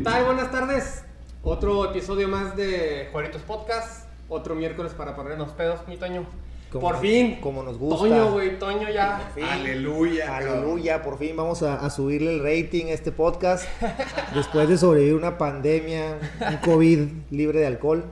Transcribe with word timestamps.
¿Qué 0.00 0.04
tal? 0.04 0.24
Buenas 0.24 0.50
tardes. 0.50 1.04
Otro 1.42 1.90
episodio 1.90 2.26
más 2.26 2.56
de 2.56 3.10
Juaritos 3.12 3.42
Podcast. 3.42 4.06
Otro 4.30 4.54
miércoles 4.54 4.94
para 4.94 5.14
ponernos 5.14 5.50
pedos, 5.52 5.86
mi 5.88 5.98
Toño. 5.98 6.24
Como- 6.72 6.88
por 6.88 7.00
fin. 7.02 7.38
como 7.42 7.62
nos 7.62 7.76
gusta. 7.76 7.98
Toño, 8.08 8.32
güey, 8.32 8.58
Toño 8.58 8.88
ya. 8.88 9.18
Por 9.34 9.34
fin. 9.34 9.44
Aleluya, 9.44 10.38
Aleluya, 10.38 11.02
por 11.02 11.18
fin 11.18 11.36
vamos 11.36 11.62
a, 11.62 11.84
a 11.84 11.90
subirle 11.90 12.32
el 12.34 12.42
rating 12.42 12.86
a 12.86 12.92
este 12.92 13.12
podcast. 13.12 13.68
Después 14.34 14.70
de 14.70 14.78
sobrevivir 14.78 15.16
una 15.16 15.36
pandemia, 15.36 16.16
un 16.48 16.56
COVID 16.64 17.00
libre 17.30 17.58
de 17.60 17.66
alcohol, 17.66 18.06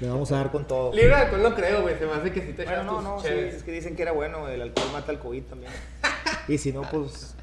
le 0.00 0.08
vamos 0.10 0.30
a 0.32 0.36
dar 0.36 0.50
con 0.52 0.66
todo. 0.66 0.92
Libre 0.92 1.08
de 1.08 1.14
alcohol 1.22 1.42
no 1.44 1.54
creo, 1.54 1.80
güey. 1.80 1.96
Se 1.98 2.04
me 2.04 2.12
hace 2.12 2.30
que 2.30 2.42
si 2.42 2.52
te 2.52 2.64
Bueno, 2.64 2.82
echas 2.82 2.84
no, 2.84 2.94
tus 2.96 3.04
no, 3.04 3.20
sí, 3.20 3.28
es 3.28 3.62
que 3.62 3.72
dicen 3.72 3.96
que 3.96 4.02
era 4.02 4.12
bueno, 4.12 4.48
el 4.50 4.60
alcohol 4.60 4.88
mata 4.92 5.10
el 5.12 5.18
COVID 5.18 5.44
también. 5.44 5.72
Y 6.48 6.58
si 6.58 6.72
no, 6.72 6.82
pues 6.82 7.34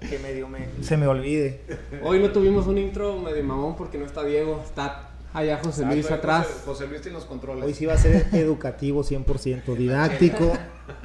que 0.00 0.18
medio 0.18 0.48
me, 0.48 0.66
se 0.82 0.96
me 0.96 1.06
olvide. 1.06 1.60
Hoy 2.02 2.20
no 2.20 2.30
tuvimos 2.30 2.66
un 2.66 2.78
intro 2.78 3.18
medio 3.18 3.44
mamón 3.44 3.76
porque 3.76 3.98
no 3.98 4.06
está 4.06 4.24
Diego. 4.24 4.60
Está 4.64 5.10
allá 5.32 5.60
José 5.62 5.84
Luis 5.86 6.02
José- 6.06 6.14
atrás. 6.14 6.62
José 6.64 6.86
Luis 6.86 7.00
tiene 7.02 7.16
los 7.18 7.26
controles. 7.26 7.64
Hoy 7.64 7.74
sí 7.74 7.86
va 7.86 7.94
a 7.94 7.98
ser 7.98 8.26
educativo 8.32 9.02
100%, 9.04 9.76
didáctico. 9.76 10.52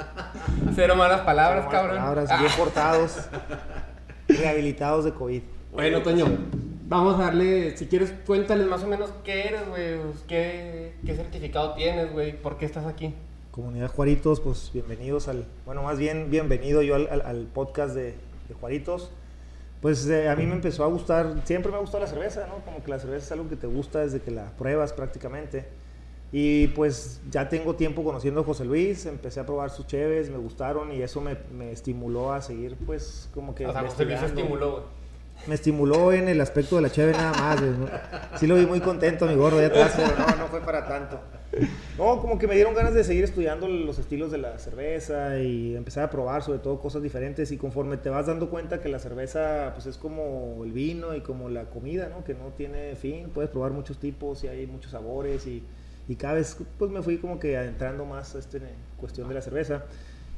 Cero 0.76 0.96
malas 0.96 1.22
palabras, 1.22 1.66
Buenas 1.66 1.82
cabrón. 1.82 1.98
palabras, 2.00 2.30
Ah. 2.32 2.40
bien 2.40 2.52
portados, 2.58 3.12
rehabilitados 4.28 5.06
de 5.06 5.14
COVID. 5.14 5.42
Bueno, 5.74 6.02
Toño, 6.02 6.26
vamos 6.88 7.20
a 7.20 7.24
darle, 7.24 7.76
si 7.78 7.88
quieres, 7.88 8.14
cuéntales 8.26 8.68
más 8.68 8.84
o 8.84 8.88
menos 8.88 9.12
qué 9.24 9.48
eres, 9.48 9.68
güey, 9.68 10.00
pues, 10.00 10.24
qué, 10.28 10.94
qué 11.06 11.16
certificado 11.16 11.74
tienes, 11.74 12.12
güey, 12.14 12.40
por 12.42 12.58
qué 12.58 12.66
estás 12.66 12.86
aquí. 12.86 13.14
Comunidad 13.52 13.90
Juaritos, 13.92 14.40
pues 14.42 14.72
bienvenidos 14.74 15.28
al, 15.28 15.46
bueno, 15.66 15.84
más 15.84 15.98
bien 15.98 16.30
bienvenido 16.30 16.82
yo 16.82 16.96
al, 16.96 17.08
al- 17.10 17.22
al 17.22 17.46
podcast 17.48 17.94
de, 17.96 18.16
de 18.48 18.54
Juaritos. 18.54 19.12
Pues 19.82 20.08
eh, 20.08 20.30
a 20.30 20.36
mí 20.36 20.46
me 20.46 20.54
empezó 20.54 20.84
a 20.84 20.88
gustar, 20.88 21.42
siempre 21.44 21.72
me 21.72 21.78
ha 21.78 21.82
gustado 21.82 22.04
la 22.04 22.10
cerveza, 22.10 22.48
¿no? 22.48 22.66
Como 22.66 22.84
que 22.84 22.90
la 22.90 23.00
cerveza 23.00 23.26
es 23.26 23.32
algo 23.32 23.50
que 23.50 23.56
te 23.56 23.68
gusta 23.68 24.00
desde 24.00 24.22
que 24.22 24.32
la 24.32 24.52
pruebas 24.58 24.94
prácticamente. 24.94 25.68
Y 26.32 26.68
pues 26.70 27.22
ya 27.30 27.48
tengo 27.50 27.76
tiempo 27.76 28.04
conociendo 28.04 28.42
a 28.42 28.44
José 28.44 28.66
Luis, 28.66 29.06
empecé 29.06 29.40
a 29.40 29.46
probar 29.46 29.70
sus 29.70 29.88
cheves, 29.88 30.30
me 30.30 30.38
gustaron 30.38 30.92
y 30.92 31.02
eso 31.02 31.22
me, 31.22 31.38
me 31.56 31.72
estimuló 31.72 32.34
a 32.34 32.42
seguir 32.42 32.76
pues 32.86 33.30
como 33.34 33.54
que... 33.54 33.68
O 33.68 33.72
sea, 33.72 33.84
José 33.84 34.06
Luis 34.06 34.22
estimuló, 34.22 34.72
güey. 34.72 34.84
Me 35.48 35.56
estimuló 35.56 36.12
en 36.12 36.28
el 36.28 36.42
aspecto 36.42 36.78
de 36.78 36.82
la 36.82 36.90
cheve 36.90 37.12
nada 37.12 37.32
más. 37.34 37.60
Sí 38.40 38.48
lo 38.48 38.56
vi 38.56 38.66
muy 38.66 38.80
contento, 38.80 39.28
mi 39.28 39.36
gordo, 39.36 39.62
ya 39.62 39.68
atrás, 39.68 39.94
pero 39.96 40.18
no, 40.18 40.36
no 40.38 40.48
fue 40.48 40.62
para 40.62 40.88
tanto. 40.88 41.20
No, 41.98 42.20
como 42.20 42.38
que 42.38 42.48
me 42.48 42.56
dieron 42.56 42.74
ganas 42.74 42.94
de 42.94 43.04
seguir 43.04 43.24
estudiando 43.24 43.68
los 43.68 43.98
estilos 44.00 44.32
de 44.32 44.38
la 44.38 44.60
cerveza 44.60 45.40
y 45.40 45.76
empezar 45.76 46.04
a 46.04 46.10
probar 46.10 46.44
sobre 46.44 46.60
todo 46.60 46.80
cosas 46.80 47.02
diferentes 47.02 47.52
y 47.52 47.58
conforme 47.58 47.98
te 47.98 48.10
vas 48.10 48.28
dando 48.28 48.50
cuenta 48.50 48.82
que 48.82 48.90
la 48.90 49.00
cerveza 49.00 49.72
pues 49.74 49.86
es 49.86 49.98
como 49.98 50.62
el 50.66 50.72
vino 50.74 51.16
y 51.16 51.22
como 51.22 51.50
la 51.50 51.66
comida, 51.70 52.10
¿no? 52.10 52.24
Que 52.26 52.34
no 52.34 52.50
tiene 52.58 52.96
fin, 52.96 53.30
puedes 53.34 53.50
probar 53.50 53.72
muchos 53.72 53.98
tipos 53.98 54.44
y 54.44 54.48
hay 54.50 54.68
muchos 54.68 54.92
sabores 54.92 55.48
y, 55.48 55.64
y 56.08 56.16
cada 56.16 56.36
vez 56.36 56.58
pues 56.78 56.92
me 56.92 57.02
fui 57.02 57.18
como 57.18 57.40
que 57.40 57.58
adentrando 57.58 58.06
más 58.06 58.36
a 58.36 58.40
esta 58.40 58.60
cuestión 58.98 59.28
de 59.30 59.36
la 59.36 59.42
cerveza. 59.42 59.86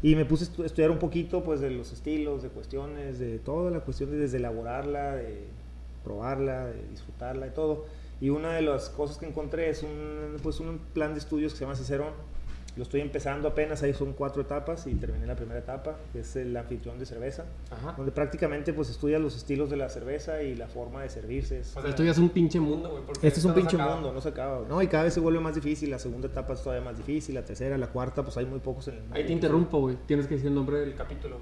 Y 0.03 0.15
me 0.15 0.25
puse 0.25 0.45
a 0.45 0.47
estu- 0.47 0.63
estudiar 0.65 0.91
un 0.91 0.99
poquito 0.99 1.43
pues 1.43 1.59
de 1.59 1.71
los 1.71 1.91
estilos, 1.91 2.43
de 2.43 2.49
cuestiones, 2.49 3.17
de 3.17 3.39
toda 3.39 3.71
la 3.71 3.79
cuestión 3.79 4.11
de 4.11 4.17
desde 4.17 4.37
elaborarla, 4.37 5.15
de 5.15 5.47
probarla, 6.03 6.67
de 6.67 6.83
disfrutarla 6.91 7.47
y 7.47 7.51
todo. 7.51 7.85
Y 8.19 8.29
una 8.29 8.53
de 8.53 8.61
las 8.63 8.89
cosas 8.89 9.17
que 9.17 9.27
encontré 9.27 9.69
es 9.69 9.83
un, 9.83 10.37
pues 10.41 10.59
un 10.59 10.79
plan 10.93 11.13
de 11.13 11.19
estudios 11.19 11.53
que 11.53 11.59
se 11.59 11.65
llama 11.65 11.75
Cicerón. 11.75 12.13
Lo 12.75 12.83
estoy 12.83 13.01
empezando 13.01 13.47
apenas, 13.47 13.81
ahí 13.81 13.91
son 13.93 14.13
cuatro 14.13 14.43
etapas 14.43 14.85
y 14.85 14.93
terminé 14.93 15.25
la 15.25 15.35
primera 15.35 15.59
etapa, 15.59 15.95
que 16.13 16.19
es 16.19 16.35
el 16.35 16.55
anfitrión 16.55 16.99
de 16.99 17.07
cerveza, 17.07 17.45
Ajá. 17.71 17.93
donde 17.97 18.11
prácticamente 18.11 18.71
pues 18.71 18.91
estudias 18.91 19.19
los 19.19 19.35
estilos 19.35 19.71
de 19.71 19.77
la 19.77 19.89
cerveza 19.89 20.43
y 20.43 20.53
la 20.53 20.67
forma 20.67 21.01
de 21.01 21.09
servirse. 21.09 21.59
Es- 21.61 21.75
O 21.75 21.81
sea, 21.81 21.89
esto 21.89 22.03
ya 22.03 22.11
es 22.11 22.19
un 22.19 22.29
pinche 22.29 22.59
mundo, 22.59 22.89
güey. 22.91 23.01
este 23.23 23.39
es 23.39 23.45
un 23.45 23.51
esto 23.51 23.61
pinche 23.61 23.77
acaba. 23.77 23.95
mundo, 23.95 24.13
no 24.13 24.21
se 24.21 24.29
acaba. 24.29 24.63
No, 24.69 24.79
y 24.83 24.87
cada 24.87 25.05
vez 25.05 25.13
se 25.15 25.19
vuelve 25.19 25.39
más 25.39 25.55
difícil, 25.55 25.89
la 25.89 25.97
segunda 25.97 26.27
etapa 26.27 26.53
es 26.53 26.61
todavía 26.61 26.85
más 26.85 26.95
difícil, 26.97 27.33
la 27.33 27.43
tercera, 27.43 27.79
la 27.79 27.87
cuarta, 27.87 28.21
pues 28.21 28.37
hay 28.37 28.45
muy 28.45 28.59
pocos 28.59 28.87
en 28.89 28.95
el 28.97 29.01
Ahí 29.11 29.25
te 29.25 29.33
interrumpo, 29.33 29.79
güey. 29.79 29.97
Tienes 30.05 30.27
que 30.27 30.35
decir 30.35 30.49
el 30.49 30.55
nombre 30.55 30.79
del 30.79 30.93
capítulo. 30.93 31.37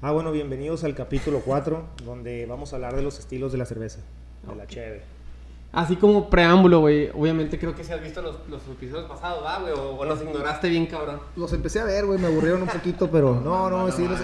Ah, 0.00 0.12
bueno, 0.12 0.30
bienvenidos 0.30 0.84
al 0.84 0.94
capítulo 0.94 1.40
4, 1.44 1.88
donde 2.04 2.46
vamos 2.46 2.72
a 2.72 2.76
hablar 2.76 2.94
de 2.94 3.02
los 3.02 3.18
estilos 3.18 3.50
de 3.50 3.58
la 3.58 3.64
cerveza, 3.66 3.98
de 4.48 4.54
la 4.54 4.66
cheve. 4.68 5.02
Así 5.76 5.96
como 5.96 6.30
preámbulo, 6.30 6.80
güey. 6.80 7.10
Obviamente 7.14 7.58
creo 7.58 7.74
que 7.74 7.84
si 7.84 7.92
has 7.92 8.02
visto 8.02 8.22
los, 8.22 8.36
los 8.48 8.66
episodios 8.66 9.04
pasados, 9.08 9.44
¿va, 9.44 9.58
güey? 9.60 9.72
O, 9.74 9.90
o 9.96 10.04
nos 10.06 10.22
ignoraste 10.22 10.70
bien, 10.70 10.86
cabrón. 10.86 11.20
Los 11.36 11.52
empecé 11.52 11.80
a 11.80 11.84
ver, 11.84 12.06
güey, 12.06 12.18
me 12.18 12.28
aburrieron 12.28 12.62
un 12.62 12.68
poquito, 12.68 13.10
pero 13.10 13.34
no, 13.44 13.68
no, 13.68 13.78
mala 13.80 13.92
sí, 13.92 14.08
los- 14.08 14.18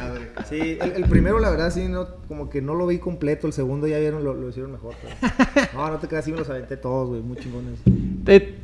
sí, 0.49 0.79
el, 0.81 0.93
el 0.93 1.05
primero 1.11 1.39
la 1.39 1.51
verdad 1.51 1.71
sí, 1.71 1.89
no, 1.89 2.07
como 2.27 2.49
que 2.49 2.63
no 2.63 2.75
lo 2.75 2.87
vi 2.87 2.99
completo, 2.99 3.47
el 3.47 3.53
segundo 3.53 3.87
ya 3.87 3.99
vieron, 3.99 4.25
lo, 4.25 4.33
lo 4.33 4.49
hicieron 4.49 4.73
mejor, 4.73 4.95
pero- 5.03 5.69
no, 5.75 5.91
no 5.91 5.99
te 5.99 6.09
creas, 6.09 6.25
sí 6.25 6.33
me 6.33 6.39
los 6.39 6.49
aventé 6.49 6.79
todos, 6.79 7.11
güey, 7.11 7.21
muy 7.21 7.37
chingones. 7.37 7.81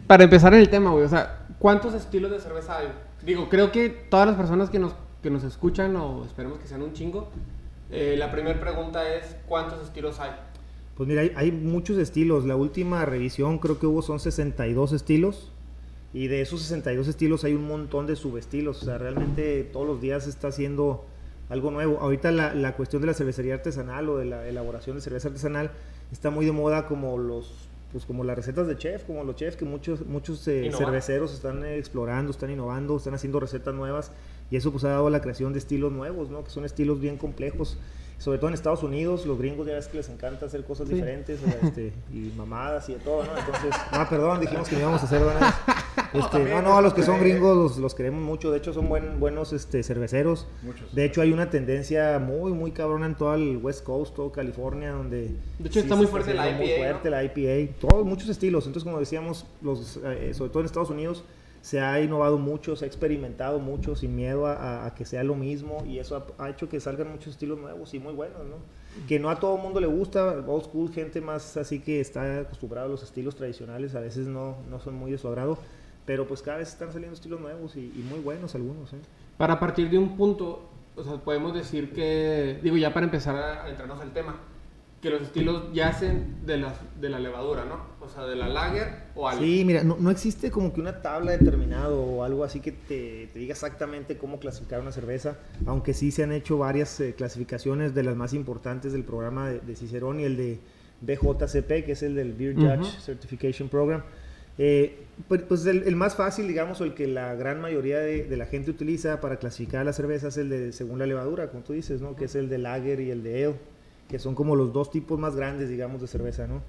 Para 0.06 0.24
empezar 0.24 0.54
en 0.54 0.60
el 0.60 0.70
tema, 0.70 0.90
güey. 0.90 1.04
O 1.04 1.08
sea, 1.10 1.46
¿cuántos 1.58 1.92
estilos 1.92 2.30
de 2.30 2.40
cerveza 2.40 2.78
hay? 2.78 2.88
Digo, 3.22 3.48
creo 3.50 3.70
que 3.70 3.90
todas 3.90 4.26
las 4.26 4.36
personas 4.36 4.70
que 4.70 4.78
nos, 4.78 4.94
que 5.22 5.30
nos 5.30 5.44
escuchan, 5.44 5.94
o 5.96 6.24
esperemos 6.24 6.58
que 6.58 6.66
sean 6.66 6.80
un 6.82 6.94
chingo, 6.94 7.28
eh, 7.90 8.16
la 8.18 8.30
primera 8.30 8.58
pregunta 8.60 9.06
es, 9.14 9.36
¿cuántos 9.46 9.82
estilos 9.82 10.20
hay? 10.20 10.30
Pues 10.98 11.08
mira, 11.08 11.22
hay, 11.22 11.32
hay 11.34 11.52
muchos 11.52 11.96
estilos, 11.96 12.44
la 12.44 12.56
última 12.56 13.06
revisión 13.06 13.58
creo 13.58 13.78
que 13.78 13.86
hubo 13.86 14.02
son 14.02 14.20
62 14.20 14.92
estilos, 14.92 15.52
y 16.12 16.28
de 16.28 16.40
esos 16.40 16.62
62 16.62 17.08
estilos 17.08 17.44
hay 17.44 17.54
un 17.54 17.66
montón 17.66 18.06
de 18.06 18.16
subestilos, 18.16 18.82
o 18.82 18.84
sea, 18.84 18.98
realmente 18.98 19.62
todos 19.64 19.86
los 19.86 20.00
días 20.00 20.24
se 20.24 20.30
está 20.30 20.48
haciendo 20.48 21.04
algo 21.48 21.70
nuevo. 21.70 21.98
Ahorita 22.00 22.30
la, 22.30 22.54
la 22.54 22.76
cuestión 22.76 23.02
de 23.02 23.06
la 23.06 23.14
cervecería 23.14 23.54
artesanal 23.54 24.08
o 24.08 24.18
de 24.18 24.24
la 24.24 24.46
elaboración 24.48 24.96
de 24.96 25.02
cerveza 25.02 25.28
artesanal 25.28 25.70
está 26.12 26.30
muy 26.30 26.44
de 26.46 26.52
moda 26.52 26.86
como 26.86 27.18
los 27.18 27.68
pues 27.92 28.04
como 28.04 28.22
las 28.22 28.36
recetas 28.36 28.66
de 28.66 28.76
chef, 28.76 29.04
como 29.04 29.24
los 29.24 29.34
chefs 29.36 29.56
que 29.56 29.64
muchos 29.64 30.04
muchos 30.04 30.46
eh, 30.46 30.70
cerveceros 30.76 31.32
están 31.32 31.64
explorando, 31.64 32.30
están 32.30 32.50
innovando, 32.50 32.98
están 32.98 33.14
haciendo 33.14 33.40
recetas 33.40 33.74
nuevas 33.74 34.12
y 34.50 34.56
eso 34.56 34.70
pues 34.70 34.84
ha 34.84 34.90
dado 34.90 35.08
la 35.08 35.22
creación 35.22 35.54
de 35.54 35.58
estilos 35.58 35.90
nuevos, 35.90 36.28
¿no? 36.28 36.44
Que 36.44 36.50
son 36.50 36.66
estilos 36.66 37.00
bien 37.00 37.16
complejos. 37.16 37.78
Sobre 38.18 38.38
todo 38.38 38.48
en 38.48 38.54
Estados 38.54 38.82
Unidos, 38.82 39.24
los 39.26 39.38
gringos 39.38 39.66
ya 39.66 39.74
ves 39.74 39.86
que 39.86 39.98
les 39.98 40.08
encanta 40.08 40.46
hacer 40.46 40.64
cosas 40.64 40.88
Sí. 40.88 40.94
diferentes, 40.94 41.40
este, 41.62 41.92
y 42.12 42.32
mamadas 42.36 42.88
y 42.88 42.94
de 42.94 42.98
todo, 42.98 43.24
¿no? 43.24 43.38
Entonces, 43.38 43.70
no, 43.92 44.08
perdón, 44.08 44.40
dijimos 44.40 44.68
que 44.68 44.74
no 44.74 44.80
íbamos 44.82 45.02
a 45.02 45.04
hacer 45.06 45.20
donas. 45.20 45.54
Este, 46.14 46.38
no, 46.44 46.62
no, 46.62 46.78
a 46.78 46.80
los 46.80 46.94
que 46.94 47.02
son 47.02 47.20
gringos 47.20 47.54
los, 47.54 47.76
los 47.76 47.94
queremos 47.94 48.22
mucho, 48.22 48.50
de 48.50 48.56
hecho 48.56 48.72
son 48.72 48.88
buen, 48.88 49.20
buenos 49.20 49.52
este, 49.52 49.82
cerveceros. 49.82 50.46
Muchos. 50.62 50.94
De 50.94 51.04
hecho 51.04 51.20
hay 51.20 51.32
una 51.32 51.50
tendencia 51.50 52.18
muy, 52.18 52.52
muy 52.52 52.70
cabrona 52.70 53.04
en 53.04 53.14
todo 53.14 53.34
el 53.34 53.58
West 53.58 53.84
Coast, 53.84 54.14
todo 54.14 54.32
California, 54.32 54.92
donde... 54.92 55.32
De 55.58 55.68
hecho, 55.68 55.80
está 55.80 55.96
muy 55.96 56.06
fuerte 56.06 56.32
la 56.32 56.44
haciendo 56.44 56.62
Muy 56.62 56.72
IPA, 56.72 56.84
fuerte 56.84 57.10
la 57.10 57.24
IPA, 57.24 57.72
todos, 57.78 58.06
muchos 58.06 58.30
estilos. 58.30 58.66
Entonces, 58.66 58.84
como 58.84 58.98
decíamos, 58.98 59.44
los, 59.60 59.98
eh, 60.02 60.32
sobre 60.32 60.50
todo 60.50 60.60
en 60.60 60.66
Estados 60.66 60.88
Unidos, 60.88 61.24
se 61.60 61.80
ha 61.80 62.00
innovado 62.00 62.38
mucho, 62.38 62.76
se 62.76 62.84
ha 62.84 62.88
experimentado 62.88 63.58
mucho 63.58 63.94
sin 63.96 64.14
miedo 64.16 64.46
a, 64.46 64.54
a- 64.54 64.86
a 64.86 64.94
que 64.94 65.04
sea 65.04 65.24
lo 65.24 65.34
mismo 65.34 65.84
y 65.86 65.98
eso 65.98 66.16
ha, 66.38 66.44
ha 66.44 66.50
hecho 66.50 66.68
que 66.68 66.80
salgan 66.80 67.10
muchos 67.10 67.28
estilos 67.34 67.58
nuevos 67.58 67.92
y 67.94 67.98
muy 67.98 68.12
buenos, 68.14 68.44
¿no? 68.46 68.56
Que 69.06 69.18
no 69.18 69.30
a 69.30 69.38
todo 69.38 69.56
mundo 69.58 69.80
le 69.80 69.86
gusta, 69.86 70.42
old 70.46 70.64
school, 70.64 70.90
gente 70.92 71.20
más 71.20 71.56
así 71.56 71.80
que 71.80 72.00
está 72.00 72.40
acostumbrada 72.40 72.86
a 72.86 72.90
los 72.90 73.02
estilos 73.02 73.36
tradicionales, 73.36 73.94
a 73.94 74.00
veces 74.00 74.26
no, 74.26 74.56
no 74.70 74.80
son 74.80 74.94
muy 74.94 75.10
de 75.12 75.18
su 75.18 75.28
agrado, 75.28 75.58
pero 76.04 76.26
pues 76.26 76.42
cada 76.42 76.58
vez 76.58 76.68
están 76.68 76.92
saliendo 76.92 77.14
estilos 77.14 77.40
nuevos 77.40 77.76
y, 77.76 77.92
y 77.94 78.02
muy 78.02 78.20
buenos 78.20 78.54
algunos, 78.54 78.92
¿eh? 78.92 79.00
Para 79.36 79.60
partir 79.60 79.90
de 79.90 79.98
un 79.98 80.16
punto, 80.16 80.68
o 80.96 81.04
sea, 81.04 81.16
podemos 81.18 81.54
decir 81.54 81.92
que, 81.92 82.58
digo, 82.62 82.76
ya 82.76 82.92
para 82.92 83.04
empezar 83.06 83.36
a 83.36 83.62
adentrarnos 83.64 84.00
al 84.00 84.12
tema, 84.12 84.40
que 85.00 85.10
los 85.10 85.22
estilos 85.22 85.72
yacen 85.72 86.44
de 86.44 86.56
la, 86.56 86.74
de 87.00 87.08
la 87.08 87.20
levadura, 87.20 87.64
¿no? 87.64 87.80
O 88.00 88.08
sea, 88.08 88.24
de 88.24 88.34
la 88.34 88.48
lager 88.48 89.04
o 89.14 89.28
al... 89.28 89.38
Sí, 89.38 89.62
mira, 89.64 89.84
no, 89.84 89.96
no 90.00 90.10
existe 90.10 90.50
como 90.50 90.72
que 90.72 90.80
una 90.80 91.02
tabla 91.02 91.32
determinada 91.32 91.90
o 91.90 92.24
algo 92.24 92.42
así 92.42 92.60
que 92.60 92.72
te, 92.72 93.28
te 93.32 93.38
diga 93.38 93.52
exactamente 93.52 94.18
cómo 94.18 94.40
clasificar 94.40 94.80
una 94.80 94.90
cerveza, 94.90 95.38
aunque 95.66 95.94
sí 95.94 96.10
se 96.10 96.24
han 96.24 96.32
hecho 96.32 96.58
varias 96.58 96.98
eh, 97.00 97.14
clasificaciones 97.16 97.94
de 97.94 98.02
las 98.02 98.16
más 98.16 98.32
importantes 98.32 98.92
del 98.92 99.04
programa 99.04 99.48
de, 99.48 99.60
de 99.60 99.76
Cicerón 99.76 100.18
y 100.18 100.24
el 100.24 100.36
de 100.36 100.58
BJCP, 101.00 101.84
que 101.84 101.92
es 101.92 102.02
el 102.02 102.14
del 102.16 102.32
Beer 102.32 102.56
Judge. 102.56 103.00
Certification 103.00 103.68
Program. 103.68 104.02
Eh, 104.60 105.04
pues 105.28 105.42
pues 105.42 105.64
el, 105.66 105.84
el 105.84 105.94
más 105.94 106.16
fácil, 106.16 106.48
digamos, 106.48 106.80
o 106.80 106.84
el 106.84 106.94
que 106.94 107.06
la 107.06 107.36
gran 107.36 107.60
mayoría 107.60 108.00
de, 108.00 108.24
de 108.24 108.36
la 108.36 108.46
gente 108.46 108.72
utiliza 108.72 109.20
para 109.20 109.36
clasificar 109.36 109.86
la 109.86 109.92
cerveza 109.92 110.28
es 110.28 110.36
el 110.36 110.48
de 110.48 110.72
según 110.72 110.98
la 110.98 111.06
levadura, 111.06 111.48
como 111.48 111.62
tú 111.62 111.72
dices, 111.72 112.00
¿no? 112.00 112.16
Que 112.16 112.24
es 112.24 112.34
el 112.34 112.48
de 112.48 112.58
lager 112.58 112.98
y 112.98 113.12
el 113.12 113.22
de 113.22 113.44
ale, 113.44 113.54
que 114.08 114.18
son 114.18 114.34
como 114.34 114.56
los 114.56 114.72
dos 114.72 114.90
tipos 114.90 115.18
más 115.18 115.36
grandes, 115.36 115.68
digamos, 115.68 116.00
de 116.00 116.06
cerveza, 116.06 116.46
¿no? 116.46 116.62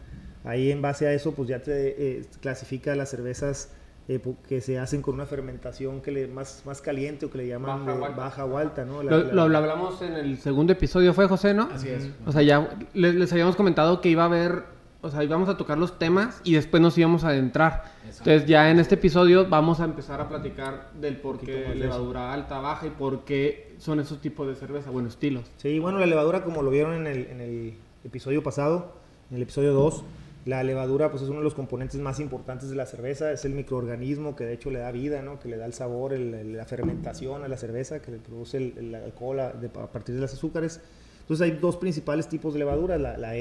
Ahí 0.44 0.72
en 0.72 0.82
base 0.82 1.08
a 1.08 1.14
eso, 1.14 1.34
pues 1.34 1.50
ya 1.50 1.62
te 1.62 2.18
eh, 2.20 2.26
clasifica 2.42 2.96
las 2.96 3.10
cervezas 3.10 3.70
eh, 4.08 4.20
que 4.48 4.60
se 4.62 4.80
hacen 4.80 5.02
con 5.02 5.14
una 5.16 5.26
fermentación 5.26 6.02
que 6.02 6.12
le, 6.12 6.28
más, 6.28 6.64
más 6.66 6.82
caliente 6.82 7.26
o 7.28 7.30
que 7.32 7.38
le 7.40 7.48
llaman 7.48 7.86
Baja 7.86 7.94
de 7.94 8.02
o 8.02 8.06
alta. 8.06 8.18
baja 8.22 8.46
o 8.46 8.58
alta, 8.58 8.86
¿no? 8.86 9.04
La- 9.04 9.12
Lo, 9.12 9.24
la- 9.26 9.34
lo- 9.34 9.50
lo 9.50 9.58
hablamos 9.58 10.02
en 10.02 10.14
el 10.14 10.38
segundo 10.40 10.74
episodio, 10.74 11.14
¿fue 11.14 11.28
José, 11.28 11.54
no? 11.54 11.70
Así 11.74 11.90
es. 11.90 12.10
O 12.26 12.32
sea, 12.32 12.42
ya 12.42 12.70
les, 12.94 13.16
les 13.16 13.32
habíamos 13.32 13.56
comentado 13.56 14.02
que 14.02 14.10
iba 14.10 14.24
a 14.24 14.26
haber, 14.26 14.64
o 15.02 15.10
sea, 15.10 15.24
íbamos 15.24 15.48
a 15.50 15.56
tocar 15.58 15.78
los 15.78 15.98
temas 15.98 16.42
y 16.44 16.54
después 16.56 16.82
nos 16.82 16.98
íbamos 16.98 17.24
a 17.24 17.30
adentrar. 17.30 17.84
Exacto. 18.06 18.30
Entonces 18.32 18.50
ya 18.50 18.70
en 18.70 18.80
este 18.80 18.96
episodio 18.96 19.48
vamos 19.48 19.80
a 19.80 19.86
empezar 19.86 20.20
a 20.20 20.28
platicar 20.28 20.92
del 21.00 21.18
por 21.18 21.40
qué 21.40 21.74
levadura 21.76 22.34
alta, 22.34 22.60
baja 22.60 22.88
y 22.88 22.90
por 22.90 23.24
qué 23.24 23.76
son 23.80 24.00
esos 24.00 24.20
tipos 24.20 24.48
de 24.48 24.56
cerveza, 24.56 24.90
bueno, 24.90 25.08
estilos. 25.08 25.46
Sí, 25.58 25.80
bueno, 25.80 26.00
la 26.00 26.06
levadura, 26.06 26.44
como 26.44 26.62
lo 26.62 26.70
vieron 26.70 26.94
en 26.96 27.08
el, 27.08 27.28
en 27.28 27.40
el 27.42 27.74
episodio 28.04 28.44
pasado, 28.44 28.94
en 29.30 29.38
el 29.38 29.44
episodio 29.44 29.74
2. 29.74 30.04
La 30.46 30.64
levadura 30.64 31.12
pues 31.12 31.22
es 31.22 31.30
uno 31.30 31.40
de 31.40 31.44
los 31.44 31.54
componentes 31.54 32.00
más 32.00 32.20
importantes 32.20 32.70
de 32.70 32.76
la 32.76 32.86
cerveza, 32.86 33.32
es 33.32 33.44
el 33.46 33.52
microorganismo 33.54 34.36
que 34.38 34.46
de 34.46 34.54
hecho 34.54 34.72
le 34.72 34.80
da 34.80 34.90
vida, 34.92 35.22
¿no? 35.22 35.38
que 35.40 35.50
le 35.50 35.58
da 35.58 35.66
el 35.66 35.74
sabor, 35.74 36.14
el- 36.14 36.34
el- 36.34 36.58
la 36.58 36.66
fermentación 36.66 37.44
a 37.44 37.48
la 37.50 37.58
cerveza, 37.58 38.02
que 38.02 38.12
le 38.12 38.18
produce 38.18 38.58
el, 38.58 38.74
el 38.78 38.96
alcohol 38.96 39.40
a, 39.42 39.50
de- 39.52 39.68
a 39.68 39.88
partir 39.88 40.16
de 40.16 40.22
los 40.22 40.34
azúcares. 40.34 40.82
Entonces 41.30 41.46
hay 41.52 41.60
dos 41.60 41.78
principales 41.78 42.28
tipos 42.28 42.54
de 42.54 42.60
levadura, 42.60 42.98
la, 42.98 43.16
la 43.16 43.34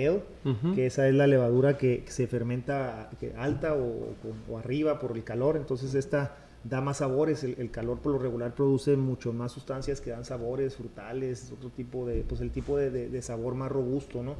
Ujú. 0.44 0.74
que 0.74 0.84
esa 0.84 1.08
es 1.08 1.14
la 1.14 1.26
levadura 1.26 1.78
que, 1.78 2.04
que 2.04 2.12
se 2.12 2.26
fermenta 2.26 3.08
que 3.18 3.32
alta 3.34 3.72
o, 3.72 4.58
arriba 4.58 4.98
por 4.98 5.16
el 5.16 5.24
calor, 5.24 5.56
entonces 5.56 5.94
esta 5.94 6.36
da 6.64 6.82
más 6.82 6.98
sabores, 6.98 7.44
el, 7.44 7.54
el 7.56 7.70
calor 7.70 8.00
por 8.00 8.12
lo 8.12 8.18
regular 8.18 8.54
produce 8.54 8.94
mucho 8.98 9.32
más 9.32 9.52
sustancias 9.52 10.02
que 10.02 10.10
dan 10.10 10.26
sabores 10.26 10.76
frutales, 10.76 11.50
otro 11.50 11.70
tipo 11.70 12.04
de, 12.06 12.24
pues 12.28 12.42
el 12.42 12.50
tipo 12.50 12.76
de, 12.76 12.90
de- 12.90 13.08
de 13.08 13.22
sabor 13.22 13.54
más 13.54 13.72
robusto, 13.72 14.22
¿no? 14.22 14.34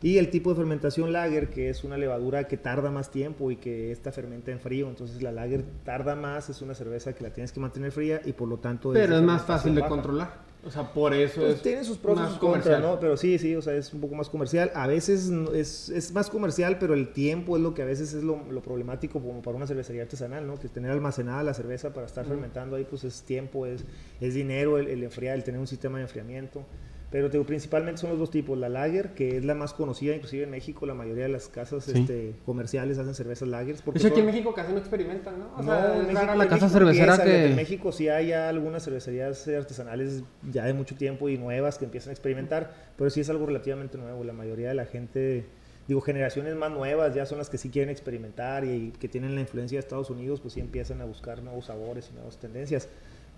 Y 0.00 0.16
el 0.16 0.30
tipo 0.30 0.48
de 0.48 0.56
fermentación 0.56 1.12
lager, 1.12 1.50
que 1.50 1.68
es 1.68 1.84
una 1.84 1.98
levadura 1.98 2.44
que 2.48 2.56
tarda 2.56 2.90
más 2.90 3.10
tiempo 3.10 3.50
y 3.50 3.56
que 3.56 3.92
esta 3.92 4.12
fermenta 4.12 4.50
en 4.50 4.60
frío, 4.60 4.88
entonces 4.88 5.20
la 5.20 5.30
lager 5.30 5.62
tarda 5.84 6.16
más, 6.16 6.48
es 6.48 6.62
una 6.62 6.74
cerveza 6.74 7.12
que 7.12 7.22
la 7.22 7.34
tienes 7.34 7.52
que 7.52 7.60
mantener 7.60 7.92
fría 7.92 8.22
y 8.24 8.32
por 8.32 8.48
lo 8.48 8.56
tanto... 8.56 8.92
Pero 8.92 9.12
de 9.16 9.20
es 9.20 9.26
más 9.26 9.42
fácil 9.42 9.74
de 9.74 9.82
baja. 9.82 9.90
controlar. 9.90 10.47
O 10.66 10.70
sea, 10.70 10.92
por 10.92 11.14
eso 11.14 11.40
Pues 11.40 11.54
es. 11.54 11.62
tiene 11.62 11.84
sus 11.84 11.98
pros 11.98 12.16
más 12.18 12.36
comercial. 12.38 12.82
¿no? 12.82 12.98
Pero 12.98 13.16
sí, 13.16 13.38
sí, 13.38 13.54
o 13.54 13.62
sea, 13.62 13.74
es 13.74 13.92
un 13.94 14.00
poco 14.00 14.14
más 14.16 14.28
comercial. 14.28 14.70
A 14.74 14.86
veces 14.86 15.30
es, 15.54 15.88
es 15.88 16.12
más 16.12 16.28
comercial, 16.28 16.78
pero 16.78 16.94
el 16.94 17.12
tiempo 17.12 17.56
es 17.56 17.62
lo 17.62 17.74
que 17.74 17.82
a 17.82 17.84
veces 17.84 18.12
es 18.12 18.22
lo, 18.24 18.42
lo 18.50 18.60
problemático 18.60 19.20
como 19.20 19.40
para 19.40 19.56
una 19.56 19.66
cervecería 19.66 20.02
artesanal, 20.02 20.46
¿no? 20.46 20.56
Que 20.58 20.68
tener 20.68 20.90
almacenada 20.90 21.42
la 21.44 21.54
cerveza 21.54 21.94
para 21.94 22.06
estar 22.06 22.26
fermentando 22.26 22.76
ahí, 22.76 22.84
pues 22.84 23.04
es 23.04 23.22
tiempo, 23.22 23.66
es, 23.66 23.84
es 24.20 24.34
dinero, 24.34 24.78
el, 24.78 24.88
el 24.88 25.02
enfriar, 25.04 25.36
el 25.36 25.44
tener 25.44 25.60
un 25.60 25.66
sistema 25.68 25.98
de 25.98 26.02
enfriamiento. 26.02 26.64
Pero 27.10 27.28
te 27.30 27.38
digo, 27.38 27.46
principalmente 27.46 28.00
son 28.02 28.10
los 28.10 28.18
dos 28.18 28.30
tipos, 28.30 28.58
la 28.58 28.68
lager, 28.68 29.14
que 29.14 29.38
es 29.38 29.44
la 29.44 29.54
más 29.54 29.72
conocida, 29.72 30.14
inclusive 30.14 30.42
en 30.44 30.50
México 30.50 30.84
la 30.84 30.92
mayoría 30.92 31.22
de 31.22 31.30
las 31.30 31.48
casas 31.48 31.84
Sí. 31.84 31.92
este, 32.00 32.34
comerciales 32.44 32.98
hacen 32.98 33.14
cervezas 33.14 33.48
lagers. 33.48 33.80
Porque 33.80 33.98
hecho, 34.00 34.08
aquí 34.08 34.20
en 34.20 34.26
México 34.26 34.52
casi 34.52 34.72
no 34.72 34.78
experimentan, 34.78 35.38
¿no? 35.38 35.46
O 35.56 35.62
no, 35.62 35.72
sea, 35.72 35.96
en 35.96 36.06
México- 36.06 36.12
la 36.26 36.32
en 36.34 36.38
casa 36.50 36.66
México 36.66 36.68
cervecera 36.68 37.12
empieza, 37.14 37.22
fíjate, 37.24 37.30
que. 37.44 37.50
En 37.50 37.56
México 37.56 37.92
sí 37.92 38.08
hay 38.10 38.26
ya 38.28 38.50
algunas 38.50 38.84
cervecerías 38.84 39.48
artesanales 39.48 40.22
ya 40.52 40.66
de 40.66 40.74
mucho 40.74 40.96
tiempo 40.96 41.30
y 41.30 41.38
nuevas 41.38 41.78
que 41.78 41.86
empiezan 41.86 42.10
a 42.10 42.12
experimentar, 42.12 42.74
pero 42.98 43.08
sí 43.08 43.20
es 43.22 43.30
algo 43.30 43.46
relativamente 43.46 43.96
nuevo. 43.96 44.22
La 44.22 44.34
mayoría 44.34 44.68
de 44.68 44.74
la 44.74 44.84
gente, 44.84 45.46
digo, 45.86 46.02
generaciones 46.02 46.56
más 46.56 46.70
nuevas 46.70 47.14
ya 47.14 47.24
son 47.24 47.38
las 47.38 47.48
que 47.48 47.56
sí 47.56 47.70
quieren 47.70 47.88
experimentar 47.88 48.66
y, 48.66 48.92
que 49.00 49.08
tienen 49.08 49.34
la 49.34 49.40
influencia 49.40 49.76
de 49.76 49.80
Estados 49.80 50.10
Unidos, 50.10 50.40
pues 50.42 50.52
sí 50.52 50.60
empiezan 50.60 51.00
a 51.00 51.06
buscar 51.06 51.42
nuevos 51.42 51.64
sabores 51.64 52.10
y 52.12 52.14
nuevas 52.16 52.36
tendencias. 52.38 52.90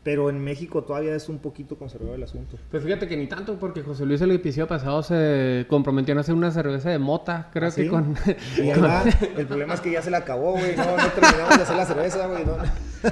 Pero 0.03 0.31
en 0.31 0.43
México 0.43 0.83
todavía 0.83 1.15
es 1.15 1.29
un 1.29 1.41
poquito 1.41 1.77
conservador 1.77 2.17
el 2.17 2.23
asunto. 2.23 2.57
Pues 2.71 2.83
fíjate 2.83 3.07
que 3.07 3.19
ni 3.19 3.27
tanto, 3.27 3.59
porque 3.59 3.83
José 3.83 4.07
Luis 4.07 4.21
el 4.23 4.31
episodio 4.31 4.67
pasado 4.67 5.03
se 5.03 5.67
comprometió 5.69 6.17
a 6.17 6.21
hacer 6.21 6.35
una 6.35 6.51
cerveza 6.51 6.89
de 6.89 6.99
mota, 6.99 7.51
creo 7.53 7.69
¿Ah, 7.69 7.75
que 7.75 7.83
sí? 7.83 7.89
con. 7.89 8.17
Y 8.57 8.71
ahí 8.71 8.81
va. 8.81 9.05
El 9.37 9.47
problema 9.47 9.75
es 9.75 9.81
que 9.81 9.91
ya 9.91 10.01
se 10.01 10.11
la 10.11 10.19
acabó, 10.19 10.53
güey. 10.53 10.75
No, 10.75 10.97
no 10.97 11.07
terminamos 11.09 11.57
de 11.57 11.63
hacer 11.63 11.77
la 11.77 11.85
cerveza, 11.85 12.27
güey. 12.29 12.45
no. 12.47 12.57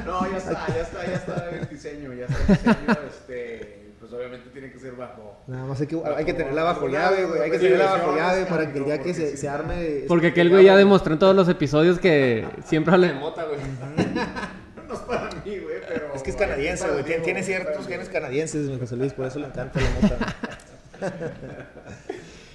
No, 0.07 0.31
ya 0.31 0.37
está, 0.37 0.67
ya 0.69 0.83
está, 0.83 1.07
ya 1.07 1.15
está 1.15 1.51
el 1.51 1.69
diseño, 1.69 2.13
ya 2.15 2.27
está 2.27 2.53
el 2.53 2.59
diseño, 2.59 2.99
este, 3.09 3.93
pues 3.99 4.13
obviamente 4.13 4.51
tiene 4.51 4.71
que 4.71 4.79
ser 4.79 4.93
bajo. 4.93 5.37
Nada 5.47 5.65
más 5.67 5.81
hay 5.81 5.87
que, 5.87 6.01
hay 6.17 6.25
que 6.25 6.35
tenerla 6.35 6.63
bajo 6.63 6.89
llave, 6.89 7.25
güey. 7.25 7.41
Hay 7.43 7.51
que 7.51 7.59
tenerla 7.59 7.93
bajo 7.93 8.17
llave 8.17 8.45
para 8.47 8.71
que 8.73 8.79
el 8.79 8.85
día 8.87 8.99
que 9.03 9.13
se, 9.15 9.37
se 9.37 9.49
arme. 9.49 10.05
Porque 10.09 10.29
aquel 10.29 10.49
güey 10.51 10.65
ya 10.65 10.77
demostró 10.77 11.13
en 11.13 11.19
todos 11.19 11.35
los 11.37 11.49
episodios 11.49 11.99
que 11.99 12.47
siempre 12.65 12.95
habla 12.95 13.09
de 13.09 13.15
mota, 13.15 13.45
güey. 13.45 13.61
No 14.87 14.95
es 14.95 15.01
para 15.01 15.29
mí, 15.45 15.59
güey, 15.59 15.77
pero... 15.87 16.15
Es 16.15 16.18
que 16.37 16.43
es 16.45 16.49
canadiense, 16.49 16.89
güey. 16.89 17.05
Tiene, 17.05 17.23
tiene 17.25 17.43
ciertos 17.43 17.87
genes 17.87 18.09
canadienses, 18.09 18.69
mi 18.69 18.79
José 18.79 18.97
Luis, 18.97 19.13
por 19.13 19.27
eso 19.27 19.39
le 19.39 19.47
encanta 19.47 19.81
la 19.81 19.91
mota. 20.09 20.35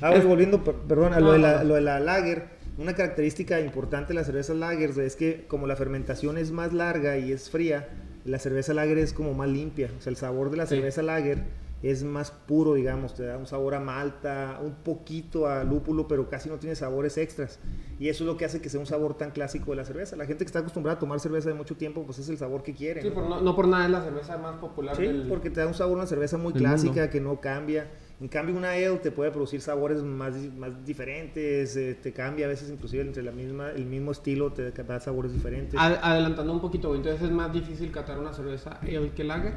ah, 0.02 0.10
güey, 0.10 0.22
volviendo, 0.22 0.64
per- 0.64 0.76
perdón, 0.88 1.14
a 1.14 1.20
lo 1.20 1.32
de, 1.34 1.40
la, 1.40 1.64
lo 1.64 1.76
de 1.76 1.82
la 1.82 2.00
lager. 2.00 2.46
Una 2.78 2.96
característica 2.96 3.60
importante 3.60 4.10
de 4.10 4.14
las 4.16 4.26
cervezas 4.26 4.56
lagers 4.56 4.98
es 4.98 5.16
que 5.16 5.46
como 5.48 5.68
la 5.68 5.76
fermentación 5.76 6.38
es 6.40 6.52
más 6.52 6.74
larga 6.74 7.18
y 7.18 7.32
es 7.32 7.50
fría, 7.52 7.88
la 8.26 8.40
cerveza 8.40 8.74
lager 8.74 8.98
es 8.98 9.14
como 9.14 9.34
más 9.34 9.48
limpia. 9.50 9.90
O 9.98 10.02
sea, 10.02 10.10
el 10.10 10.18
sabor 10.18 10.50
de 10.50 10.58
la 10.58 10.66
Sí. 10.66 10.76
cerveza 10.76 11.04
lager 11.04 11.44
es 11.84 12.04
más 12.04 12.32
puro, 12.32 12.74
digamos, 12.74 13.14
te 13.14 13.24
da 13.24 13.38
un 13.38 13.46
sabor 13.46 13.76
a 13.76 13.80
malta, 13.80 14.60
un 14.64 14.74
poquito 14.74 15.48
a 15.48 15.64
lúpulo, 15.64 16.08
pero 16.08 16.30
casi 16.30 16.50
no 16.50 16.58
tiene 16.58 16.76
sabores 16.76 17.18
extras. 17.18 17.60
Y 18.00 18.10
eso 18.10 18.24
es 18.24 18.28
lo 18.28 18.38
que 18.38 18.46
hace 18.46 18.60
que 18.62 18.70
sea 18.70 18.80
un 18.80 18.86
sabor 18.86 19.16
tan 19.18 19.32
clásico 19.32 19.72
de 19.72 19.78
la 19.78 19.86
cerveza. 19.86 20.16
La 20.16 20.26
gente 20.26 20.44
que 20.46 20.48
está 20.48 20.60
acostumbrada 20.60 20.96
a 20.96 21.00
tomar 21.00 21.20
cerveza 21.20 21.50
de 21.50 21.56
mucho 21.56 21.76
tiempo, 21.76 22.04
pues 22.06 22.18
es 22.20 22.30
el 22.30 22.38
sabor 22.38 22.64
que 22.64 22.74
quiere. 22.74 23.02
Sí, 23.02 23.10
¿no? 23.10 23.14
por 23.14 23.28
no, 23.30 23.42
no 23.42 23.56
por 23.56 23.68
nada 23.68 23.86
es 23.86 23.92
la 23.92 24.02
cerveza 24.02 24.38
más 24.38 24.56
popular 24.58 24.96
Sí, 24.96 25.04
del. 25.04 25.28
porque 25.28 25.50
te 25.50 25.60
da 25.60 25.68
un 25.68 25.74
sabor 25.74 25.94
a 25.94 25.98
una 25.98 26.08
cerveza 26.08 26.38
muy 26.38 26.54
clásica 26.54 26.94
mundo. 27.02 27.12
que 27.12 27.22
no 27.22 27.40
cambia. 27.42 27.88
En 28.22 28.30
cambio, 28.30 28.56
una 28.56 28.72
ale 28.72 28.98
te 29.00 29.12
puede 29.12 29.32
producir 29.32 29.60
sabores 29.60 30.02
más, 30.02 30.34
más 30.58 30.86
diferentes, 30.86 31.76
eh, 31.76 31.98
te 32.02 32.14
cambia 32.14 32.46
a 32.46 32.50
veces 32.50 32.70
inclusive 32.70 33.04
entre 33.04 33.22
la 33.24 33.32
misma, 33.32 33.72
el 33.72 33.86
mismo 33.86 34.12
estilo 34.12 34.54
te 34.54 34.72
da 34.72 35.00
sabores 35.02 35.34
diferentes. 35.34 35.78
A- 35.80 36.12
adelantando 36.12 36.54
un 36.54 36.62
poquito, 36.62 36.96
entonces 36.96 37.22
es 37.24 37.32
más 37.32 37.52
difícil 37.52 37.92
catar 37.92 38.20
una 38.20 38.34
cerveza 38.34 38.80
ale 38.82 39.12
que 39.12 39.24
lager. 39.26 39.56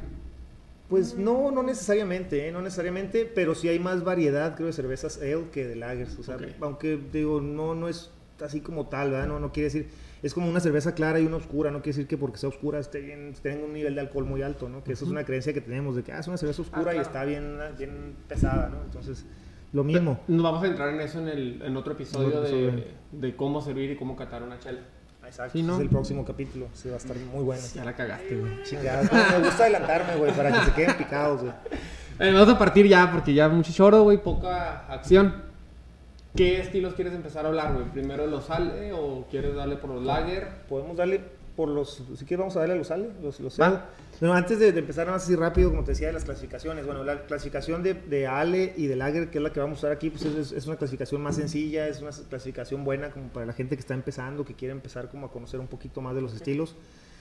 Pues 0.88 1.16
no, 1.16 1.50
no 1.50 1.62
necesariamente, 1.62 2.46
¿eh? 2.46 2.52
no 2.52 2.62
necesariamente, 2.62 3.24
pero 3.24 3.54
sí 3.54 3.68
hay 3.68 3.80
más 3.80 4.04
variedad, 4.04 4.54
creo, 4.54 4.68
de 4.68 4.72
cervezas 4.72 5.18
ale 5.18 5.50
que 5.50 5.66
de 5.66 5.74
lagers. 5.74 6.16
O 6.18 6.22
sea, 6.22 6.36
aunque 6.60 6.98
digo, 7.12 7.40
no, 7.40 7.74
no 7.74 7.88
es 7.88 8.10
así 8.40 8.60
como 8.60 8.86
tal, 8.86 9.10
¿verdad? 9.10 9.26
No, 9.26 9.40
no 9.40 9.52
quiere 9.52 9.64
decir, 9.64 9.88
es 10.22 10.32
como 10.32 10.48
una 10.48 10.60
cerveza 10.60 10.94
clara 10.94 11.18
y 11.18 11.26
una 11.26 11.36
oscura, 11.36 11.70
no 11.70 11.82
quiere 11.82 11.96
decir 11.96 12.06
que 12.06 12.16
porque 12.16 12.38
sea 12.38 12.48
oscura 12.48 12.78
esté 12.78 13.00
bien, 13.00 13.34
tenga 13.42 13.64
un 13.64 13.72
nivel 13.72 13.94
de 13.94 14.00
alcohol 14.00 14.24
muy 14.24 14.42
alto, 14.42 14.68
¿no? 14.68 14.84
Que 14.84 14.92
eso 14.92 15.04
es 15.04 15.10
una 15.10 15.24
creencia 15.24 15.52
que 15.52 15.60
tenemos 15.60 15.96
de 15.96 16.02
que 16.02 16.12
ah, 16.12 16.20
es 16.20 16.28
una 16.28 16.36
cerveza 16.36 16.62
oscura 16.62 16.92
y 16.92 16.96
claro. 16.96 17.02
está 17.02 17.24
bien, 17.24 17.58
bien 17.78 18.14
pesada, 18.28 18.68
¿no? 18.68 18.82
Entonces, 18.84 19.24
lo 19.72 19.84
mismo. 19.84 20.20
Nos 20.28 20.42
vamos 20.42 20.62
a 20.62 20.66
entrar 20.66 20.94
en 20.94 21.00
eso 21.00 21.18
en, 21.20 21.28
el, 21.28 21.62
en 21.62 21.76
otro 21.76 21.94
episodio, 21.94 22.40
de, 22.40 22.48
episodio. 22.48 22.84
de 23.12 23.36
cómo 23.36 23.60
servir 23.60 23.90
y 23.90 23.96
cómo 23.96 24.16
catar 24.16 24.42
una 24.42 24.58
chela. 24.58 24.80
Exacto, 25.26 25.52
Sí, 25.52 25.62
¿no? 25.62 25.74
es 25.74 25.80
el 25.80 25.88
próximo 25.88 26.24
capítulo, 26.24 26.68
sí, 26.74 26.88
va 26.88 26.94
a 26.94 26.98
estar 26.98 27.16
muy 27.16 27.42
bueno. 27.44 27.62
Ya 27.74 27.84
la 27.84 27.94
cagaste, 27.94 28.36
güey. 28.36 28.62
Chingada, 28.64 29.02
me 29.02 29.44
gusta 29.44 29.64
adelantarme, 29.64 30.16
güey, 30.16 30.32
para 30.32 30.52
que 30.52 30.64
se 30.66 30.72
queden 30.72 30.96
picados, 30.96 31.42
güey. 31.42 31.52
Eh, 32.18 32.32
vamos 32.32 32.48
a 32.48 32.58
partir 32.58 32.86
ya, 32.86 33.10
porque 33.12 33.34
ya 33.34 33.48
mucho 33.48 33.72
choro, 33.72 34.02
güey, 34.02 34.18
poca 34.18 34.86
acción. 34.88 35.44
¿Qué 36.34 36.60
estilos 36.60 36.94
quieres 36.94 37.14
empezar 37.14 37.44
a 37.44 37.48
hablar, 37.48 37.72
güey? 37.72 37.86
¿Primero 37.86 38.26
los 38.26 38.44
sale 38.44 38.92
o 38.92 39.26
quieres 39.30 39.54
darle 39.54 39.76
por 39.76 39.90
los 39.90 40.02
lager? 40.04 40.48
Podemos 40.68 40.96
darle 40.96 41.20
por 41.56 41.68
los. 41.68 42.02
Si 42.16 42.24
quieres, 42.24 42.38
vamos 42.38 42.56
a 42.56 42.60
darle 42.60 42.74
a 42.74 42.78
los 42.78 42.90
Ale, 42.90 43.10
los, 43.22 43.40
los. 43.40 43.56
Bueno, 43.56 44.34
antes 44.34 44.58
de, 44.58 44.72
de 44.72 44.80
empezar, 44.80 45.06
más 45.08 45.24
así 45.24 45.34
rápido, 45.34 45.70
como 45.70 45.82
te 45.82 45.92
decía, 45.92 46.06
de 46.06 46.12
las 46.12 46.24
clasificaciones. 46.24 46.86
Bueno, 46.86 47.02
la 47.02 47.26
clasificación 47.26 47.82
de, 47.82 47.94
de 47.94 48.26
Ale 48.26 48.74
y 48.76 48.86
de 48.86 48.96
Lager, 48.96 49.30
que 49.30 49.38
es 49.38 49.42
la 49.42 49.52
que 49.52 49.60
vamos 49.60 49.78
a 49.78 49.80
usar 49.80 49.92
aquí, 49.92 50.10
pues 50.10 50.24
es, 50.24 50.52
es 50.52 50.66
una 50.66 50.76
clasificación 50.76 51.22
más 51.22 51.36
sencilla, 51.36 51.88
es 51.88 52.00
una 52.00 52.10
clasificación 52.10 52.84
buena 52.84 53.10
como 53.10 53.28
para 53.28 53.46
la 53.46 53.52
gente 53.52 53.76
que 53.76 53.80
está 53.80 53.94
empezando, 53.94 54.44
que 54.44 54.54
quiere 54.54 54.72
empezar 54.72 55.10
como 55.10 55.26
a 55.26 55.32
conocer 55.32 55.58
un 55.60 55.66
poquito 55.66 56.00
más 56.00 56.14
de 56.14 56.20
los 56.20 56.34
estilos. 56.34 56.76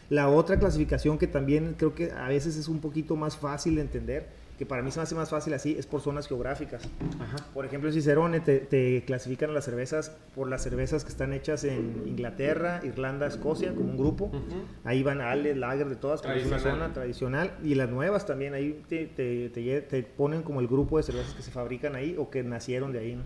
La 0.10 0.30
otra 0.30 0.60
clasificación 0.60 1.18
que 1.18 1.28
también 1.28 1.76
creo 1.78 1.96
que 1.96 2.12
a 2.12 2.28
veces 2.28 2.58
es 2.58 2.68
un 2.68 2.80
poquito 2.80 3.16
más 3.16 3.38
fácil 3.38 3.76
de 3.76 3.82
entender, 3.82 4.28
que 4.58 4.66
para 4.66 4.82
mí 4.82 4.92
se 4.92 5.00
me 5.00 5.04
hace 5.04 5.16
más 5.16 5.30
fácil 5.30 5.54
así, 5.54 5.76
es 5.78 5.86
por 5.86 6.02
zonas 6.02 6.28
geográficas. 6.28 6.84
Ajá. 7.20 7.38
Por 7.54 7.66
ejemplo, 7.66 7.92
Cicerone 7.92 8.40
te, 8.40 8.60
te 8.60 9.04
clasifican 9.06 9.50
a 9.50 9.54
las 9.54 9.66
cervezas 9.66 10.16
por 10.34 10.50
las 10.50 10.64
cervezas 10.64 11.04
que 11.04 11.10
están 11.10 11.34
hechas 11.34 11.64
en 11.64 12.04
Inglaterra, 12.06 12.80
Irlanda, 12.84 13.28
Escocia, 13.28 13.74
como 13.74 13.92
un 13.92 13.98
grupo. 13.98 14.32
Ahí 14.84 15.04
van 15.04 15.22
Ale, 15.22 15.56
Lager, 15.56 15.90
de 15.90 15.96
todas, 15.96 16.22
pero 16.22 16.36
es 16.36 16.46
una 16.46 16.60
zona 16.60 16.94
tradicional. 16.94 17.52
Y 17.64 17.76
las 17.76 17.90
nuevas 17.90 18.26
también, 18.26 18.54
ahí 18.54 18.82
te, 18.88 19.06
te, 19.08 19.50
te 19.50 20.04
ponen 20.04 20.44
como 20.44 20.62
el 20.62 20.68
grupo 20.68 20.98
de 20.98 21.04
cervezas 21.04 21.34
que 21.34 21.42
se 21.42 21.52
fabrican 21.52 21.96
ahí 21.96 22.16
o 22.18 22.30
que 22.30 22.44
nacieron 22.44 22.92
de 22.94 23.00
ahí. 23.00 23.16
¿no? 23.16 23.24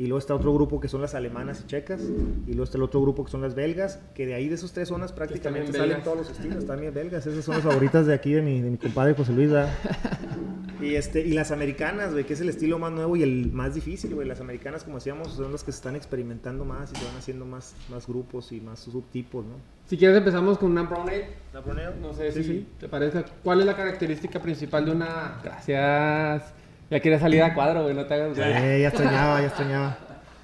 Y 0.00 0.04
luego 0.04 0.18
está 0.18 0.34
otro 0.34 0.54
grupo 0.54 0.80
que 0.80 0.88
son 0.88 1.02
las 1.02 1.14
alemanas 1.14 1.60
y 1.62 1.66
checas. 1.66 2.00
Y 2.46 2.52
luego 2.52 2.64
está 2.64 2.78
el 2.78 2.84
otro 2.84 3.02
grupo 3.02 3.22
que 3.22 3.30
son 3.30 3.42
las 3.42 3.54
belgas, 3.54 4.00
que 4.14 4.24
de 4.24 4.32
ahí 4.32 4.48
de 4.48 4.54
esas 4.54 4.72
tres 4.72 4.88
zonas 4.88 5.12
prácticamente 5.12 5.72
salen 5.72 5.88
belgas. 5.88 6.04
todos 6.04 6.16
los 6.16 6.30
estilos. 6.30 6.64
También 6.64 6.94
belgas, 6.94 7.26
esas 7.26 7.44
son 7.44 7.56
las 7.56 7.64
favoritas 7.64 8.06
de 8.06 8.14
aquí 8.14 8.32
de 8.32 8.40
mi, 8.40 8.62
de 8.62 8.70
mi 8.70 8.78
compadre 8.78 9.12
José 9.12 9.32
Luis. 9.32 9.50
¿verdad? 9.50 9.70
Y, 10.82 10.94
este, 10.96 11.20
y 11.20 11.32
las 11.32 11.50
americanas, 11.50 12.12
güey, 12.12 12.24
que 12.24 12.34
es 12.34 12.40
el 12.40 12.48
estilo 12.48 12.78
más 12.78 12.92
nuevo 12.92 13.16
y 13.16 13.22
el 13.22 13.50
más 13.52 13.74
difícil, 13.74 14.14
güey. 14.14 14.26
Las 14.26 14.40
americanas, 14.40 14.84
como 14.84 14.96
decíamos, 14.96 15.32
son 15.32 15.52
las 15.52 15.62
que 15.64 15.72
se 15.72 15.76
están 15.76 15.96
experimentando 15.96 16.64
más 16.64 16.92
y 16.92 16.96
se 16.96 17.04
van 17.04 17.16
haciendo 17.16 17.44
más, 17.46 17.74
más 17.90 18.06
grupos 18.06 18.52
y 18.52 18.60
más 18.60 18.80
subtipos, 18.80 19.44
¿no? 19.44 19.54
Si 19.86 19.96
quieres 19.96 20.16
empezamos 20.16 20.58
con 20.58 20.70
una 20.70 20.82
brown 20.84 21.08
ale. 21.08 21.28
No 22.00 22.12
sé 22.14 22.32
Sí, 22.32 22.42
si 22.42 22.48
sí. 22.48 22.68
te 22.78 22.88
parece. 22.88 23.24
¿Cuál 23.42 23.60
es 23.60 23.66
la 23.66 23.76
característica 23.76 24.40
principal 24.40 24.84
de 24.86 24.92
una... 24.92 25.40
Gracias. 25.42 26.52
Ya 26.90 27.00
quieres 27.00 27.20
salir 27.20 27.42
a 27.42 27.54
cuadro, 27.54 27.82
güey, 27.84 27.94
no 27.94 28.04
te 28.06 28.14
hagas... 28.14 28.36
Eh, 28.38 28.80
ya 28.82 28.88
extrañaba, 28.88 29.40
ya 29.40 29.46
extrañaba. 29.46 29.98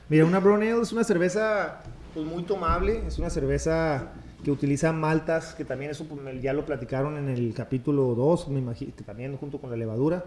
Mira, 0.08 0.24
una 0.24 0.38
brown 0.38 0.62
ale 0.62 0.80
es 0.80 0.92
una 0.92 1.02
cerveza 1.04 1.80
pues, 2.14 2.24
muy 2.26 2.44
tomable, 2.44 3.02
es 3.06 3.18
una 3.18 3.30
cerveza 3.30 4.12
que 4.46 4.52
utiliza 4.52 4.92
maltas, 4.92 5.56
que 5.56 5.64
también 5.64 5.90
eso 5.90 6.04
pues, 6.04 6.40
ya 6.40 6.52
lo 6.52 6.64
platicaron 6.64 7.16
en 7.16 7.28
el 7.28 7.52
capítulo 7.52 8.14
2, 8.14 8.46
me 8.50 8.60
imagino, 8.60 8.94
que 8.94 9.02
también 9.02 9.36
junto 9.36 9.60
con 9.60 9.70
la 9.70 9.76
levadura. 9.76 10.24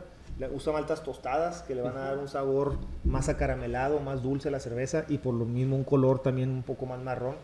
Usa 0.54 0.74
maltas 0.74 1.04
tostadas 1.04 1.64
que 1.64 1.74
le 1.74 1.82
van 1.82 1.96
a 1.96 2.02
dar 2.02 2.18
un 2.18 2.28
sabor 2.28 2.80
más 3.06 3.30
acaramelado, 3.30 4.02
más 4.02 4.22
dulce 4.22 4.50
a 4.50 4.52
la 4.52 4.60
cerveza 4.60 5.06
y 5.08 5.20
por 5.20 5.34
lo 5.34 5.46
mismo 5.46 5.78
un 5.78 5.86
color 5.86 6.20
también 6.20 6.50
un 6.50 6.64
poco 6.64 6.86
más 6.86 7.02
marrón. 7.02 7.36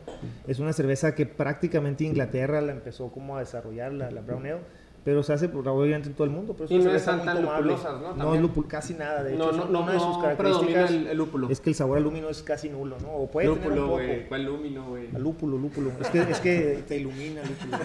Es 0.47 0.59
una 0.59 0.73
cerveza 0.73 1.15
que 1.15 1.25
prácticamente 1.25 2.03
Inglaterra 2.03 2.59
la 2.59 2.73
empezó 2.73 3.09
como 3.09 3.37
a 3.37 3.39
desarrollar, 3.39 3.93
la, 3.93 4.11
la 4.11 4.19
Brown 4.19 4.45
Ale, 4.45 4.59
pero 5.05 5.21
se 5.23 5.31
hace 5.33 5.47
por- 5.47 5.65
obviamente 5.69 6.09
en 6.09 6.15
todo 6.15 6.25
el 6.25 6.31
mundo. 6.31 6.53
Pero 6.53 6.65
es 6.65 6.71
Y 6.71 6.75
una 6.75 6.85
no 6.89 6.95
es 6.95 7.03
cerveza 7.03 7.23
tan 7.25 7.41
lupulosas, 7.43 7.93
¿no? 7.93 8.07
No 8.09 8.15
También. 8.15 8.35
es 8.35 8.41
lupul, 8.41 8.67
casi 8.67 8.93
nada, 8.95 9.23
de 9.23 9.35
hecho. 9.35 9.37
No, 9.45 9.51
no, 9.51 9.63
es 9.65 9.69
no, 9.69 9.81
una 9.83 9.91
de 9.93 9.99
sus 9.99 10.07
no 10.17 10.21
características 10.21 10.89
el, 10.89 11.07
el 11.07 11.17
lúpulo. 11.17 11.47
es 11.49 11.61
que 11.61 11.69
el 11.69 11.75
sabor 11.75 11.97
al 11.99 12.03
lúmino 12.03 12.27
es 12.29 12.41
casi 12.41 12.69
nulo, 12.69 12.97
¿no? 12.99 13.09
O 13.11 13.27
puede 13.29 13.47
tener 13.47 13.61
un 13.69 13.75
lúpulo, 13.75 13.87
poco. 13.87 14.03
güey. 14.03 14.27
¿Cuál 14.27 14.43
lúmino, 14.45 14.89
güey? 14.89 15.11
Lúpulo, 15.11 15.57
lúpulo. 15.59 15.91
Es 16.01 16.09
que, 16.09 16.19
es 16.21 16.39
que 16.39 16.83
te 16.87 16.97
ilumina 16.97 17.41
el 17.43 17.47
lúpulo. 17.49 17.77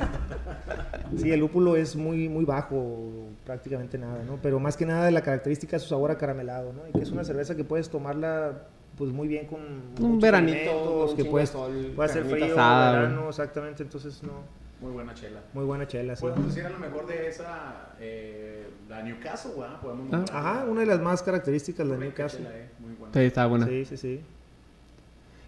Sí, 1.18 1.30
el 1.30 1.40
lúpulo 1.40 1.76
es 1.76 1.94
muy, 1.94 2.28
muy 2.28 2.44
bajo, 2.46 2.96
prácticamente 3.44 3.98
nada, 3.98 4.22
¿no? 4.26 4.38
Pero 4.42 4.58
más 4.58 4.76
que 4.76 4.86
nada 4.86 5.10
la 5.10 5.20
característica 5.22 5.76
es 5.76 5.82
su 5.82 5.88
sabor 5.90 6.10
acaramelado, 6.10 6.72
¿no? 6.72 6.88
Y 6.88 6.92
que 6.92 7.02
es 7.02 7.10
una 7.10 7.24
cerveza 7.24 7.54
que 7.54 7.64
puedes 7.64 7.90
tomarla 7.90 8.62
pues 8.96 9.12
muy 9.12 9.28
bien 9.28 9.46
con 9.46 9.60
Un 10.00 10.20
veranito, 10.20 11.14
que 11.16 11.24
puedes, 11.24 11.50
de 11.50 11.58
sol, 11.58 11.92
puede 11.96 12.08
ser 12.10 12.22
carnita 12.22 12.44
frío, 12.46 12.54
asada, 12.54 12.92
verano, 12.92 13.28
exactamente, 13.30 13.82
entonces 13.82 14.22
no, 14.22 14.32
Muy 14.80 14.92
buena 14.92 15.14
chela. 15.14 15.40
muy 15.52 15.64
buena 15.64 15.86
chela, 15.86 16.16
sí. 16.16 16.22
Podemos 16.22 16.46
decir 16.46 16.64
a 16.64 16.70
lo 16.70 16.78
mejor 16.78 17.06
de 17.06 17.28
esa, 17.28 17.90
eh, 18.00 18.66
la 18.88 19.02
Newcastle, 19.02 19.52
¿verdad? 19.58 19.80
Podemos 19.80 20.08
Ah. 20.12 20.24
Ajá, 20.32 20.64
una 20.64 20.80
de 20.80 20.86
las 20.86 21.00
más 21.00 21.22
características 21.22 21.86
de 21.86 21.92
la 21.94 21.98
Newcastle. 22.00 22.40
chela, 22.44 22.56
eh, 22.56 22.68
Muy 22.78 22.94
buena. 22.94 23.12
Sí, 23.14 23.20
está 23.20 23.46
buena. 23.46 23.66
Sí, 23.66 23.84
sí, 23.84 23.96
sí. 23.96 24.20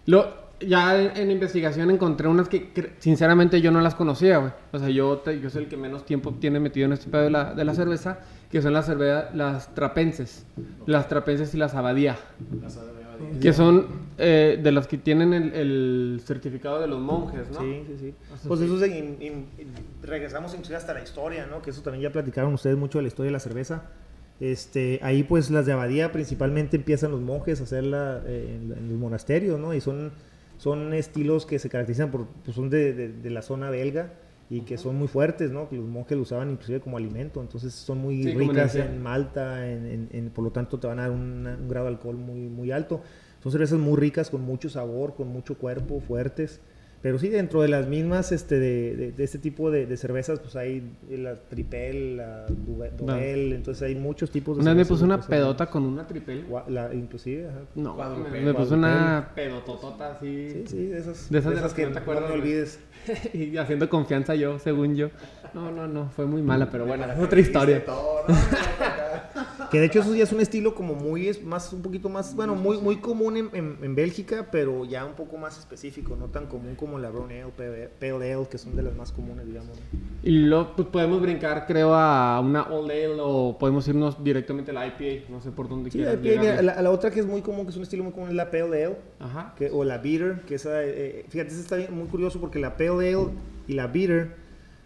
Lo, 0.05 0.43
ya 0.59 1.01
en, 1.01 1.31
investigación 1.31 1.89
encontré 1.91 2.27
unas 2.27 2.47
que, 2.49 2.93
sinceramente 2.99 3.59
yo 3.61 3.71
no 3.71 3.81
las 3.81 3.95
conocía, 3.95 4.37
güey. 4.37 4.51
O 4.71 4.79
sea, 4.79 4.89
yo, 4.89 5.17
te- 5.19 5.39
yo 5.39 5.49
soy 5.49 5.63
el 5.63 5.69
que 5.69 5.77
menos 5.77 6.05
tiempo 6.05 6.33
tiene 6.39 6.59
metido 6.59 6.85
en 6.85 6.93
este 6.93 7.09
pedo 7.09 7.23
de 7.23 7.29
la, 7.29 7.53
de 7.53 7.65
la 7.65 7.73
cerveza, 7.73 8.19
que 8.51 8.61
son 8.61 8.73
las 8.73 8.85
cerveza, 8.85 9.29
las 9.33 9.73
trapenses. 9.73 10.45
Las 10.85 11.07
trapenses 11.07 11.53
y 11.55 11.57
las 11.57 11.73
abadía. 11.73 12.17
La 12.61 12.69
sabe 12.69 12.93
de 12.93 13.02
Abadía. 13.13 13.39
Que 13.39 13.53
son 13.53 13.87
eh, 14.17 14.59
de 14.61 14.71
las 14.71 14.87
que 14.87 14.97
tienen 14.97 15.33
el, 15.33 15.53
el 15.53 16.21
certificado 16.25 16.79
de 16.81 16.87
los 16.87 16.99
monjes, 16.99 17.49
¿no? 17.51 17.59
Sí, 17.61 17.83
sí, 17.87 17.93
sí. 17.99 18.13
Sea, 18.39 18.47
Pues 18.47 18.61
eso 18.61 18.75
es 18.75 18.81
de- 18.81 18.97
in- 18.99 19.17
in- 19.21 19.45
regresamos 20.03 20.51
inclusive 20.53 20.77
hasta 20.77 20.93
la 20.93 21.01
historia, 21.01 21.45
¿no? 21.47 21.61
Que 21.61 21.71
eso 21.71 21.81
también 21.81 22.03
ya 22.03 22.11
platicaron 22.11 22.53
ustedes 22.53 22.77
mucho 22.77 22.97
de 22.99 23.03
la 23.03 23.07
historia 23.07 23.27
de 23.29 23.33
la 23.33 23.39
cerveza. 23.39 23.83
Este, 24.39 24.99
ahí 25.03 25.23
pues 25.23 25.49
las 25.51 25.65
de 25.65 25.73
abadía 25.73 26.11
principalmente 26.11 26.75
empiezan 26.77 27.11
los 27.11 27.21
monjes 27.21 27.61
a 27.61 27.63
hacerla 27.63 28.21
eh, 28.25 28.59
en, 28.61 28.71
en 28.77 28.89
los 28.89 28.97
monasterios, 28.99 29.59
¿no? 29.59 29.73
Y 29.73 29.79
son, 29.81 30.11
son 30.57 30.93
estilos 30.93 31.45
que 31.45 31.59
se 31.59 31.69
caracterizan 31.69 32.11
por, 32.11 32.25
pues 32.43 32.55
son 32.55 32.69
de, 32.69 32.93
de- 32.93 33.09
de 33.09 33.29
la 33.29 33.41
zona 33.41 33.69
belga 33.69 34.13
y 34.57 34.61
que 34.61 34.77
son 34.77 34.95
muy 34.97 35.07
fuertes, 35.07 35.51
¿no? 35.51 35.67
Que 35.69 35.75
los 35.77 35.85
monjes 35.87 36.15
lo 36.15 36.23
usaban 36.23 36.49
inclusive 36.51 36.79
como 36.79 36.97
alimento, 36.97 37.41
entonces 37.41 37.73
son 37.73 37.97
muy 37.99 38.23
Sí, 38.23 38.33
ricas 38.33 38.75
en 38.75 39.01
malta, 39.01 39.67
en, 39.69 39.85
en- 39.87 40.09
en- 40.11 40.29
por 40.29 40.43
lo 40.43 40.51
tanto 40.51 40.79
te 40.79 40.87
van 40.87 40.99
a 40.99 41.03
dar 41.03 41.11
una- 41.11 41.55
un 41.55 41.67
grado 41.67 41.87
de 41.87 41.93
alcohol 41.93 42.17
muy, 42.17 42.39
muy 42.49 42.71
alto. 42.71 43.01
Son 43.41 43.51
cervezas 43.51 43.79
muy 43.79 43.97
ricas, 43.97 44.29
con 44.29 44.41
mucho 44.41 44.69
sabor, 44.69 45.15
con 45.15 45.27
mucho 45.29 45.55
cuerpo, 45.57 45.99
fuertes. 46.01 46.59
Pero 47.01 47.19
sí, 47.19 47.27
dentro 47.27 47.61
de 47.61 47.67
las 47.67 47.85
mismas, 47.89 48.31
este, 48.31 48.57
de, 48.59 48.95
de- 48.95 49.11
de 49.11 49.23
este 49.25 49.37
tipo 49.37 49.69
de, 49.69 49.85
de 49.85 49.97
cervezas, 49.97 50.39
pues 50.39 50.55
hay 50.55 50.89
la 51.09 51.35
tripel, 51.35 52.15
la 52.15 52.45
Duve- 52.47 52.91
Dobel, 52.95 53.51
entonces 53.51 53.83
hay 53.83 53.95
muchos 53.95 54.31
tipos 54.31 54.55
de 54.55 54.61
Una 54.61 54.71
vez 54.71 54.77
me 54.77 54.83
cervezas 54.85 54.89
puse 55.01 55.03
una 55.03 55.19
que 55.19 55.27
pedota 55.27 55.65
con 55.65 55.83
una 55.83 56.07
tripel. 56.07 56.45
La- 56.69 56.93
inclusive, 56.93 57.49
ajá. 57.49 57.59
No, 57.75 57.95
Cuadrupel. 57.97 58.31
me, 58.31 58.41
me 58.41 58.53
puse 58.53 58.73
una 58.75 59.31
pedototota 59.35 60.13
así. 60.13 60.49
Sí, 60.51 60.63
sí, 60.67 60.85
de 60.85 60.99
esas, 60.99 61.29
De 61.29 61.39
esas 61.39 61.53
de 61.53 61.59
las 61.61 61.73
que 61.73 61.85
no 61.87 61.91
te 61.91 61.99
acuerdas, 61.99 62.23
no 62.23 62.29
güey. 62.29 62.41
olvides. 62.41 62.79
y 63.33 63.57
haciendo 63.57 63.89
confianza 63.89 64.35
yo, 64.35 64.59
según 64.59 64.95
yo. 64.95 65.09
No, 65.53 65.71
no, 65.71 65.87
no, 65.87 66.09
fue 66.15 66.25
muy 66.25 66.41
mala, 66.41 66.69
pero 66.69 66.85
bueno, 66.85 67.05
es 67.11 67.19
otra 67.19 67.39
historia. 67.39 67.85
todo, 67.85 68.25
¿no? 68.27 68.35
Que 69.73 69.79
de 69.79 69.87
hecho 69.87 69.99
eso 69.99 70.15
ya 70.15 70.23
es 70.23 70.31
un 70.31 70.39
estilo 70.39 70.73
como 70.73 70.93
muy, 70.95 71.27
es 71.27 71.43
más, 71.43 71.73
un 71.73 71.81
poquito 71.81 72.07
más, 72.07 72.33
bueno, 72.35 72.55
muy, 72.55 72.77
muy 72.79 72.97
común 72.97 73.35
en, 73.35 73.49
en- 73.53 73.77
en 73.81 73.95
Bélgica, 73.95 74.47
pero 74.51 74.85
ya 74.85 75.03
un 75.05 75.13
poco 75.13 75.37
más 75.37 75.57
específico, 75.59 76.15
no 76.15 76.27
tan 76.27 76.45
común 76.45 76.75
como 76.75 76.97
la 76.99 77.09
Brown 77.09 77.31
Ale, 77.31 77.47
Pale 77.57 77.89
Pale 77.99 78.33
Ale, 78.33 78.47
que 78.49 78.57
son 78.57 78.75
de 78.75 78.83
las 78.83 78.95
más 78.95 79.11
comunes, 79.11 79.45
digamos. 79.45 79.77
Y 80.23 80.31
luego 80.31 80.73
pues, 80.77 80.87
podemos 80.87 81.21
brincar, 81.21 81.65
creo, 81.67 81.93
a 81.93 82.39
una 82.39 82.63
Old 82.63 82.89
Ale 82.91 83.17
o 83.19 83.57
podemos 83.57 83.85
irnos 83.87 84.23
directamente 84.23 84.71
a 84.71 84.73
la 84.75 84.87
IPA. 84.87 85.29
No 85.29 85.41
sé 85.41 85.51
por 85.51 85.67
dónde 85.67 85.91
Sí, 85.91 85.97
quieras 85.97 86.63
la, 86.63 86.75
la, 86.75 86.81
la 86.81 86.91
otra 86.91 87.11
que 87.11 87.19
es 87.19 87.25
muy 87.25 87.41
común, 87.41 87.65
que 87.65 87.71
es 87.71 87.75
un 87.77 87.83
estilo 87.83 88.03
muy 88.03 88.13
común, 88.13 88.29
es 88.29 88.35
la 88.35 88.49
Pale 88.51 88.63
Ale. 88.85 88.97
Ajá. 89.19 89.53
que- 89.57 89.69
o 89.71 89.83
la 89.83 89.97
bitter, 89.97 90.41
que 90.47 90.55
esa, 90.55 90.83
eh, 90.83 91.25
fíjate, 91.29 91.49
esa 91.51 91.59
está 91.61 91.75
bien- 91.77 91.93
muy 91.97 92.07
curioso 92.07 92.39
porque 92.39 92.59
la 92.59 92.77
pale 92.77 92.89
ale 92.89 93.27
y 93.67 93.73
la 93.73 93.87
bitter, 93.87 94.35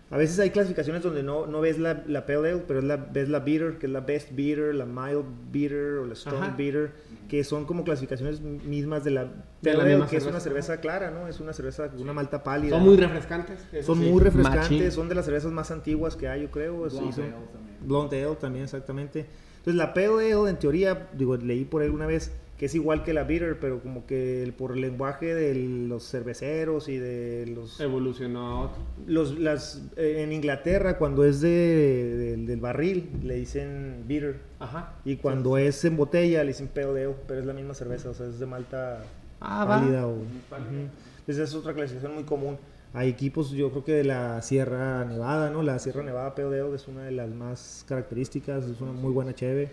a 0.10 0.18
veces 0.18 0.40
hay 0.40 0.52
clasificaciones 0.52 1.04
donde 1.04 1.22
no, 1.22 1.48
no 1.48 1.60
ves 1.60 1.78
la, 1.80 2.04
la 2.08 2.26
pale 2.26 2.52
ale, 2.52 2.64
pero 2.66 2.80
es 2.80 2.86
la, 2.86 2.96
ves 2.96 3.28
la 3.28 3.40
bitter, 3.40 3.78
que 3.78 3.88
es 3.88 3.92
la 3.92 4.00
best 4.00 4.32
bitter, 4.32 4.74
la 4.74 4.86
mild 4.86 5.26
bitter 5.52 5.98
o 6.00 6.06
la 6.06 6.16
strong 6.16 6.44
Ajá. 6.44 6.56
bitter, 6.56 6.92
que 7.28 7.44
son 7.44 7.66
como 7.66 7.84
clasificaciones 7.84 8.40
mismas 8.40 9.04
de 9.04 9.12
la 9.12 9.26
De 9.26 9.74
pale 9.74 9.78
la 9.78 9.96
ale, 9.96 10.06
que 10.10 10.16
es 10.16 10.26
una 10.26 10.40
cerveza 10.40 10.80
clara, 10.80 11.12
¿no? 11.12 11.28
Es 11.28 11.42
una 11.42 11.52
cerveza 11.52 11.90
con 11.90 12.00
una 12.00 12.14
malta 12.14 12.42
pálida. 12.42 12.78
Son 12.78 12.86
muy 12.86 12.96
refrescantes. 12.96 13.60
Son 13.86 14.00
sí. 14.00 14.10
muy 14.10 14.22
refrescantes, 14.22 14.72
Machín. 14.72 14.92
son 14.92 15.10
de 15.10 15.16
las 15.16 15.26
cervezas 15.26 15.52
más 15.52 15.72
antiguas 15.72 16.16
que 16.16 16.30
hay, 16.30 16.44
yo 16.44 16.52
creo. 16.52 16.78
Blonde 16.78 17.22
Ale 17.22 17.32
también. 17.52 17.78
Blonde 17.82 18.24
Ale 18.24 18.36
también, 18.36 18.64
exactamente. 18.64 19.26
Entonces 19.58 19.76
la 19.76 19.94
Pale 19.94 20.32
Ale, 20.34 20.50
en 20.50 20.58
teoría, 20.58 21.10
digo, 21.12 21.36
leí 21.36 21.66
por 21.66 21.82
ahí 21.82 21.90
una 21.90 22.06
vez 22.06 22.32
que 22.58 22.66
es 22.66 22.74
igual 22.76 23.04
que 23.04 23.14
la 23.14 23.24
Bitter, 23.24 23.60
pero 23.60 23.80
como 23.82 24.06
que 24.08 24.42
el- 24.42 24.52
por 24.54 24.72
el 24.72 24.82
lenguaje 24.82 25.36
de 25.36 25.54
los 25.88 26.10
cerveceros 26.10 26.90
y 26.90 26.98
de 26.98 27.46
los... 27.54 27.80
Evolucionó 27.80 28.48
a 28.48 28.60
otro. 28.62 28.78
los 29.06 29.38
las, 29.40 29.84
eh, 29.96 30.24
en 30.24 30.34
Inglaterra, 30.34 30.98
cuando 30.98 31.24
es 31.24 31.40
de, 31.42 31.50
de- 31.50 32.38
del 32.38 32.60
barril, 32.60 33.10
le 33.24 33.36
dicen 33.36 34.04
Bitter. 34.08 34.40
Ajá. 34.60 34.94
Y 35.06 35.18
cuando 35.18 35.58
es 35.60 35.86
en 35.86 35.98
botella, 35.98 36.42
le 36.44 36.48
dicen 36.50 36.68
Pale 36.68 36.88
Ale, 37.06 37.10
pero 37.28 37.40
es 37.40 37.46
la 37.46 37.54
misma 37.54 37.74
cerveza, 37.76 38.10
o 38.10 38.14
sea, 38.16 38.26
es 38.26 38.40
de 38.40 38.46
malta 38.48 39.04
Ah, 39.40 39.64
va. 39.66 39.80
pálida. 39.80 40.08
O, 40.08 40.16
pálida. 40.50 40.68
Ujú. 40.70 40.80
Entonces 41.20 41.50
es 41.50 41.54
otra 41.56 41.74
clasificación 41.74 42.16
muy 42.16 42.24
común. 42.24 42.58
Hay 42.94 43.10
equipos, 43.10 43.52
yo 43.52 43.70
creo 43.70 43.84
que 43.84 43.92
de 43.92 44.04
la 44.06 44.42
Sierra 44.42 45.06
Nevada, 45.06 45.52
¿no? 45.52 45.62
La 45.62 45.78
Sierra 45.78 46.02
Nevada 46.02 46.34
Ale 46.36 46.74
es 46.74 46.88
una 46.88 47.04
de 47.04 47.12
las 47.12 47.30
más 47.30 47.86
características, 47.88 48.64
es 48.66 48.82
una 48.82 48.94
muy 48.94 49.12
buena 49.14 49.36
cheve. 49.36 49.70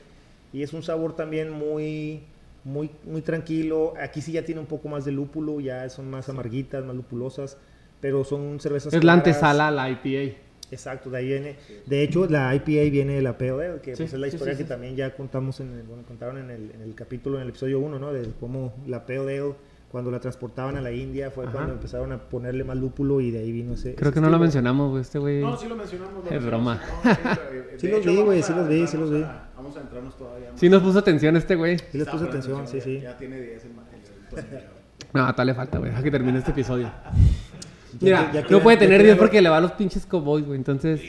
Y 0.52 0.62
es 0.62 0.72
un 0.74 0.82
sabor 0.82 1.16
también 1.16 1.50
muy, 1.50 2.24
muy, 2.64 2.90
muy 3.04 3.20
tranquilo. 3.22 3.94
Aquí 4.00 4.20
sí 4.20 4.32
ya 4.32 4.44
tiene 4.44 4.60
un 4.60 4.66
poco 4.66 4.88
más 4.88 5.04
de 5.04 5.12
lúpulo, 5.12 5.60
ya 5.60 5.88
son 5.90 6.10
más 6.10 6.28
amarguitas, 6.28 6.84
más 6.84 6.96
lupulosas, 6.96 7.56
pero 8.00 8.24
son 8.24 8.58
cervezas 8.60 8.92
Es 8.92 9.04
la 9.04 9.12
claras. 9.14 9.18
antesala 9.26 9.68
a 9.68 9.70
la 9.70 9.90
IPA. 9.90 10.36
Exacto, 10.70 11.10
de 11.10 11.18
ahí 11.18 11.26
viene. 11.26 11.56
De 11.86 12.02
hecho, 12.02 12.26
la 12.26 12.54
IPA 12.54 12.90
viene 12.90 13.14
de 13.14 13.22
la 13.22 13.36
Pale 13.38 13.50
Ale, 13.50 13.80
que 13.80 13.94
Sí, 13.94 14.02
pues, 14.04 14.14
es 14.14 14.18
la 14.18 14.26
historia 14.28 14.54
sí, 14.54 14.58
que 14.58 14.64
sí. 14.64 14.68
también 14.68 14.96
ya 14.96 15.14
contamos 15.14 15.60
en 15.60 15.72
el, 15.74 15.82
bueno, 15.82 16.02
contaron 16.08 16.38
en 16.38 16.50
el, 16.50 16.70
en 16.72 16.80
el 16.80 16.94
capítulo, 16.94 17.36
en 17.36 17.42
el 17.42 17.50
episodio 17.50 17.78
1, 17.80 17.98
¿no? 17.98 18.12
De 18.12 18.28
cómo 18.40 18.74
la 18.86 19.04
Pale 19.06 19.18
Ale, 19.20 19.54
cuando 19.92 20.10
la 20.10 20.18
transportaban 20.18 20.76
a 20.76 20.80
la 20.80 20.90
India, 20.90 21.30
fue 21.30 21.44
Ajá. 21.44 21.52
cuando 21.52 21.74
empezaron 21.74 22.10
a 22.12 22.18
ponerle 22.28 22.64
más 22.64 22.76
lúpulo 22.76 23.20
y 23.20 23.30
de 23.30 23.40
ahí 23.40 23.52
vino 23.52 23.74
ese. 23.74 23.94
Creo 23.94 24.08
ese 24.08 24.14
que 24.14 24.20
no 24.20 24.30
lo 24.30 24.38
mencionamos, 24.40 24.90
güey. 24.90 25.02
Este 25.02 25.18
güey. 25.20 25.40
No, 25.42 25.56
sí 25.56 25.68
lo 25.68 25.76
mencionamos. 25.76 26.14
lo 26.14 26.30
Es 26.30 26.30
mencionamos. 26.42 26.78
broma. 26.80 26.82
No, 27.04 27.10
sí, 27.12 27.56
de 27.56 27.78
Sí 27.78 27.88
los 27.88 28.04
vi, 28.06 28.16
güey, 28.22 28.40
a 28.40 28.42
sí 28.42 28.52
los 28.54 28.68
vi, 28.68 28.86
sí 28.88 28.96
los 28.96 29.10
vi. 29.12 29.22
a- 29.22 29.43
Vamos 29.64 29.78
a 29.78 29.80
entrarnos 29.80 30.16
todavía 30.18 30.50
más. 30.52 30.60
Sí 30.60 30.68
nos 30.68 30.82
puso 30.82 30.98
atención 30.98 31.36
este 31.36 31.54
güey. 31.54 31.78
Sí 31.78 31.96
les 31.98 32.06
puse 32.06 32.26
poniendo 32.26 32.28
atención, 32.28 32.68
sí, 32.68 32.76
ya- 32.78 32.84
sí. 32.84 33.00
Ya 33.00 33.16
tiene 33.16 33.40
10 33.40 33.64
el, 33.64 33.70
el. 34.38 34.64
No, 35.14 35.34
tal 35.34 35.46
le 35.46 35.54
falta, 35.54 35.78
güey. 35.78 35.90
Deja 35.90 36.02
que 36.02 36.10
termine 36.10 36.38
este 36.38 36.50
episodio. 36.50 36.86
Ya 36.86 37.12
Mira, 38.00 38.32
ya 38.32 38.42
que 38.42 38.50
no 38.52 38.60
puede 38.60 38.76
ya 38.76 38.80
tener 38.80 38.98
vean 38.98 39.04
10 39.06 39.16
los- 39.16 39.22
porque 39.24 39.40
le 39.40 39.48
va 39.48 39.56
a 39.56 39.60
los 39.60 39.72
pinches 39.72 40.04
cowboys, 40.06 40.44
güey. 40.44 40.58
Entonces, 40.58 41.00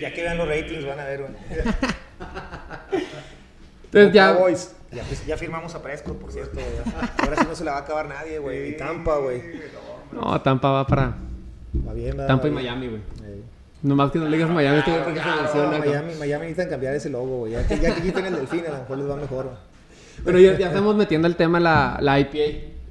Ya 0.00 0.12
que 0.14 0.22
vean 0.22 0.38
los 0.38 0.46
ratings, 0.46 0.86
van 0.86 1.00
a 1.00 1.04
ver, 1.04 1.20
güey. 1.22 1.32
entonces 3.86 4.12
ya. 4.12 4.34
Cowboys. 4.34 4.72
Ya, 4.92 5.02
pues, 5.02 5.26
ya 5.26 5.36
firmamos 5.36 5.74
a 5.74 5.82
Prescott, 5.82 6.16
por 6.18 6.30
cierto. 6.30 6.54
güey. 6.54 6.66
Ahora 7.18 7.36
sí 7.36 7.44
no 7.48 7.54
se 7.56 7.64
la 7.64 7.72
va 7.72 7.78
a 7.78 7.80
acabar 7.80 8.06
nadie, 8.08 8.38
güey. 8.38 8.70
Y 8.70 8.76
Tampa, 8.76 9.16
güey. 9.18 9.42
No, 10.12 10.40
Tampa 10.42 10.70
va 10.70 10.86
para 10.86 11.16
Va 11.86 11.92
bien. 11.92 12.16
Tampa 12.16 12.46
y 12.46 12.50
Va 12.52 12.60
bien. 12.60 12.78
Miami, 12.78 12.88
güey. 12.88 13.00
Nomás 13.86 14.10
que 14.10 14.18
no 14.18 14.28
le 14.28 14.36
digas 14.36 14.50
Miami, 14.50 14.80
porque 14.84 15.20
se 15.20 15.24
cabrón. 15.24 15.78
Miami, 15.80 16.12
Miami 16.18 16.42
necesitan 16.46 16.68
cambiar 16.68 16.94
ese 16.94 17.08
logo, 17.10 17.38
güey. 17.38 17.52
Ya 17.52 17.66
que, 17.66 17.78
ya 17.78 17.94
que 17.94 18.02
quiten 18.02 18.26
el 18.26 18.34
delfín, 18.36 18.62
a 18.66 18.72
lo 18.72 18.78
mejor 18.78 18.98
les 18.98 19.08
va 19.10 19.16
mejor. 19.16 19.44
güey. 19.46 19.56
Pero 20.24 20.38
ya, 20.38 20.58
ya 20.58 20.68
estamos 20.68 20.96
metiendo 20.96 21.28
el 21.28 21.36
tema 21.36 21.60
la, 21.60 21.98
la 22.00 22.18
IPA. 22.20 22.38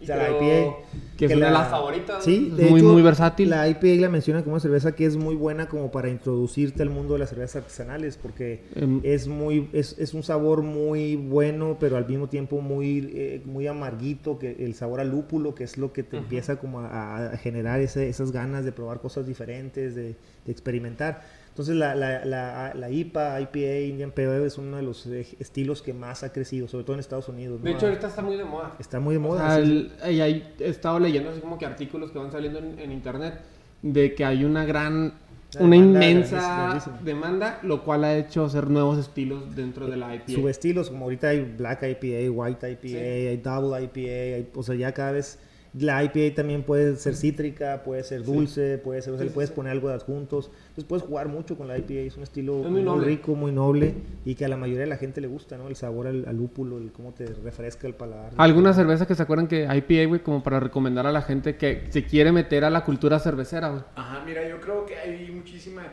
O 0.02 0.06
sea, 0.06 0.18
la 0.18 0.30
IPA. 0.30 0.76
Que 1.18 1.26
es 1.26 1.32
que 1.32 1.38
una 1.38 1.46
de 1.48 1.52
la- 1.54 1.60
las 1.60 1.70
favoritas. 1.70 2.24
Sí, 2.24 2.50
es 2.52 2.58
de 2.58 2.66
muy, 2.70 2.82
hecho, 2.82 2.90
muy 2.92 3.02
versátil. 3.02 3.50
La 3.50 3.68
IPA 3.70 3.88
la 4.02 4.10
mencionan 4.10 4.44
como 4.44 4.56
una 4.56 4.60
cerveza 4.62 4.92
que 4.94 5.06
es 5.06 5.16
muy 5.18 5.34
buena 5.36 5.68
como 5.68 5.90
para 5.90 6.10
introducirte 6.10 6.84
al 6.84 6.90
mundo 6.90 7.14
de 7.14 7.20
las 7.20 7.30
cervezas 7.30 7.64
artesanales, 7.64 8.18
porque 8.22 8.64
Em, 8.76 9.00
es 9.04 9.28
muy 9.28 9.70
es, 9.74 9.96
es 9.98 10.14
un 10.14 10.24
sabor 10.24 10.62
muy 10.62 11.16
bueno, 11.16 11.78
pero 11.80 11.96
al 11.98 12.06
mismo 12.08 12.28
tiempo 12.28 12.60
muy 12.62 13.10
eh, 13.16 13.42
muy 13.46 13.66
amarguito, 13.66 14.38
que 14.38 14.58
el 14.60 14.76
sabor 14.76 15.00
a 15.00 15.04
lúpulo, 15.06 15.56
que 15.56 15.64
es 15.64 15.78
lo 15.78 15.92
que 15.94 16.04
te 16.04 16.18
empieza 16.18 16.58
como 16.58 16.82
a, 16.82 17.32
a 17.32 17.38
generar 17.38 17.80
ese- 17.80 18.10
esas 18.10 18.32
ganas 18.34 18.66
de 18.66 18.72
probar 18.74 19.00
cosas 19.00 19.26
diferentes, 19.26 19.96
de, 19.96 20.16
de 20.46 20.52
experimentar. 20.52 21.22
Entonces 21.50 21.76
la, 21.78 21.96
la, 21.96 22.26
la, 22.26 22.74
la 22.76 22.90
IPA, 22.90 23.40
IPA, 23.40 23.80
Indian 23.88 24.12
Pale 24.12 24.28
Ale 24.28 24.46
es 24.48 24.58
uno 24.58 24.76
de 24.76 24.84
los 24.84 25.06
eh, 25.08 25.26
estilos 25.40 25.82
que 25.82 25.94
más 25.94 26.22
ha 26.24 26.34
crecido, 26.34 26.68
sobre 26.68 26.84
todo 26.84 26.96
en 26.96 27.00
Estados 27.00 27.30
Unidos. 27.30 27.64
de 27.64 27.70
¿no? 27.72 27.76
hecho, 27.78 27.88
ahorita 27.88 28.08
está 28.08 28.22
muy 28.22 28.36
de 28.36 28.44
moda. 28.44 28.76
Está 28.78 29.00
muy 29.00 29.14
de 29.16 29.20
O 29.20 29.22
moda. 29.22 29.48
sea, 29.56 29.60
el- 29.64 29.92
y 30.12 30.20
ahí 30.20 30.54
he 30.60 30.68
estado 30.70 31.00
leyendo 31.00 31.30
así 31.30 31.40
como 31.40 31.58
que 31.58 31.66
artículos 31.66 32.12
que 32.12 32.20
van 32.20 32.32
saliendo 32.32 32.60
en, 32.60 32.78
en 32.80 32.92
internet 32.92 33.40
de 33.82 34.14
que 34.16 34.26
hay 34.26 34.44
una 34.44 34.66
gran, 34.66 35.14
Una 35.58 35.66
una 35.66 35.76
demanda 35.78 36.06
inmensa 36.10 36.98
demanda, 37.02 37.60
lo 37.64 37.84
cual 37.86 38.04
ha 38.04 38.18
hecho 38.18 38.44
hacer 38.44 38.70
nuevos 38.70 38.98
estilos 39.00 39.56
dentro 39.56 39.88
de 39.88 39.96
la 39.96 40.14
IPA. 40.14 40.34
subestilos, 40.34 40.90
como 40.90 41.06
ahorita 41.06 41.30
hay 41.30 41.40
Black 41.58 41.84
IPA, 41.84 42.32
White 42.32 42.70
IPA, 42.72 42.82
Sí. 42.82 42.96
hay 42.98 43.38
Double 43.38 43.82
IPA, 43.82 44.36
hay- 44.36 44.50
o 44.54 44.62
sea, 44.62 44.76
ya 44.76 44.92
cada 44.94 45.14
vez 45.14 45.40
La 45.78 46.02
IPA 46.04 46.36
también 46.36 46.64
puede 46.64 46.96
ser 46.96 47.16
cítrica, 47.16 47.84
puede 47.84 48.02
ser 48.04 48.24
dulce, 48.24 48.78
puede 48.78 49.02
ser, 49.02 49.14
o 49.14 49.18
sea, 49.18 49.24
Sí, 49.24 49.26
le 49.26 49.30
sí, 49.32 49.34
puedes 49.36 49.50
sí. 49.50 49.56
poner 49.56 49.72
algo 49.74 49.90
de 49.90 49.96
adjuntos. 49.96 50.50
Entonces 50.70 50.86
puedes 50.86 51.04
jugar 51.06 51.28
mucho 51.28 51.58
con 51.58 51.68
la 51.68 51.78
IPA, 51.78 51.94
es 52.08 52.16
un 52.16 52.24
estilo 52.24 52.62
Es 52.64 52.72
muy 52.72 53.04
rico, 53.04 53.36
muy 53.36 53.52
noble 53.52 53.94
y 54.24 54.36
que 54.36 54.46
a 54.46 54.48
la 54.48 54.56
mayoría 54.56 54.82
de 54.84 54.88
la 54.90 54.98
gente 54.98 55.20
le 55.20 55.28
gusta, 55.28 55.58
¿no? 55.58 55.68
El 55.68 55.76
sabor 55.76 56.08
al, 56.08 56.26
al 56.28 56.38
lúpulo, 56.38 56.78
el 56.78 56.92
cómo 56.94 57.14
te 57.14 57.26
refresca 57.26 57.88
el 57.88 57.94
paladar. 57.94 58.32
¿Alguna 58.38 58.74
cerveza 58.74 59.06
que 59.06 59.16
se 59.16 59.24
acuerdan 59.24 59.48
que 59.48 59.64
IPA, 59.66 60.08
güey, 60.08 60.22
como 60.24 60.42
para 60.44 60.60
recomendar 60.62 61.08
a 61.08 61.12
la 61.12 61.22
gente 61.22 61.58
que 61.58 61.88
se 61.90 62.06
quiere 62.06 62.32
meter 62.32 62.64
a 62.64 62.70
la 62.70 62.86
cultura 62.86 63.20
cervecera, 63.20 63.70
güey? 63.70 63.84
Ajá, 63.96 64.24
mira, 64.26 64.48
yo 64.48 64.62
creo 64.62 64.86
que 64.86 64.96
hay 64.98 65.30
muchísimas, 65.32 65.88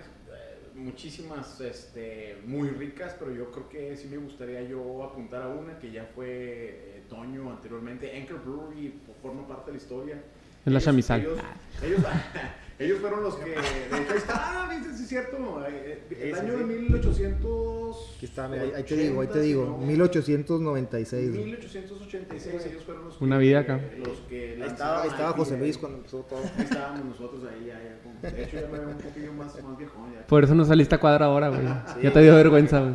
muchísimas, 0.82 1.60
este, 1.60 2.38
muy 2.44 2.68
ricas, 2.70 3.14
pero 3.18 3.32
yo 3.34 3.50
creo 3.50 3.68
que 3.68 3.96
sí 3.96 4.08
me 4.08 4.16
gustaría 4.18 4.62
yo 4.62 5.02
apuntar 5.04 5.42
a 5.42 5.48
una 5.48 5.78
que 5.78 5.90
ya 5.90 6.04
fue 6.14 6.26
eh, 6.28 7.02
Toño 7.08 7.50
anteriormente. 7.50 8.14
Anchor 8.16 8.42
Brewery 8.44 9.00
forma 9.22 9.46
parte 9.46 9.70
de 9.70 9.76
la 9.78 9.82
historia. 9.82 10.14
Es 10.16 10.22
la 10.66 10.70
Ellos- 10.72 10.84
chamizal. 10.84 11.20
Ellos, 11.20 11.38
ellos, 11.82 12.00
ellos 12.78 12.98
fueron 13.00 13.22
los 13.22 13.34
que, 13.36 13.50
de 13.50 13.56
hecho, 13.56 14.12
ahí 14.12 14.16
está, 14.18 14.34
ah, 14.36 14.68
viste, 14.70 14.94
sí 14.96 15.02
es 15.04 15.08
cierto, 15.08 15.64
eh, 15.68 16.02
el 16.10 16.16
Sí, 16.16 16.22
sí, 16.24 16.32
año 16.40 16.52
sí. 16.52 16.58
de 16.58 16.64
1800. 16.64 18.12
Aquí 18.16 18.26
está, 18.26 18.48
mira, 18.48 18.62
ahí, 18.62 18.72
ahí 18.76 18.82
te 18.84 18.96
digo, 18.96 19.20
ahí 19.20 19.28
te 19.28 19.40
digo, 19.40 19.78
1896. 19.78 21.30
güey. 21.30 21.44
1886, 21.44 22.66
ellos 22.66 22.84
fueron 22.84 23.04
los 23.06 23.16
que. 23.16 23.24
Una 23.24 23.38
vida 23.38 23.60
acá. 23.60 23.80
Los 23.98 24.18
que 24.28 24.58
Ahí 24.62 24.68
estaba, 24.68 25.02
ahí 25.02 25.08
estaba 25.08 25.32
José. 25.32 25.58
Luis 25.58 25.78
cuando 25.78 25.98
empezó 25.98 26.18
todo. 26.20 26.40
Ahí 26.56 26.64
estábamos 26.64 27.04
nosotros 27.04 27.42
ahí, 27.44 27.66
ya, 27.66 27.74
ya. 27.82 27.98
como- 28.02 28.20
De 28.34 28.42
hecho, 28.44 28.60
ya 28.60 28.68
me 28.68 28.78
veo 28.78 28.88
un 28.88 28.98
poquillo 28.98 29.32
más, 29.32 29.62
más 29.62 29.78
viejón. 29.78 30.12
Ya. 30.14 30.26
Por 30.26 30.44
eso 30.44 30.54
no 30.54 30.64
saliste 30.64 30.94
a 30.94 31.00
cuadra 31.00 31.26
ahora, 31.26 31.48
güey. 31.48 31.62
Ya 32.02 32.12
te 32.12 32.20
dio 32.22 32.34
vergüenza, 32.34 32.80
güey. 32.80 32.94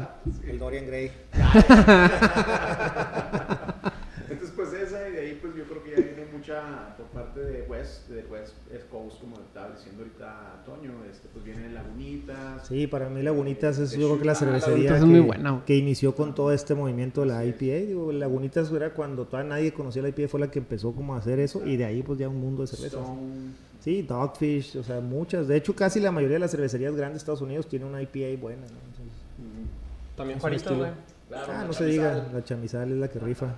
El 0.50 0.60
Dorian 0.60 0.86
Gray. 0.88 1.12
Entonces, 4.30 4.54
pues 4.56 4.74
esa, 4.74 5.08
y 5.08 5.12
de 5.14 5.20
ahí, 5.22 5.37
pues 5.48 5.58
yo 5.58 5.64
creo 5.66 5.84
que 5.84 5.90
ya 5.92 5.98
viene 5.98 6.32
mucha 6.32 6.96
por 6.98 7.08
parte 7.08 7.40
de 7.40 7.62
West, 7.64 8.10
de 8.10 8.24
West 8.26 8.54
Coast, 8.92 9.20
como 9.22 9.38
estaba 9.38 9.74
diciendo 9.76 10.04
ahorita 10.04 10.64
Toño, 10.66 10.92
este, 11.10 11.28
pues 11.34 11.46
viene 11.46 11.70
Lagunitas. 11.70 12.68
Sí, 12.68 12.88
para 12.88 13.10
mí 13.10 13.22
Lagunitas 13.22 13.78
es 13.80 13.92
De 13.92 14.00
yo 14.00 14.08
creo 14.08 14.20
que 14.20 14.26
la 14.26 14.36
cervecería 14.36 14.96
es 14.96 15.00
que, 15.00 15.06
muy 15.06 15.20
buena, 15.20 15.52
güey. 15.52 15.66
que 15.66 15.76
inició 15.76 16.16
con 16.16 16.36
todo 16.36 16.52
este 16.52 16.76
movimiento 16.76 17.22
de 17.22 17.28
la 17.28 17.46
IPA. 17.46 17.86
Digo, 17.88 18.12
Lagunitas 18.12 18.72
era 18.72 18.94
cuando 18.94 19.26
todavía 19.26 19.50
nadie 19.50 19.74
conocía 19.74 20.02
la 20.02 20.10
IPA, 20.10 20.28
fue 20.28 20.40
la 20.40 20.52
que 20.52 20.60
empezó 20.60 20.92
como 20.94 21.16
a 21.16 21.18
hacer 21.18 21.40
eso 21.40 21.66
y 21.66 21.78
de 21.78 21.86
ahí 21.86 22.04
pues 22.04 22.20
ya 22.20 22.30
un 22.30 22.40
mundo 22.40 22.62
de 22.64 22.68
cervezas. 22.68 23.02
Sí, 23.80 24.02
Dogfish, 24.02 24.78
o 24.78 24.84
sea, 24.84 25.00
muchas. 25.00 25.48
De 25.48 25.56
hecho, 25.56 25.76
casi 25.76 26.00
la 26.00 26.12
mayoría 26.12 26.36
de 26.36 26.40
las 26.42 26.52
cervecerías 26.52 26.96
grandes 26.96 27.16
de 27.16 27.18
Estados 27.20 27.42
Unidos 27.42 27.68
tiene 27.68 27.86
una 27.86 28.02
IPA 28.02 28.42
buena. 28.42 28.62
¿no? 28.62 28.78
Entonces, 28.86 29.14
También 30.16 30.40
Es 30.40 30.62
estilo. 30.62 30.88
Claro, 31.28 31.54
ah, 31.56 31.64
no 31.66 31.74
se 31.74 31.86
diga, 31.86 32.26
la 32.34 32.44
chamizal 32.44 32.92
es 32.92 32.98
la 32.98 33.08
que 33.08 33.20
rifa. 33.20 33.56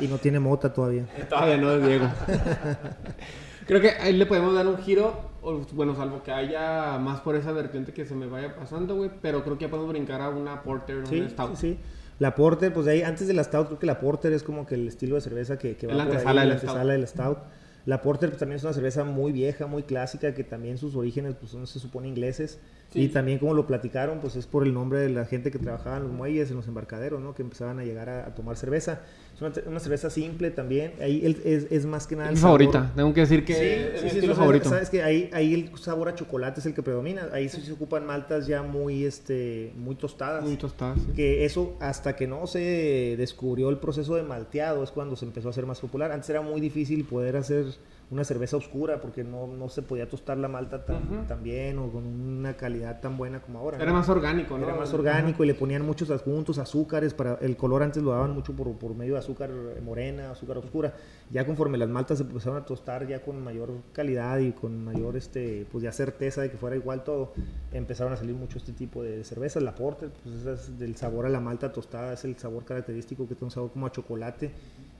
y 0.00 0.06
no 0.08 0.18
tiene 0.18 0.40
mota 0.40 0.72
todavía. 0.72 1.06
Todavía 1.28 1.56
no 1.56 1.72
es 1.72 1.86
Diego. 1.86 2.06
Creo 3.66 3.80
que 3.80 3.90
ahí 3.90 4.12
le 4.12 4.26
podemos 4.26 4.54
dar 4.54 4.66
un 4.66 4.76
giro, 4.78 5.30
o, 5.40 5.60
bueno, 5.72 5.94
salvo 5.94 6.22
que 6.22 6.32
haya 6.32 6.98
más 6.98 7.20
por 7.20 7.36
esa 7.36 7.52
vertiente 7.52 7.92
que 7.92 8.04
se 8.04 8.14
me 8.14 8.26
vaya 8.26 8.56
pasando, 8.56 8.96
güey, 8.96 9.10
pero 9.22 9.44
creo 9.44 9.56
que 9.56 9.66
ya 9.66 9.70
podemos 9.70 9.90
brincar 9.90 10.20
a 10.20 10.30
una 10.30 10.62
porter, 10.62 10.96
una 10.96 11.06
Sí, 11.06 11.26
stout. 11.30 11.54
sí, 11.56 11.72
sí. 11.74 11.78
La 12.18 12.34
Porter, 12.36 12.72
pues 12.72 12.86
de 12.86 12.92
ahí, 12.92 13.02
antes 13.02 13.26
de 13.26 13.34
la 13.34 13.42
Stout, 13.42 13.66
creo 13.68 13.78
que 13.80 13.86
la 13.86 13.98
Porter 13.98 14.32
es 14.32 14.42
como 14.44 14.64
que 14.66 14.76
el 14.76 14.86
estilo 14.86 15.16
de 15.16 15.22
cerveza 15.22 15.58
que, 15.58 15.76
que 15.76 15.86
va 15.88 15.94
la 15.94 16.04
por 16.04 16.12
ahí, 16.12 16.16
antesala 16.18 16.40
de 16.42 16.46
la 16.46 16.54
la 16.54 16.60
antesala 16.60 16.92
de 16.92 16.98
la 16.98 17.06
Stout. 17.06 17.38
La 17.84 18.00
Porter 18.00 18.30
pues, 18.30 18.38
también 18.38 18.56
es 18.56 18.64
una 18.64 18.72
cerveza 18.72 19.04
muy 19.04 19.32
vieja, 19.32 19.66
muy 19.66 19.82
clásica, 19.82 20.34
que 20.34 20.44
también 20.44 20.78
sus 20.78 20.94
orígenes 20.94 21.34
pues, 21.34 21.50
son, 21.50 21.66
se 21.66 21.80
supone, 21.80 22.08
ingleses. 22.08 22.58
Sí. 22.90 23.02
Y 23.02 23.08
también, 23.08 23.38
como 23.38 23.54
lo 23.54 23.66
platicaron, 23.66 24.20
pues 24.20 24.36
es 24.36 24.46
por 24.46 24.64
el 24.64 24.74
nombre 24.74 25.00
de 25.00 25.08
la 25.08 25.24
gente 25.24 25.50
que 25.50 25.58
trabajaba 25.58 25.96
en 25.96 26.04
los 26.04 26.12
muelles, 26.12 26.50
en 26.50 26.56
los 26.56 26.68
embarcaderos, 26.68 27.20
¿no? 27.20 27.34
Que 27.34 27.42
empezaban 27.42 27.78
a 27.78 27.84
llegar 27.84 28.08
a, 28.08 28.26
a 28.26 28.34
tomar 28.34 28.56
cerveza. 28.56 29.00
Una, 29.42 29.52
una 29.66 29.80
cerveza 29.80 30.08
simple 30.10 30.50
también. 30.50 30.92
Ahí 31.00 31.24
el- 31.24 31.40
es, 31.44 31.66
es 31.70 31.84
más 31.86 32.06
que 32.06 32.16
nada 32.16 32.30
Es 32.30 32.36
mi 32.36 32.40
favorita, 32.40 32.92
tengo 32.94 33.12
que 33.12 33.20
decir 33.22 33.44
que 33.44 33.54
Sí, 33.54 33.60
es 33.64 33.98
sí, 34.00 34.04
mi 34.04 34.10
sí, 34.10 34.16
estilo 34.18 34.34
favorito. 34.34 34.68
Sabes 34.68 34.88
que 34.90 35.02
ahí, 35.02 35.28
ahí 35.32 35.54
el 35.54 35.78
sabor 35.78 36.08
a 36.08 36.14
chocolate 36.14 36.60
es 36.60 36.66
el 36.66 36.74
que 36.74 36.82
predomina. 36.82 37.28
Ahí 37.32 37.48
sí 37.48 37.60
se 37.60 37.72
ocupan 37.72 38.06
maltas 38.06 38.46
ya 38.46 38.62
muy, 38.62 39.04
este, 39.04 39.72
muy 39.76 39.94
tostadas. 39.96 40.44
Muy 40.44 40.56
tostada, 40.56 40.94
sí. 40.96 41.12
Que 41.14 41.44
eso, 41.44 41.76
hasta 41.80 42.14
que 42.16 42.26
no 42.26 42.46
se 42.46 43.14
descubrió 43.18 43.68
el 43.70 43.78
proceso 43.78 44.14
de 44.14 44.22
malteado, 44.22 44.82
es 44.84 44.90
cuando 44.90 45.16
se 45.16 45.24
empezó 45.24 45.48
a 45.48 45.50
hacer 45.50 45.66
más 45.66 45.80
popular. 45.80 46.12
Antes 46.12 46.30
era 46.30 46.40
muy 46.42 46.60
difícil 46.60 47.04
poder 47.04 47.36
hacer 47.36 47.66
una 48.12 48.24
cerveza 48.24 48.58
oscura 48.58 49.00
porque 49.00 49.24
no, 49.24 49.46
no 49.46 49.70
se 49.70 49.80
podía 49.80 50.06
tostar 50.06 50.36
la 50.36 50.46
malta 50.46 50.84
tan, 50.84 51.42
bien 51.42 51.78
o 51.78 51.90
con 51.90 52.04
una 52.04 52.54
calidad 52.58 53.00
tan 53.00 53.16
buena 53.16 53.40
como 53.40 53.58
ahora. 53.58 53.78
Era 53.78 53.86
¿no? 53.86 53.94
más 53.94 54.08
orgánico, 54.10 54.58
¿no? 54.58 54.64
Era 54.64 54.76
más 54.76 54.92
orgánico 54.92 55.42
y 55.44 55.46
le 55.46 55.54
ponían 55.54 55.84
muchos 55.84 56.10
adjuntos, 56.10 56.58
azúcares, 56.58 57.14
para 57.14 57.38
el 57.40 57.56
color 57.56 57.82
antes 57.82 58.02
lo 58.02 58.10
daban 58.10 58.32
mucho 58.32 58.52
por, 58.52 58.70
por 58.76 58.94
medio 58.94 59.14
de 59.14 59.20
azúcar 59.20 59.50
morena, 59.82 60.30
azúcar 60.30 60.58
oscura. 60.58 60.92
Ya 61.30 61.46
conforme 61.46 61.78
las 61.78 61.88
maltas 61.88 62.18
se 62.18 62.24
empezaron 62.24 62.58
a 62.58 62.66
tostar 62.66 63.06
ya 63.06 63.22
con 63.22 63.42
mayor 63.42 63.72
calidad 63.94 64.38
y 64.40 64.52
con 64.52 64.84
mayor 64.84 65.16
este 65.16 65.66
pues 65.72 65.82
ya 65.82 65.90
certeza 65.90 66.42
de 66.42 66.50
que 66.50 66.58
fuera 66.58 66.76
igual 66.76 67.04
todo, 67.04 67.32
empezaron 67.72 68.12
a 68.12 68.16
salir 68.18 68.34
mucho 68.34 68.58
este 68.58 68.74
tipo 68.74 69.02
de 69.02 69.24
cervezas. 69.24 69.62
La 69.62 69.74
Porter, 69.74 70.10
pues 70.22 70.44
es 70.44 70.78
del 70.78 70.96
sabor 70.96 71.24
a 71.24 71.30
la 71.30 71.40
malta 71.40 71.72
tostada, 71.72 72.12
es 72.12 72.24
el 72.26 72.36
sabor 72.36 72.66
característico 72.66 73.26
que 73.26 73.34
tiene 73.34 73.46
un 73.46 73.50
sabor 73.50 73.72
como 73.72 73.86
a 73.86 73.90
chocolate 73.90 74.52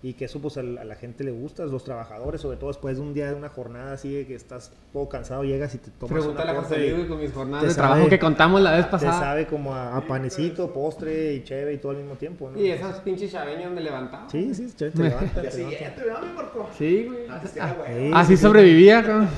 y 0.04 0.14
que 0.14 0.24
eso 0.24 0.40
pues 0.40 0.56
a 0.56 0.62
la, 0.64 0.80
a 0.80 0.84
la 0.84 0.96
gente 0.96 1.22
le 1.22 1.30
gusta, 1.30 1.64
los 1.64 1.84
trabajadores, 1.84 2.40
sobre 2.40 2.56
todo 2.56 2.70
después 2.70 2.96
de 2.96 3.02
un 3.02 3.14
día 3.14 3.28
de 3.28 3.34
una 3.34 3.48
jornada 3.48 3.92
así 3.92 4.12
de 4.12 4.26
que 4.26 4.34
estás 4.34 4.72
todo 4.92 5.08
cansado, 5.08 5.44
llegas 5.44 5.74
y 5.76 5.78
te 5.78 5.90
tomas 5.92 6.12
Pregúntale 6.18 6.50
a 6.50 6.54
una 6.54 6.62
José 6.62 6.74
Porter 6.74 7.00
y- 7.00 7.08
con 7.08 7.20
mis 7.20 7.32
jornadas 7.32 7.62
te 7.62 7.68
de 7.68 7.74
sabe- 7.74 7.88
trabajo 7.88 8.08
que 8.08 8.18
contamos 8.18 8.60
la 8.60 8.72
vez 8.76 8.84
te 8.86 8.90
pasada. 8.90 9.20
sabe 9.20 9.46
como 9.46 9.74
a, 9.74 9.96
a 9.96 10.00
panecito, 10.06 10.72
postre 10.72 11.34
y 11.34 11.44
cheve 11.44 11.74
y 11.74 11.78
todo 11.78 11.92
al 11.92 11.98
mismo 11.98 12.14
tiempo, 12.16 12.50
¿no? 12.50 12.58
Y 12.60 12.70
esas 12.70 12.98
pinches 13.00 13.30
chaveñas 13.30 13.70
me 13.70 13.80
levantaban. 13.80 14.28
Sí, 14.28 14.52
sí, 14.54 14.66
te 14.76 14.90
levanta, 14.90 15.40
Al 15.40 15.50
día 15.56 15.94
te 15.94 16.00
¿verdad, 16.02 16.22
mi 16.22 16.32
Marco? 16.32 16.68
Sí, 16.76 17.04
güey. 17.06 17.26
Ah, 17.28 17.40
ah, 17.60 18.20
Así 18.20 18.36
sí, 18.36 18.42
sobrevivía. 18.42 19.02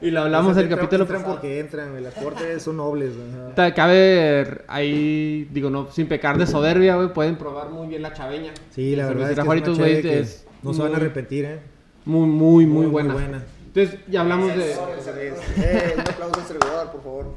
y 0.00 0.10
lo 0.10 0.20
hablamos 0.22 0.52
Esas 0.52 0.62
el 0.64 0.68
entran- 0.70 0.76
capítulo 0.76 1.02
entran 1.04 1.20
pasado. 1.22 1.34
porque 1.40 1.60
entran, 1.60 1.90
güey, 1.90 2.02
las 2.02 2.14
portes 2.14 2.62
son 2.62 2.76
nobles. 2.78 3.12
Ta- 3.54 3.74
Cabe 3.74 4.62
ahí, 4.68 5.48
digo, 5.52 5.70
no, 5.70 5.90
sin 5.90 6.06
pecar 6.08 6.38
de 6.38 6.46
soberbia, 6.46 6.96
güey, 6.96 7.12
pueden 7.12 7.36
probar 7.36 7.70
muy 7.70 7.88
bien 7.88 8.02
la 8.02 8.12
chaveña. 8.12 8.52
Sí, 8.70 8.96
la 8.96 9.06
verdad 9.08 9.30
es 9.30 9.34
que 9.34 9.40
es 9.40 9.46
Juaritos, 9.46 9.76
cheve 9.76 9.90
güey, 9.90 10.02
que 10.02 10.18
es 10.20 10.46
no 10.62 10.72
se 10.74 10.82
van 10.82 10.88
a 10.92 10.94
muy- 10.96 11.00
arrepentir, 11.02 11.44
¿eh? 11.44 11.58
Muy, 12.04 12.26
muy, 12.26 12.30
muy, 12.30 12.64
Muy, 12.66 12.82
muy 12.82 12.86
buena. 12.86 13.12
buena. 13.12 13.42
Entonces, 13.66 14.00
ya 14.08 14.22
hablamos 14.22 14.48
de... 14.56 14.72
Eh, 14.72 15.94
un 15.94 16.00
aplauso 16.00 16.40
al 16.40 16.46
servidor, 16.46 16.90
por 16.90 17.02
favor. 17.02 17.34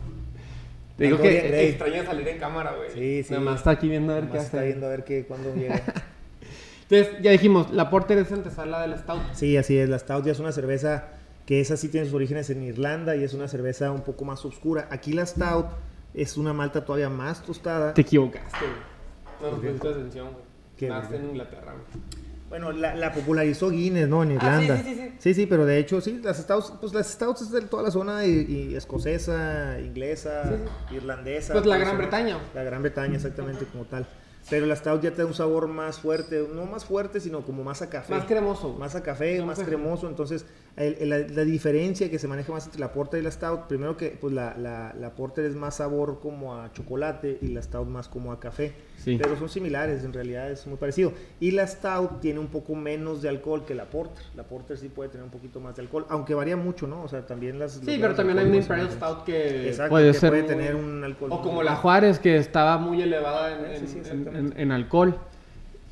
Te 0.98 1.04
digo 1.06 1.18
que 1.20 1.70
extraña 1.70 2.06
salir 2.06 2.28
en 2.28 2.38
cámara, 2.40 2.74
güey. 2.78 2.90
Sí, 2.92 3.24
sí. 3.24 3.34
Nada 3.34 3.44
más 3.46 3.56
está 3.58 3.72
aquí 3.72 3.90
viendo 3.90 4.14
a 4.14 4.16
ver 4.16 4.24
qué 4.26 4.30
Nomás 4.30 4.46
está 4.46 4.58
hace. 4.60 4.68
viendo 4.68 4.86
a 4.86 4.90
ver 4.90 5.04
qué, 5.04 5.26
cuándo 5.26 5.54
llega. 5.56 5.82
Entonces, 6.90 7.22
ya 7.22 7.32
dijimos, 7.32 7.72
la 7.72 7.90
Porter 7.90 8.18
es 8.20 8.32
antesala 8.32 8.82
de 8.82 8.88
la 8.90 8.98
Stout. 8.98 9.22
Sí, 9.34 9.58
así 9.58 9.78
es. 9.78 9.90
La 9.90 9.98
Stout 10.00 10.26
ya 10.26 10.32
es 10.32 10.40
una 10.40 10.52
cerveza 10.52 11.06
que 11.46 11.60
esa 11.62 11.78
sí 11.78 11.90
tiene 11.90 12.06
sus 12.06 12.16
orígenes 12.16 12.50
en 12.50 12.64
Irlanda 12.64 13.16
y 13.16 13.24
es 13.24 13.34
una 13.34 13.48
cerveza 13.48 13.92
un 13.92 14.02
poco 14.02 14.26
más 14.26 14.44
oscura. 14.46 14.88
Aquí 14.92 15.14
la 15.14 15.26
Stout 15.26 15.68
es 16.14 16.38
una 16.38 16.54
malta 16.54 16.86
todavía 16.86 17.10
más 17.10 17.44
tostada. 17.44 17.94
Te 17.94 18.02
equivocaste, 18.02 18.58
güey. 18.60 19.52
No 19.52 19.58
nos 19.58 19.82
atención, 19.96 20.32
güey. 20.32 20.44
¿Qué, 20.78 20.88
Nace 20.90 21.08
güey? 21.10 21.20
en 21.22 21.30
Inglaterra, 21.30 21.74
güey. 21.74 22.04
Bueno, 22.50 22.72
la, 22.72 22.94
la 22.96 23.12
popularizó 23.12 23.72
Guinness, 23.72 24.08
¿no? 24.08 24.22
En 24.22 24.30
Ah, 24.32 24.34
Irlanda. 24.36 24.78
sí, 24.78 24.84
sí, 24.84 24.94
sí, 24.94 25.02
sí. 25.02 25.14
Sí, 25.18 25.34
sí, 25.34 25.46
pero 25.48 25.66
de 25.66 25.80
hecho, 25.80 26.00
sí, 26.02 26.22
las 26.24 26.38
Stouts, 26.38 26.74
pues 26.80 26.94
las 26.94 27.12
Stouts 27.12 27.42
es 27.42 27.52
de 27.52 27.62
toda 27.62 27.82
la 27.82 27.90
zona 27.90 28.26
y, 28.28 28.30
y 28.72 28.76
escocesa, 28.76 29.80
inglesa, 29.80 30.44
Sí, 30.90 30.96
irlandesa. 30.96 31.54
Pues 31.54 31.66
la 31.66 31.76
toda 31.76 31.86
Gran. 31.86 31.98
Bretaña. 31.98 32.38
La 32.54 32.64
Gran 32.64 32.82
Bretaña, 32.84 33.16
exactamente 33.16 33.66
como 33.66 33.86
tal. 33.86 34.06
Pero 34.52 34.66
la 34.68 34.76
Stout 34.76 35.02
ya 35.02 35.12
te 35.12 35.24
da 35.24 35.26
un 35.26 35.34
sabor 35.34 35.68
más 35.68 36.00
fuerte, 36.00 36.48
no 36.54 36.66
más 36.66 36.86
fuerte, 36.86 37.20
sino 37.22 37.42
como 37.44 37.64
más 37.64 37.82
a 37.82 37.90
café. 37.90 38.14
Más 38.14 38.26
cremoso. 38.26 38.74
Más 38.78 38.94
a 38.94 39.02
café, 39.02 39.40
No, 39.40 39.46
más 39.48 39.58
más 39.58 39.66
cremoso. 39.68 40.08
Entonces, 40.08 40.46
el- 40.76 40.96
el- 41.00 41.10
la, 41.10 41.20
la 41.20 41.44
diferencia 41.44 42.10
que 42.10 42.18
se 42.18 42.28
maneja 42.28 42.52
más 42.52 42.66
entre 42.66 42.80
la 42.80 42.92
Porter 42.92 43.20
y 43.20 43.24
la 43.24 43.30
Stout, 43.32 43.68
primero 43.68 43.96
que 43.96 44.18
pues 44.20 44.34
la, 44.34 44.56
la, 44.58 44.94
la 45.00 45.12
Porter 45.14 45.46
es 45.46 45.56
más 45.56 45.76
sabor 45.76 46.20
como 46.20 46.56
a 46.56 46.72
chocolate 46.74 47.38
y 47.42 47.48
la 47.50 47.62
Stout 47.62 47.88
más 47.88 48.08
como 48.10 48.32
a 48.32 48.40
café. 48.40 48.74
Sí. 48.98 49.18
Pero 49.22 49.38
son 49.38 49.50
similares, 49.50 50.04
en 50.04 50.14
realidad 50.14 50.50
es 50.50 50.66
muy 50.66 50.78
parecido. 50.78 51.14
Y 51.40 51.52
la 51.52 51.68
Stout 51.68 52.22
tiene 52.22 52.40
un 52.40 52.48
poco 52.48 52.74
menos 52.74 53.22
de 53.22 53.30
alcohol 53.30 53.66
que 53.66 53.76
la 53.76 53.86
Porter. 53.86 54.24
La 54.36 54.44
Porter 54.44 54.78
sí 54.78 54.90
puede 54.90 55.10
tener 55.10 55.24
un 55.26 55.30
poquito 55.32 55.60
más 55.60 55.76
de 55.76 55.84
alcohol, 55.84 56.06
aunque 56.10 56.34
varía 56.34 56.58
mucho, 56.58 56.88
¿no? 56.88 57.04
O 57.04 57.08
sea, 57.08 57.26
también 57.26 57.60
las... 57.60 57.74
Sí, 57.74 57.98
pero 58.02 58.16
también 58.16 58.40
hay 58.40 58.46
una 58.48 58.58
Imperial. 58.58 58.90
Stout 58.92 59.26
que 59.26 59.68
Exacto, 59.70 59.92
puede 59.92 60.12
que 60.12 60.18
ser 60.18 60.30
puede 60.32 60.44
tener 60.44 60.76
un 60.76 61.04
alcohol 61.04 61.32
O 61.34 61.42
como 61.42 61.62
la 61.62 61.76
Juárez, 61.76 62.18
que 62.18 62.38
estaba 62.38 62.78
muy 62.78 63.02
elevada 63.02 63.74
en, 63.76 63.80
Sí, 63.82 63.88
sí, 63.88 63.94
en- 63.94 64.00
exactamente. 64.02 64.56
en- 64.56 64.60
en 64.62 64.72
alcohol. 64.72 65.20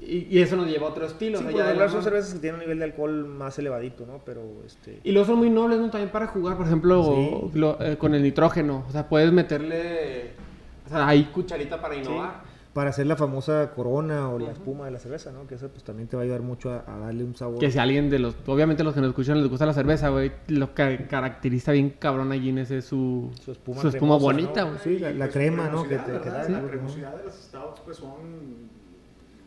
Y, 0.01 0.27
y 0.35 0.39
eso 0.41 0.55
nos 0.55 0.67
lleva 0.67 0.87
a 0.87 0.89
otro 0.89 1.05
estilo. 1.05 1.37
Sí, 1.37 1.45
o 1.45 1.51
sea, 1.51 1.67
por 1.73 1.77
ya 1.77 1.89
son 1.89 2.01
cervezas 2.03 2.33
que 2.33 2.39
tienen 2.39 2.55
un 2.55 2.61
nivel 2.61 2.79
de 2.79 2.85
alcohol 2.85 3.25
más 3.27 3.59
elevadito, 3.59 4.05
¿no? 4.07 4.19
Pero, 4.25 4.41
este... 4.65 4.99
Y 5.03 5.11
luego 5.11 5.27
son 5.27 5.37
muy 5.37 5.49
nobles, 5.51 5.79
¿no? 5.79 5.91
También 5.91 6.09
para 6.11 6.25
jugar, 6.27 6.57
por 6.57 6.65
ejemplo, 6.65 7.03
Sí. 7.53 7.59
lo- 7.59 7.79
eh, 7.79 7.97
con 7.97 8.15
el 8.15 8.23
nitrógeno. 8.23 8.83
O 8.89 8.91
sea, 8.91 9.07
puedes 9.07 9.31
meterle... 9.31 10.31
O 10.87 10.89
sea, 10.89 11.07
hay 11.07 11.25
cucharita 11.25 11.79
para 11.79 11.95
innovar. 11.95 12.49
para 12.73 12.89
hacer 12.89 13.05
la 13.05 13.15
famosa 13.17 13.71
corona 13.75 14.29
o 14.29 14.39
la 14.39 14.51
espuma 14.51 14.85
de 14.85 14.91
la 14.91 14.97
cerveza, 14.99 15.31
¿no? 15.33 15.45
Que 15.45 15.55
eso 15.55 15.67
pues 15.67 15.83
también 15.83 16.07
te 16.07 16.15
va 16.15 16.21
a 16.21 16.25
ayudar 16.25 16.41
mucho 16.41 16.71
a, 16.71 16.83
a 16.87 16.97
darle 16.99 17.23
un 17.25 17.35
sabor. 17.35 17.59
Que 17.59 17.69
si 17.69 17.77
a 17.77 17.83
alguien 17.83 18.09
de 18.09 18.17
los... 18.17 18.33
Obviamente 18.47 18.83
los 18.83 18.93
que 18.95 19.01
nos 19.01 19.09
escuchan 19.09 19.39
les 19.41 19.49
gusta 19.49 19.65
la 19.65 19.73
cerveza, 19.73 20.07
güey. 20.09 20.31
Lo 20.47 20.73
que 20.73 21.05
caracteriza 21.09 21.73
bien 21.73 21.89
cabrón 21.99 22.31
a 22.31 22.35
Guinness 22.35 22.71
es 22.71 22.85
su... 22.85 23.29
Su 23.43 23.51
espuma 23.51 23.81
su 23.81 23.89
espuma 23.89 24.15
cremosa, 24.17 24.23
bonita, 24.23 24.61
¿no? 24.61 24.67
güey. 24.69 24.79
Sí, 24.83 24.99
la, 24.99 25.11
la 25.11 25.25
pues, 25.25 25.31
crema, 25.33 25.67
¿no? 25.69 25.83
Que 25.83 25.97
te 25.97 26.11
que 26.21 26.29
da, 26.29 26.49
La 26.49 26.61
cremosidad 26.61 27.15
de 27.17 27.25
las 27.25 27.35
stouts 27.35 27.81
pues 27.85 27.97
son 27.97 28.71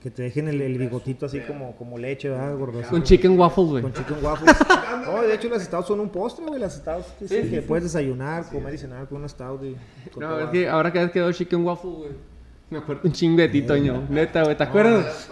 Que 0.05 0.11
te 0.11 0.23
dejen 0.23 0.49
el, 0.49 0.61
el 0.61 0.77
bigotito 0.77 1.25
así 1.25 1.41
como, 1.41 1.75
como 1.77 1.97
leche, 1.97 2.29
¿verdad? 2.29 2.55
Gordoso. 2.59 2.91
Con 2.91 3.03
chicken 3.03 3.39
waffles, 3.39 3.69
güey. 3.71 3.83
Con 3.83 3.93
chicken 3.95 4.17
waffles. 4.23 4.55
No, 5.07 5.23
de 5.23 5.35
hecho, 5.35 5.49
las 5.49 5.63
stouts 5.65 5.87
son 5.89 6.01
un 6.01 6.11
postre, 6.11 6.45
güey. 6.47 6.61
Las 6.61 6.75
Sí, 6.75 7.27
sí, 7.27 7.29
que 7.51 7.61
sí. 7.61 7.65
puedes 7.67 7.85
desayunar, 7.85 8.45
comer 8.51 8.75
y 8.75 8.79
cenar 8.79 9.09
con 9.09 9.19
una 9.19 9.29
stout. 9.29 9.63
Y 9.65 9.77
con 10.11 10.23
No, 10.23 10.39
es 10.41 10.51
que 10.51 10.69
ahora 10.69 10.93
que 10.93 10.99
has 11.01 11.11
quedado 11.11 11.33
chicken 11.33 11.65
waffle, 11.65 11.91
güey. 11.91 12.11
Me 12.71 12.79
acuerdo 12.79 13.01
un 13.05 13.13
chingo 13.13 13.39
de 13.41 13.49
ti, 13.49 13.63
Toño. 13.63 14.07
Neta, 14.11 14.45
güey. 14.45 14.57
¿Te 14.57 14.63
acuerdas? 14.65 15.29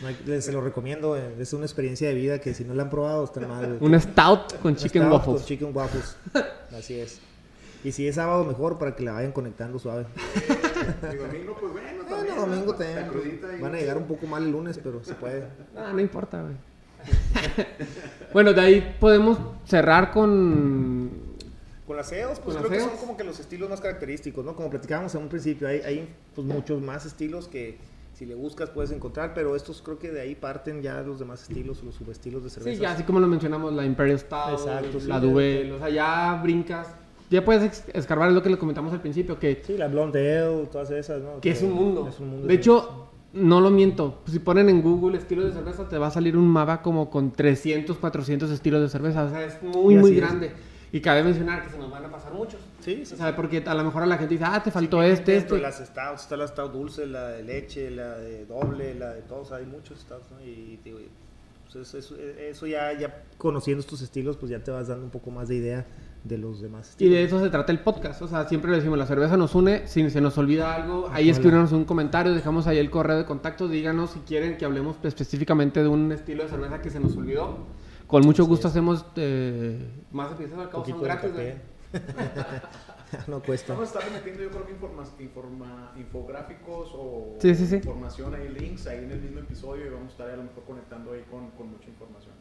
No 0.00 0.08
hay- 0.08 0.16
les- 0.26 0.44
se 0.46 0.52
lo 0.52 0.60
recomiendo, 0.62 1.14
eh, 1.16 1.34
es 1.38 1.52
una 1.52 1.64
experiencia 1.66 2.08
de 2.08 2.14
vida 2.14 2.38
que 2.38 2.54
si 2.54 2.64
no 2.64 2.72
la 2.74 2.82
han 2.84 2.90
probado, 2.90 3.24
está 3.24 3.40
mal. 3.40 3.78
güey. 3.78 3.92
Un 3.92 4.00
stout 4.00 4.54
con 4.62 4.72
Una 4.72 4.76
chicken 4.80 5.02
stout 5.02 5.12
waffles. 5.12 5.36
Con 5.38 5.46
chicken 5.46 5.70
waffles. 5.74 6.16
Así 6.78 6.98
es. 6.98 7.20
Y 7.84 7.92
si 7.92 8.08
es 8.08 8.14
sábado, 8.14 8.44
mejor 8.44 8.78
para 8.78 8.96
que 8.96 9.02
la 9.04 9.12
vayan 9.12 9.32
conectando 9.32 9.78
suave. 9.78 10.06
Y 11.12 11.16
domingo, 11.16 11.56
pues 11.60 11.72
bueno, 11.72 11.88
domingo 12.08 12.66
¿no? 12.66 12.74
también. 12.74 12.96
La 12.96 13.08
crudita 13.08 13.56
y- 13.56 13.60
Van 13.60 13.74
a 13.74 13.78
llegar 13.78 13.96
un 13.96 14.06
poco 14.06 14.26
mal 14.26 14.42
el 14.44 14.50
lunes, 14.52 14.78
pero 14.82 15.02
se 15.02 15.14
puede. 15.14 15.46
No, 15.74 15.92
no 15.92 16.00
importa, 16.00 16.42
güey. 16.42 16.54
bueno, 18.32 18.52
de 18.52 18.60
ahí 18.60 18.96
podemos 18.98 19.38
cerrar 19.64 20.10
con. 20.10 21.10
Con 21.86 21.96
las 21.96 22.10
EOS, 22.10 22.40
pues 22.40 22.56
creo 22.56 22.68
que 22.68 22.80
son 22.80 22.96
como 22.96 23.16
que 23.16 23.22
los 23.22 23.38
estilos 23.38 23.70
más 23.70 23.80
característicos, 23.80 24.44
¿no? 24.44 24.56
Como 24.56 24.70
platicábamos 24.70 25.14
en 25.14 25.22
un 25.22 25.28
principio, 25.28 25.68
hay, 25.68 25.80
hay 25.82 26.14
pues 26.34 26.44
muchos 26.44 26.82
más 26.82 27.06
estilos 27.06 27.46
que 27.46 27.78
si 28.12 28.26
le 28.26 28.34
buscas 28.34 28.70
puedes 28.70 28.90
encontrar, 28.90 29.34
pero 29.34 29.54
estos 29.54 29.82
creo 29.82 29.98
que 29.98 30.10
de 30.10 30.20
ahí 30.20 30.34
parten 30.34 30.82
ya 30.82 31.02
los 31.02 31.20
demás 31.20 31.42
estilos, 31.42 31.84
los 31.84 31.94
subestilos 31.94 32.42
de 32.42 32.50
cerveza. 32.50 32.74
Sí, 32.74 32.82
ya 32.82 32.92
así 32.92 33.04
como 33.04 33.20
lo 33.20 33.28
mencionamos, 33.28 33.72
la 33.72 33.84
Imperial 33.84 34.18
Stout, 34.18 34.58
Exacto, 34.58 34.98
sí, 35.00 35.06
la. 35.06 35.20
Duvel, 35.20 35.72
o 35.72 35.78
sea, 35.78 35.90
ya 35.90 36.40
brincas. 36.42 36.88
Ya 37.30 37.44
puedes 37.44 37.84
escarbar, 37.92 38.28
es 38.28 38.34
lo 38.34 38.42
que 38.42 38.50
le 38.50 38.58
comentamos 38.58 38.92
al 38.92 39.00
principio, 39.00 39.38
que, 39.38 39.62
Sí, 39.66 39.76
la 39.76 39.88
Blonde 39.88 40.38
Ale, 40.38 40.66
todas 40.66 40.90
esas, 40.90 41.22
¿no? 41.22 41.40
que 41.40 41.50
es 41.50 41.62
un 41.62 41.72
mundo. 41.72 42.06
Es 42.08 42.20
un 42.20 42.28
mundo 42.30 42.46
de 42.46 42.54
hecho, 42.54 43.08
no 43.32 43.60
lo 43.60 43.70
miento. 43.70 44.20
Si 44.30 44.38
ponen 44.38 44.68
en 44.68 44.80
Google 44.82 45.18
estilos 45.18 45.46
de 45.46 45.52
cerveza, 45.52 45.88
te 45.88 45.98
va 45.98 46.06
a 46.06 46.10
salir 46.10 46.36
un 46.36 46.46
mapa 46.48 46.82
como 46.82 47.10
con 47.10 47.32
300, 47.32 47.98
400 47.98 48.50
estilos 48.50 48.80
de 48.80 48.88
cerveza. 48.88 49.24
O 49.24 49.30
sea, 49.30 49.44
es 49.44 49.60
muy, 49.62 49.96
muy 49.96 50.12
es. 50.12 50.16
grande. 50.16 50.52
Y 50.92 51.00
cabe 51.00 51.24
mencionar 51.24 51.64
que 51.64 51.70
se 51.70 51.78
nos 51.78 51.90
van 51.90 52.04
a 52.04 52.10
pasar 52.10 52.32
muchos. 52.32 52.60
Sí, 52.80 53.04
sí, 53.04 53.14
O 53.14 53.16
sea, 53.16 53.34
porque 53.34 53.62
a 53.66 53.74
lo 53.74 53.82
mejor 53.82 54.04
a 54.04 54.06
la 54.06 54.16
gente 54.18 54.34
dice, 54.34 54.44
ah, 54.46 54.62
te 54.62 54.70
faltó 54.70 55.02
este, 55.02 55.32
Dentro 55.32 55.56
este. 55.56 55.68
las 55.68 55.84
stouts 55.84 56.22
está 56.22 56.36
la 56.36 56.46
stout 56.46 56.72
dulce, 56.72 57.06
la 57.06 57.28
de 57.30 57.42
leche, 57.42 57.90
la 57.90 58.16
de 58.18 58.46
doble, 58.46 58.94
la 58.94 59.12
de 59.12 59.22
todos, 59.22 59.50
hay 59.50 59.66
muchos 59.66 59.98
stouts, 59.98 60.30
¿no? 60.30 60.40
Y 60.46 60.78
digo, 60.84 60.98
pues 61.64 61.88
eso, 61.88 61.98
eso- 61.98 62.16
eso 62.16 62.66
ya, 62.68 62.92
ya 62.96 63.24
conociendo 63.36 63.80
estos 63.80 64.00
estilos, 64.00 64.36
pues 64.36 64.50
ya 64.50 64.60
te 64.62 64.70
vas 64.70 64.86
dando 64.86 65.04
un 65.04 65.10
poco 65.10 65.32
más 65.32 65.48
de 65.48 65.56
idea 65.56 65.86
de 66.28 66.38
los 66.38 66.60
demás 66.60 66.94
Y 66.98 67.08
de 67.08 67.22
eso 67.22 67.40
se 67.42 67.50
trata 67.50 67.72
el 67.72 67.80
podcast. 67.80 68.20
O 68.22 68.28
sea, 68.28 68.48
siempre 68.48 68.70
le 68.70 68.78
decimos, 68.78 68.98
la 68.98 69.06
cerveza 69.06 69.36
nos 69.36 69.54
une. 69.54 69.86
Si 69.86 70.08
se 70.10 70.20
nos 70.20 70.36
olvida 70.38 70.74
algo, 70.74 71.08
ahí 71.12 71.24
Hola. 71.24 71.32
escríbanos 71.32 71.72
un 71.72 71.84
comentario, 71.84 72.34
dejamos 72.34 72.66
ahí 72.66 72.78
el 72.78 72.90
correo 72.90 73.16
de 73.18 73.24
contacto. 73.24 73.68
Díganos 73.68 74.10
si 74.10 74.20
quieren 74.20 74.56
que 74.56 74.64
hablemos 74.64 74.96
específicamente 75.02 75.82
de 75.82 75.88
un 75.88 76.10
estilo 76.12 76.42
de 76.44 76.48
cerveza 76.48 76.80
que 76.82 76.90
se 76.90 77.00
nos 77.00 77.16
olvidó. 77.16 77.58
Con 78.06 78.22
mucho 78.24 78.42
Así 78.42 78.50
gusto 78.50 78.68
es. 78.68 78.72
hacemos 78.72 79.04
eh, 79.16 79.84
más 80.12 80.32
episodios 80.32 80.60
al 80.60 80.70
cabo, 80.70 80.84
son 80.84 80.98
de 81.00 81.04
gratis. 81.04 81.30
no 83.28 83.40
cuesta. 83.40 83.72
Vamos 83.74 83.94
a 83.94 83.98
estar 83.98 84.12
metiendo 84.12 84.42
yo 84.42 84.50
creo 84.50 84.66
que 84.66 84.72
informa- 84.72 85.04
informa- 85.20 85.92
infográficos 85.96 86.90
o 86.94 87.36
Sí, 87.40 87.54
sí, 87.54 87.66
sí. 87.66 87.76
información 87.76 88.34
ahí, 88.34 88.48
links 88.48 88.86
ahí 88.86 88.98
en 89.04 89.12
el 89.12 89.20
mismo 89.20 89.40
episodio 89.40 89.86
y 89.86 89.90
vamos 89.90 90.08
a 90.08 90.10
estar 90.12 90.30
a 90.30 90.36
lo 90.36 90.42
mejor 90.44 90.64
conectando 90.64 91.12
ahí 91.12 91.22
con, 91.30 91.50
con 91.50 91.70
mucha 91.70 91.88
información. 91.88 92.34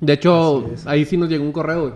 De 0.00 0.12
hecho, 0.12 0.66
ahí 0.86 1.04
sí 1.04 1.16
nos 1.16 1.28
llegó 1.28 1.44
un 1.44 1.52
correo 1.52 1.80
güey, 1.82 1.92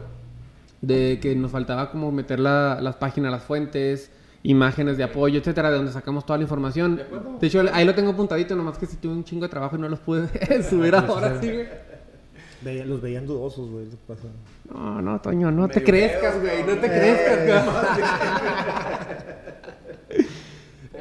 de 0.81 1.19
que 1.21 1.35
nos 1.35 1.51
faltaba 1.51 1.91
como 1.91 2.11
meter 2.13 2.39
la- 2.41 2.81
las 2.81 2.97
páginas, 2.97 3.31
las 3.33 3.43
fuentes, 3.43 4.11
imágenes 4.45 4.97
de 4.97 5.03
apoyo, 5.05 5.39
etcétera, 5.41 5.71
de 5.71 5.77
donde 5.77 5.93
sacamos 5.93 6.25
toda 6.25 6.39
la 6.39 6.45
información. 6.45 6.97
De 6.97 7.03
acuerdo. 7.03 7.39
De 7.41 7.47
hecho, 7.47 7.63
ahí 7.73 7.85
lo 7.85 7.95
tengo 7.95 8.11
apuntadito, 8.11 8.55
nomás 8.55 8.79
que 8.79 8.87
si 8.87 8.97
tuve 8.97 9.13
un 9.13 9.25
chingo 9.25 9.43
de 9.43 9.49
trabajo 9.49 9.77
y 9.77 9.81
no 9.81 9.89
los 9.89 9.99
pude 10.01 10.29
subir 10.69 10.95
ahora 10.95 11.41
sí, 11.41 11.51
güey. 11.51 11.67
Veía- 12.61 12.85
los 12.87 13.01
veían 13.01 13.27
dudosos, 13.27 13.71
güey. 13.71 13.85
lo 13.87 13.91
que 13.93 13.97
pasa. 14.07 14.23
No, 14.73 15.01
no, 15.03 15.21
Toño, 15.21 15.51
no 15.51 15.69
te 15.69 15.83
crezcas, 15.83 16.41
güey, 16.41 16.61
no 16.61 16.67
cabrón. 16.67 16.81
te 16.81 16.89
crezcas, 16.89 17.47
güey. 17.47 17.59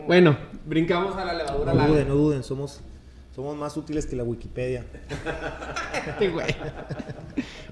Bueno, 0.07 0.37
brincamos 0.65 1.15
a 1.17 1.25
la 1.25 1.33
levadura 1.33 1.73
No 1.73 1.87
duden, 1.87 2.07
no 2.07 2.15
duden, 2.15 2.43
somos, 2.43 2.79
somos 3.35 3.57
más 3.57 3.75
útiles 3.75 4.05
que 4.05 4.15
la 4.15 4.23
Wikipedia. 4.23 4.85
Sí, 6.19 6.27
güey. 6.33 6.47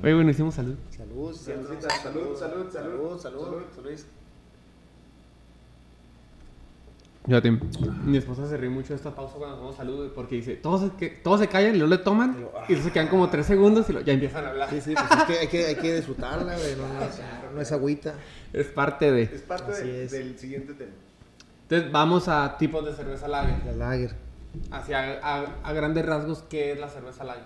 Oye, 0.03 0.13
bueno, 0.13 0.29
hicimos 0.31 0.55
salud. 0.55 0.75
Salud, 1.15 1.33
Salud, 1.33 1.65
salud, 1.79 1.79
salud, 1.81 2.37
salud, 2.37 2.37
salud, 2.37 2.71
salud, 2.71 3.19
salud, 3.19 3.19
salud. 3.19 3.63
salud. 3.75 3.99
Fíjate, 7.25 7.51
mi 8.03 8.17
esposa 8.17 8.47
se 8.47 8.55
ríe 8.55 8.69
mucho 8.69 8.89
de 8.89 8.95
esta 8.97 9.15
pausa 9.15 9.35
cuando 9.37 9.55
damos 9.57 9.75
salud, 9.75 10.11
porque 10.13 10.35
dice, 10.35 10.57
todos 10.57 10.81
se, 10.81 10.89
que, 10.95 11.09
todos 11.09 11.39
se 11.39 11.47
callan 11.47 11.73
y 11.73 11.79
luego 11.79 11.95
le 11.95 11.97
toman, 12.03 12.37
y 12.69 12.75
se 12.75 12.91
quedan 12.91 13.07
como 13.07 13.29
tres 13.31 13.47
segundos 13.47 13.89
y 13.89 13.93
lo- 13.93 14.01
ya 14.01 14.13
empiezan 14.13 14.45
a 14.45 14.49
hablar. 14.49 14.69
Sí, 14.69 14.79
sí, 14.79 14.93
pues 14.93 15.19
es 15.19 15.23
que 15.25 15.39
hay 15.39 15.47
que, 15.47 15.65
hay 15.65 15.75
que 15.75 15.95
disfrutarla, 15.95 16.55
güey. 16.55 16.75
No, 16.75 16.87
no 16.87 17.01
es, 17.03 17.19
no 17.55 17.61
es 17.61 17.71
agüita. 17.71 18.13
Es 18.53 18.67
parte 18.67 19.11
de... 19.11 19.23
Es 19.23 19.41
parte 19.41 19.71
de- 19.71 20.03
es. 20.03 20.11
del 20.11 20.37
siguiente 20.37 20.73
tema. 20.75 20.91
Entonces, 21.63 21.91
vamos 21.91 22.27
a 22.27 22.57
tipos 22.59 22.85
de 22.85 22.93
cerveza 22.93 23.27
lager. 23.27 23.55
La 23.75 23.89
lager. 23.89 24.11
Hacia, 24.69 25.19
a, 25.27 25.45
a 25.63 25.73
grandes 25.73 26.05
rasgos, 26.05 26.43
¿qué 26.47 26.73
es 26.73 26.79
la 26.79 26.89
cerveza 26.89 27.23
lager? 27.23 27.43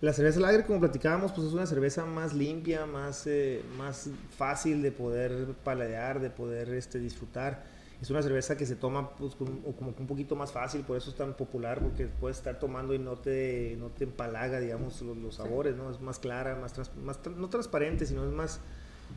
La 0.00 0.12
cerveza 0.12 0.38
lager, 0.38 0.64
como 0.64 0.78
platicábamos, 0.78 1.32
pues 1.32 1.48
es 1.48 1.52
una 1.52 1.66
cerveza 1.66 2.04
más 2.04 2.32
limpia, 2.32 2.86
más, 2.86 3.26
eh, 3.26 3.62
más 3.76 4.08
fácil 4.36 4.80
de 4.80 4.92
poder 4.92 5.46
paladear, 5.64 6.20
de 6.20 6.30
poder 6.30 6.68
este, 6.74 7.00
disfrutar. 7.00 7.64
Es 8.00 8.08
una 8.10 8.22
cerveza 8.22 8.56
que 8.56 8.64
se 8.64 8.76
toma 8.76 9.10
pues, 9.16 9.34
con- 9.34 9.60
como 9.72 9.92
un 9.98 10.06
poquito 10.06 10.36
más 10.36 10.52
fácil, 10.52 10.82
por 10.82 10.96
eso 10.96 11.10
es 11.10 11.16
tan 11.16 11.34
popular, 11.34 11.80
porque 11.80 12.06
puedes 12.06 12.36
estar 12.36 12.60
tomando 12.60 12.94
y 12.94 13.00
no 13.00 13.16
te, 13.16 13.74
no 13.80 13.88
te 13.88 14.04
empalaga, 14.04 14.60
digamos, 14.60 15.02
los, 15.02 15.16
los 15.16 15.34
sabores, 15.34 15.74
¿no? 15.74 15.90
Es 15.90 16.00
más 16.00 16.20
clara, 16.20 16.54
más, 16.54 16.72
trans- 16.74 16.94
más 17.02 17.18
no 17.36 17.48
transparente, 17.48 18.06
sino 18.06 18.24
es 18.24 18.30
más, 18.30 18.60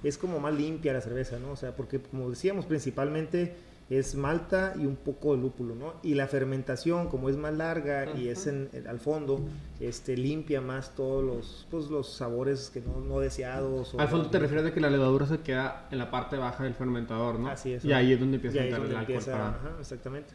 es 0.03 0.17
como 0.17 0.39
más 0.39 0.55
limpia 0.55 0.93
la 0.93 1.01
cerveza, 1.01 1.37
¿no? 1.37 1.51
O 1.51 1.55
sea, 1.55 1.75
porque 1.75 2.01
como 2.01 2.27
decíamos, 2.31 2.65
principalmente 2.65 3.55
es 3.91 4.15
malta 4.15 4.73
y 4.79 4.85
un 4.85 4.95
poco 4.95 5.35
de 5.35 5.41
lúpulo, 5.41 5.75
¿no? 5.75 5.93
Y 6.01 6.13
la 6.13 6.25
fermentación, 6.27 7.09
como 7.09 7.27
es 7.29 7.35
más 7.37 7.53
larga 7.53 8.07
y 8.17 8.29
es 8.29 8.47
en, 8.47 8.69
en- 8.73 8.87
al 8.87 8.99
fondo, 8.99 9.41
este, 9.79 10.15
limpia 10.15 10.61
más 10.61 10.95
todos 10.95 11.23
los, 11.23 11.67
pues, 11.69 11.89
los 11.89 12.09
sabores 12.09 12.69
que 12.73 12.79
no, 12.81 13.01
no 13.01 13.19
deseados. 13.19 13.93
o- 13.93 13.99
Al 13.99 14.07
fondo 14.07 14.29
te 14.29 14.39
refieres 14.39 14.63
de 14.65 14.71
que 14.71 14.79
la 14.79 14.89
levadura 14.89 15.25
se 15.25 15.39
queda 15.41 15.87
en 15.91 15.97
la 15.97 16.09
parte 16.09 16.37
baja 16.37 16.63
del 16.63 16.73
fermentador, 16.73 17.37
¿no? 17.39 17.49
Así 17.49 17.73
es. 17.73 17.83
Y 17.83 17.91
ahí 17.91 18.13
es 18.13 18.19
donde 18.19 18.35
empieza 18.37 18.57
Y 18.57 18.59
a 18.59 18.63
entrar 18.63 18.81
el 18.81 18.87
alcohol 18.95 19.01
empieza, 19.15 19.31
para... 19.33 19.47
ajá, 19.49 19.71
exactamente. 19.79 20.33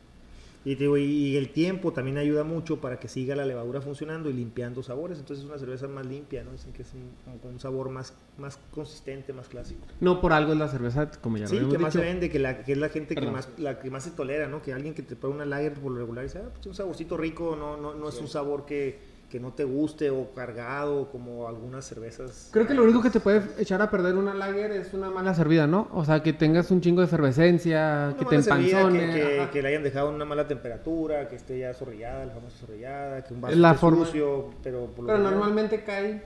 Y, 0.66 0.74
te 0.74 0.82
digo, 0.82 0.98
y- 0.98 1.04
y 1.04 1.36
el 1.36 1.50
tiempo 1.50 1.92
también 1.92 2.18
ayuda 2.18 2.42
mucho 2.42 2.80
para 2.80 2.98
que 2.98 3.06
siga 3.06 3.36
la 3.36 3.46
levadura 3.46 3.80
funcionando 3.80 4.28
y 4.28 4.32
limpiando 4.32 4.82
sabores. 4.82 5.18
Entonces 5.20 5.44
es 5.44 5.48
una 5.48 5.58
cerveza 5.60 5.86
más 5.86 6.04
limpia, 6.04 6.42
¿no? 6.42 6.50
Dicen 6.50 6.72
que 6.72 6.82
es 6.82 6.92
un, 6.92 7.08
como 7.24 7.38
con 7.38 7.52
un 7.52 7.60
sabor 7.60 7.88
más, 7.88 8.14
más 8.36 8.58
consistente, 8.72 9.32
más 9.32 9.46
clásico. 9.48 9.86
No 10.00 10.20
por 10.20 10.32
algo 10.32 10.52
es 10.52 10.58
la 10.58 10.66
cerveza, 10.68 11.08
como 11.22 11.36
ya 11.38 11.44
lo 11.44 11.50
Sí, 11.50 11.56
que 11.70 11.78
más 11.78 11.94
dicho. 11.94 12.04
se 12.04 12.10
vende, 12.12 12.28
que, 12.28 12.40
la, 12.40 12.64
que 12.64 12.72
es 12.72 12.78
la 12.78 12.88
gente 12.88 13.14
que 13.14 13.26
más, 13.30 13.48
la 13.58 13.78
que 13.78 13.90
más 13.92 14.02
se 14.02 14.10
tolera, 14.10 14.48
¿no? 14.48 14.60
Que 14.60 14.72
alguien 14.72 14.92
que 14.92 15.02
te 15.02 15.14
prueba 15.14 15.36
una 15.36 15.46
lager 15.46 15.74
por 15.74 15.92
lo 15.92 15.98
regular 15.98 16.24
dice, 16.24 16.38
ah, 16.38 16.48
pues 16.50 16.60
tiene 16.62 16.72
un 16.72 16.76
saborcito 16.76 17.16
rico, 17.16 17.54
no, 17.56 17.76
no, 17.76 17.94
no 17.94 18.08
es 18.08 18.20
un 18.20 18.26
sabor 18.26 18.66
que, 18.66 18.98
que 19.30 19.40
no 19.40 19.52
te 19.52 19.64
guste 19.64 20.08
o 20.10 20.30
cargado 20.34 21.08
como 21.10 21.48
algunas 21.48 21.84
cervezas. 21.84 22.48
Creo 22.52 22.66
que 22.66 22.74
lo 22.74 22.84
único 22.84 23.02
que 23.02 23.10
te 23.10 23.18
puede 23.18 23.42
echar 23.58 23.82
a 23.82 23.90
perder 23.90 24.14
una 24.14 24.32
lager 24.34 24.70
es 24.70 24.94
una 24.94 25.10
mala 25.10 25.34
servida, 25.34 25.66
¿no? 25.66 25.88
O 25.92 26.04
sea, 26.04 26.22
que 26.22 26.32
tengas 26.32 26.70
un 26.70 26.80
chingo 26.80 27.00
de 27.00 27.06
efervescencia, 27.06 28.10
Una 28.10 28.16
que 28.18 28.24
te 28.24 28.30
mala 28.36 28.42
servida, 28.42 28.80
empanzone. 28.82 29.14
que, 29.14 29.20
que, 29.20 29.48
que 29.52 29.62
le 29.62 29.68
hayan 29.68 29.82
dejado 29.82 30.08
en 30.10 30.14
una 30.14 30.24
mala 30.24 30.46
temperatura, 30.46 31.28
que 31.28 31.36
esté 31.36 31.58
ya 31.58 31.74
zorrillada, 31.74 32.24
la 32.26 32.32
famosa 32.34 32.56
zorrillada, 32.58 33.24
que 33.24 33.34
un 33.34 33.40
vaso 33.40 33.56
La 33.56 33.68
esté 33.70 33.80
forma- 33.80 34.06
sucio, 34.06 34.50
pero 34.62 34.86
por 34.86 35.00
lo 35.00 35.06
Pero 35.06 35.18
general- 35.18 35.34
normalmente 35.34 35.82
cae. 35.82 36.22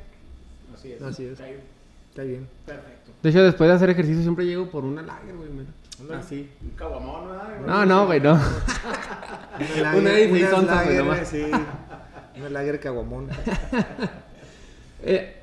Así 0.74 0.92
es. 0.92 1.02
Así 1.02 1.24
es. 1.24 1.32
Está 1.32 1.44
ahí. 1.44 1.60
Está 2.10 2.22
bien. 2.22 2.46
Perfecto. 2.66 3.10
De 3.22 3.30
hecho, 3.30 3.42
después 3.42 3.68
de 3.70 3.76
hacer 3.76 3.90
ejercicio 3.90 4.22
siempre 4.22 4.44
llego 4.44 4.68
por 4.70 4.84
una 4.84 5.00
lager, 5.02 5.34
güey. 5.36 5.48
mira. 5.48 6.18
Así. 6.18 6.50
Un 6.62 6.70
caguamón, 6.70 7.28
¿verdad? 7.28 7.60
No, 7.66 7.86
no, 7.86 8.06
güey, 8.06 8.20
no. 8.20 8.32
Una 9.78 9.96
Una 9.96 10.12
lager, 10.62 11.04
nomás. 11.04 11.28
sí. 11.28 11.46
Una 12.40 12.48
lager 12.48 12.80
caguamón. 12.80 13.28
Eh, 15.02 15.40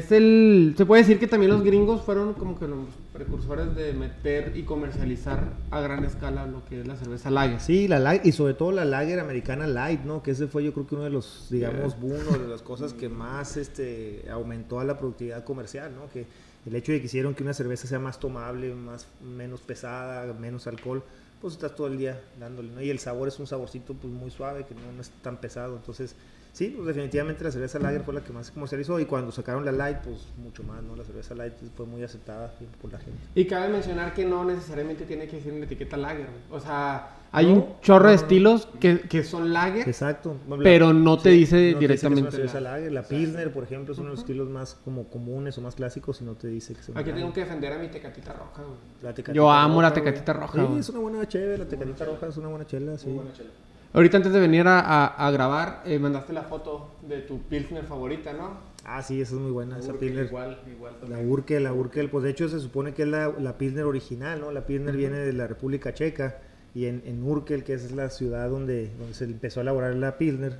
es 0.00 0.10
el, 0.10 0.74
se 0.76 0.84
puede 0.84 1.02
decir 1.02 1.20
que 1.20 1.28
también 1.28 1.52
los 1.52 1.62
gringos 1.62 2.02
fueron 2.02 2.34
como 2.34 2.58
que 2.58 2.66
los 2.66 2.88
precursores 3.12 3.76
de 3.76 3.92
meter 3.92 4.56
y 4.56 4.64
comercializar 4.64 5.52
a 5.70 5.80
gran 5.80 6.04
escala 6.04 6.44
lo 6.46 6.64
que 6.64 6.80
es 6.80 6.86
la 6.86 6.96
cerveza 6.96 7.30
lager. 7.30 7.60
Sí, 7.60 7.86
la 7.86 8.00
lager, 8.00 8.26
y 8.26 8.32
sobre 8.32 8.54
todo 8.54 8.72
la 8.72 8.84
lager 8.84 9.20
americana 9.20 9.68
light, 9.68 10.00
¿no? 10.00 10.24
Que 10.24 10.32
ese 10.32 10.48
fue 10.48 10.64
yo 10.64 10.72
creo 10.72 10.88
que 10.88 10.96
uno 10.96 11.04
de 11.04 11.10
los, 11.10 11.46
digamos, 11.50 11.96
uno 12.02 12.36
de 12.36 12.48
las 12.48 12.62
cosas 12.62 12.92
que 12.92 13.08
más 13.08 13.56
este, 13.56 14.24
aumentó 14.28 14.80
a 14.80 14.84
la 14.84 14.98
productividad 14.98 15.44
comercial, 15.44 15.92
¿no? 15.94 16.10
Que 16.12 16.26
el 16.66 16.74
hecho 16.74 16.90
de 16.90 16.98
que 16.98 17.06
hicieron 17.06 17.34
que 17.34 17.44
una 17.44 17.54
cerveza 17.54 17.86
sea 17.86 18.00
más 18.00 18.18
tomable, 18.18 18.74
más, 18.74 19.06
menos 19.22 19.60
pesada, 19.60 20.32
menos 20.32 20.66
alcohol, 20.66 21.04
pues 21.44 21.54
estás 21.56 21.74
todo 21.74 21.88
el 21.88 21.98
día 21.98 22.18
dándole, 22.40 22.70
¿no? 22.70 22.80
Y 22.80 22.88
el 22.88 22.98
sabor 22.98 23.28
es 23.28 23.38
un 23.38 23.46
saborcito 23.46 23.92
pues 23.92 24.10
muy 24.10 24.30
suave, 24.30 24.64
que 24.64 24.74
no, 24.74 24.80
no 24.92 25.02
es 25.02 25.10
tan 25.20 25.36
pesado, 25.36 25.76
entonces 25.76 26.16
Sí, 26.54 26.68
pues 26.68 26.86
definitivamente 26.86 27.42
la 27.42 27.50
cerveza 27.50 27.80
lager 27.80 28.04
fue 28.04 28.14
la 28.14 28.22
que 28.22 28.32
más 28.32 28.46
se 28.46 28.52
comercializó 28.52 29.00
y 29.00 29.06
cuando 29.06 29.32
sacaron 29.32 29.64
la 29.64 29.72
light, 29.72 29.98
pues 29.98 30.18
mucho 30.36 30.62
más, 30.62 30.84
¿no? 30.84 30.94
La 30.94 31.02
cerveza 31.02 31.34
light 31.34 31.52
fue 31.76 31.84
muy 31.84 32.04
aceptada 32.04 32.54
por 32.80 32.92
la 32.92 33.00
gente. 33.00 33.18
Y 33.34 33.44
cabe 33.44 33.70
mencionar 33.70 34.14
que 34.14 34.24
no 34.24 34.44
necesariamente 34.44 35.04
tiene 35.04 35.26
que 35.26 35.40
ser 35.40 35.52
una 35.52 35.64
etiqueta 35.64 35.96
lager. 35.96 36.28
O 36.52 36.60
sea, 36.60 37.16
hay 37.34 37.46
No, 37.46 37.52
un 37.54 37.66
chorro 37.80 38.04
no, 38.04 38.10
de 38.10 38.16
no. 38.16 38.22
estilos 38.22 38.68
que, 38.80 39.00
que 39.00 39.24
son 39.24 39.52
lager. 39.52 39.88
Exacto. 39.88 40.36
La- 40.48 40.56
Pero 40.58 40.92
no 40.92 41.18
te 41.18 41.30
dice 41.30 41.56
no 41.56 41.60
que 41.60 41.70
es 41.72 41.78
directamente 41.80 42.22
una 42.22 42.30
cerveza 42.30 42.60
la- 42.60 42.72
lager. 42.72 42.92
La 42.92 43.02
Pilsner, 43.02 43.52
por 43.52 43.64
ejemplo, 43.64 43.92
es 43.92 43.98
uno 43.98 44.08
de 44.08 44.12
los 44.12 44.20
estilos 44.20 44.48
más 44.48 44.74
como 44.84 45.08
comunes 45.08 45.58
o 45.58 45.60
más 45.60 45.74
clásicos 45.74 46.20
y 46.20 46.24
no 46.24 46.34
te 46.34 46.48
dice 46.48 46.74
que 46.74 46.92
una 46.92 47.00
Aquí 47.00 47.12
tengo 47.12 47.32
que 47.32 47.40
defender 47.40 47.72
a 47.72 47.78
mi 47.78 47.88
tecatita 47.88 48.32
roja, 48.32 48.62
güey. 48.62 48.78
La 49.02 49.12
Tecatita 49.12 49.32
Yo 49.34 49.50
amo 49.50 49.82
la 49.82 49.88
roja, 49.90 50.00
güey. 50.00 50.12
Tecatita 50.12 50.32
roja, 50.32 50.58
Sí, 50.60 50.66
güey. 50.66 50.78
es 50.80 50.88
una 50.90 50.98
buena 51.00 51.28
chévere, 51.28 51.58
la 51.58 51.66
tecatita 51.68 52.04
roja 52.04 52.26
es 52.28 52.36
una 52.36 52.48
buena 52.48 52.66
chela, 52.66 52.96
sí. 52.98 53.06
Muy 53.08 53.16
buena 53.16 53.32
chela. 53.32 53.50
Ahorita 53.92 54.16
antes 54.16 54.32
de 54.32 54.40
venir 54.40 54.66
a, 54.66 54.80
a- 54.80 55.26
a 55.26 55.30
grabar, 55.30 55.82
eh, 55.86 55.98
mandaste 56.00 56.32
la 56.32 56.42
foto 56.42 56.90
de 57.06 57.20
tu 57.20 57.38
Pilsner 57.42 57.84
favorita, 57.84 58.32
¿no? 58.32 58.74
Ah, 58.84 59.02
sí, 59.02 59.20
esa 59.20 59.34
es 59.36 59.40
muy 59.40 59.52
buena, 59.52 59.78
esa 59.78 59.92
Urquell 59.92 60.08
Pilsner. 60.08 60.26
Igual, 60.26 60.58
igual 60.70 60.92
La 60.94 61.00
también. 61.08 61.30
Urkel, 61.30 61.62
la 61.64 61.72
Urkel, 61.72 62.10
pues 62.10 62.24
de 62.24 62.30
hecho 62.30 62.48
se 62.48 62.58
supone 62.60 62.92
que 62.92 63.02
es 63.02 63.08
la, 63.08 63.32
la 63.38 63.56
Pilsner 63.56 63.84
original, 63.84 64.40
¿no? 64.40 64.50
La 64.52 64.66
Pilsner 64.66 64.96
viene 64.96 65.18
de 65.18 65.32
la 65.32 65.46
República 65.46 65.94
Checa 65.94 66.38
y 66.74 66.86
en, 66.86 67.02
en 67.06 67.22
Urkel, 67.22 67.62
que 67.64 67.74
es 67.74 67.92
la 67.92 68.10
ciudad 68.10 68.48
donde, 68.50 68.90
donde 68.98 69.14
se 69.14 69.24
empezó 69.24 69.60
a 69.60 69.62
elaborar 69.62 69.94
la 69.94 70.18
Pilsner, 70.18 70.56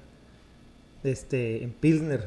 este, 1.02 1.62
en 1.62 1.70
Pilsner, 1.72 2.26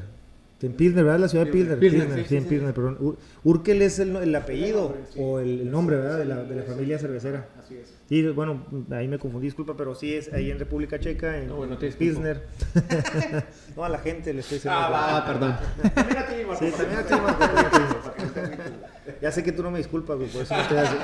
en 0.60 0.72
Pilsner, 0.72 1.04
¿verdad? 1.04 1.20
La 1.20 1.28
ciudad 1.28 1.46
de 1.46 1.52
Pilsner, 1.52 1.78
Pilsner, 1.78 2.06
Pilsner, 2.06 2.26
sí, 2.26 2.36
en 2.36 2.42
sí. 2.42 2.48
Pilsner, 2.48 2.74
perdón. 2.74 2.98
Ur- 3.00 3.16
Urkel 3.44 3.80
es 3.82 3.98
el, 4.00 4.16
el 4.16 4.34
apellido 4.34 4.94
o 5.16 5.38
el, 5.38 5.60
el 5.60 5.70
nombre, 5.70 5.96
¿verdad? 5.96 6.18
De 6.18 6.24
la, 6.24 6.42
de 6.42 6.56
la 6.56 6.62
familia 6.62 6.98
cervecera. 6.98 7.46
Así 7.62 7.76
es. 7.76 7.94
Sí, 8.08 8.22
bueno, 8.28 8.64
ahí 8.90 9.06
me 9.06 9.18
confundí, 9.18 9.46
disculpa, 9.46 9.76
pero 9.76 9.94
sí 9.94 10.14
es 10.14 10.32
ahí 10.32 10.50
en 10.50 10.58
República 10.58 10.98
Checa, 10.98 11.38
en, 11.38 11.48
No, 11.48 11.56
bueno, 11.56 11.78
te. 11.78 11.92
Pilsner. 11.92 12.42
no, 13.76 13.84
a 13.84 13.88
la 13.88 13.98
gente 13.98 14.32
le 14.34 14.40
estoy 14.40 14.56
diciendo. 14.58 14.78
Ah, 14.80 14.90
va, 14.90 15.26
perdón. 15.26 15.56
También 15.94 16.18
a 16.18 16.26
ti, 16.26 16.34
Marco, 16.46 16.64
Sí, 16.64 16.72
también 16.76 17.00
a 17.00 17.04
ti, 17.04 17.14
Marco, 17.14 17.97
Ya 19.22 19.32
sé 19.32 19.42
que 19.42 19.52
tú 19.52 19.62
no 19.62 19.70
me 19.70 19.78
disculpas, 19.78 20.18
güey, 20.18 20.28
por 20.28 20.42
eso 20.42 20.54
no 20.54 20.60
estoy 20.60 20.78
así. 20.78 20.96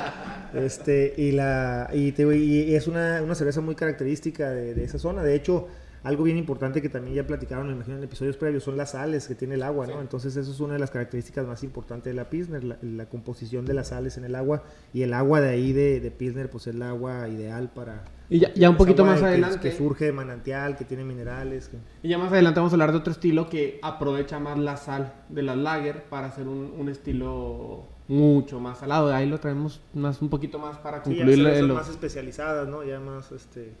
Este, 0.53 1.13
y 1.17 1.31
la, 1.31 1.89
y, 1.91 2.11
te, 2.11 2.23
y 2.37 2.75
es 2.75 2.87
una, 2.87 3.21
una 3.23 3.33
cerveza 3.33 3.61
muy 3.61 3.73
característica 3.73 4.51
de 4.51 4.83
esa 4.83 4.99
zona. 4.99 5.23
De 5.23 5.33
hecho, 5.33 5.67
algo 6.05 6.23
bien 6.23 6.37
importante 6.37 6.81
que 6.81 6.87
también 6.89 7.15
ya 7.15 7.27
platicaron, 7.27 7.67
me 7.67 7.73
imagino, 7.73 7.97
en 7.97 8.03
episodios 8.03 8.37
previos, 8.37 8.63
son 8.63 8.77
las 8.77 8.91
sales 8.91 9.27
que 9.27 9.35
tiene 9.35 9.55
el 9.55 9.63
agua, 9.63 9.87
¿no? 9.87 9.99
Entonces, 9.99 10.37
eso 10.37 10.51
es 10.51 10.59
una 10.61 10.73
de 10.73 10.79
las 10.79 10.91
características 10.91 11.45
más 11.45 11.63
importantes 11.63 12.11
de 12.13 12.15
la 12.15 12.29
Pilsner, 12.29 12.63
la, 12.63 12.77
la 12.81 13.05
composición 13.07 13.65
de 13.65 13.73
las 13.73 13.87
sales 13.89 14.17
en 14.17 14.23
el 14.23 14.35
agua. 14.35 14.63
Y 14.93 15.01
el 15.01 15.13
agua 15.13 15.41
de 15.41 15.49
ahí 15.49 15.73
de, 15.73 15.99
de 15.99 16.11
Pilsner, 16.11 16.49
pues 16.49 16.67
es 16.67 16.75
el 16.75 16.81
agua 16.83 17.27
ideal 17.27 17.69
para... 17.73 18.03
Y 18.29 18.39
ya, 18.39 18.53
ya 18.53 18.69
un 18.69 18.75
es 18.75 18.77
poquito 18.79 19.03
más 19.05 19.19
que- 19.19 19.25
adelante. 19.25 19.59
Que 19.59 19.71
surge 19.75 20.05
de 20.05 20.11
manantial, 20.11 20.77
que 20.77 20.85
tiene 20.85 21.03
minerales. 21.03 21.67
que- 21.69 21.77
Y 22.03 22.09
ya 22.09 22.17
más 22.17 22.31
adelante 22.31 22.59
vamos 22.59 22.71
a 22.71 22.75
hablar 22.75 22.91
de 22.91 22.97
otro 22.97 23.11
estilo 23.11 23.49
que 23.49 23.79
aprovecha 23.83 24.39
más 24.39 24.57
la 24.57 24.77
sal 24.77 25.13
de 25.29 25.41
las 25.43 25.57
lager 25.57 26.03
para 26.03 26.27
hacer 26.27 26.47
un, 26.47 26.73
un 26.77 26.87
estilo 26.89 27.85
mucho 28.07 28.59
más 28.59 28.77
salado. 28.79 29.13
Ahí 29.13 29.27
lo 29.27 29.39
traemos 29.39 29.81
más, 29.93 30.21
un 30.21 30.29
poquito 30.29 30.59
más 30.59 30.77
para 30.77 31.03
Sí, 31.03 31.15
ya 31.15 31.25
concluir 31.25 31.63
lo- 31.63 31.73
más 31.73 31.89
especializadas, 31.89 32.67
¿no? 32.67 32.83
Ya 32.83 32.99
más, 32.99 33.31
este... 33.31 33.73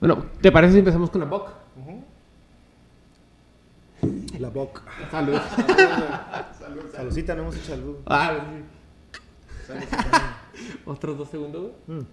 Bueno, 0.00 0.24
¿te 0.40 0.50
parece 0.50 0.72
si 0.72 0.78
empezamos 0.80 1.10
con 1.10 1.20
la 1.20 1.26
Bock? 1.28 1.50
La 4.38 4.50
Bock. 4.50 4.82
Salud. 5.10 5.38
Salud, 6.58 6.82
Saludcita, 6.92 7.34
no 7.34 7.42
hemos 7.42 7.56
hecho 7.56 7.66
salud. 7.66 7.96
Ah, 8.06 8.40
salud. 9.66 9.82
Otros 10.86 11.18
dos 11.18 11.28
segundos. 11.28 11.72
güey. 11.86 12.00
Mm. 12.00 12.06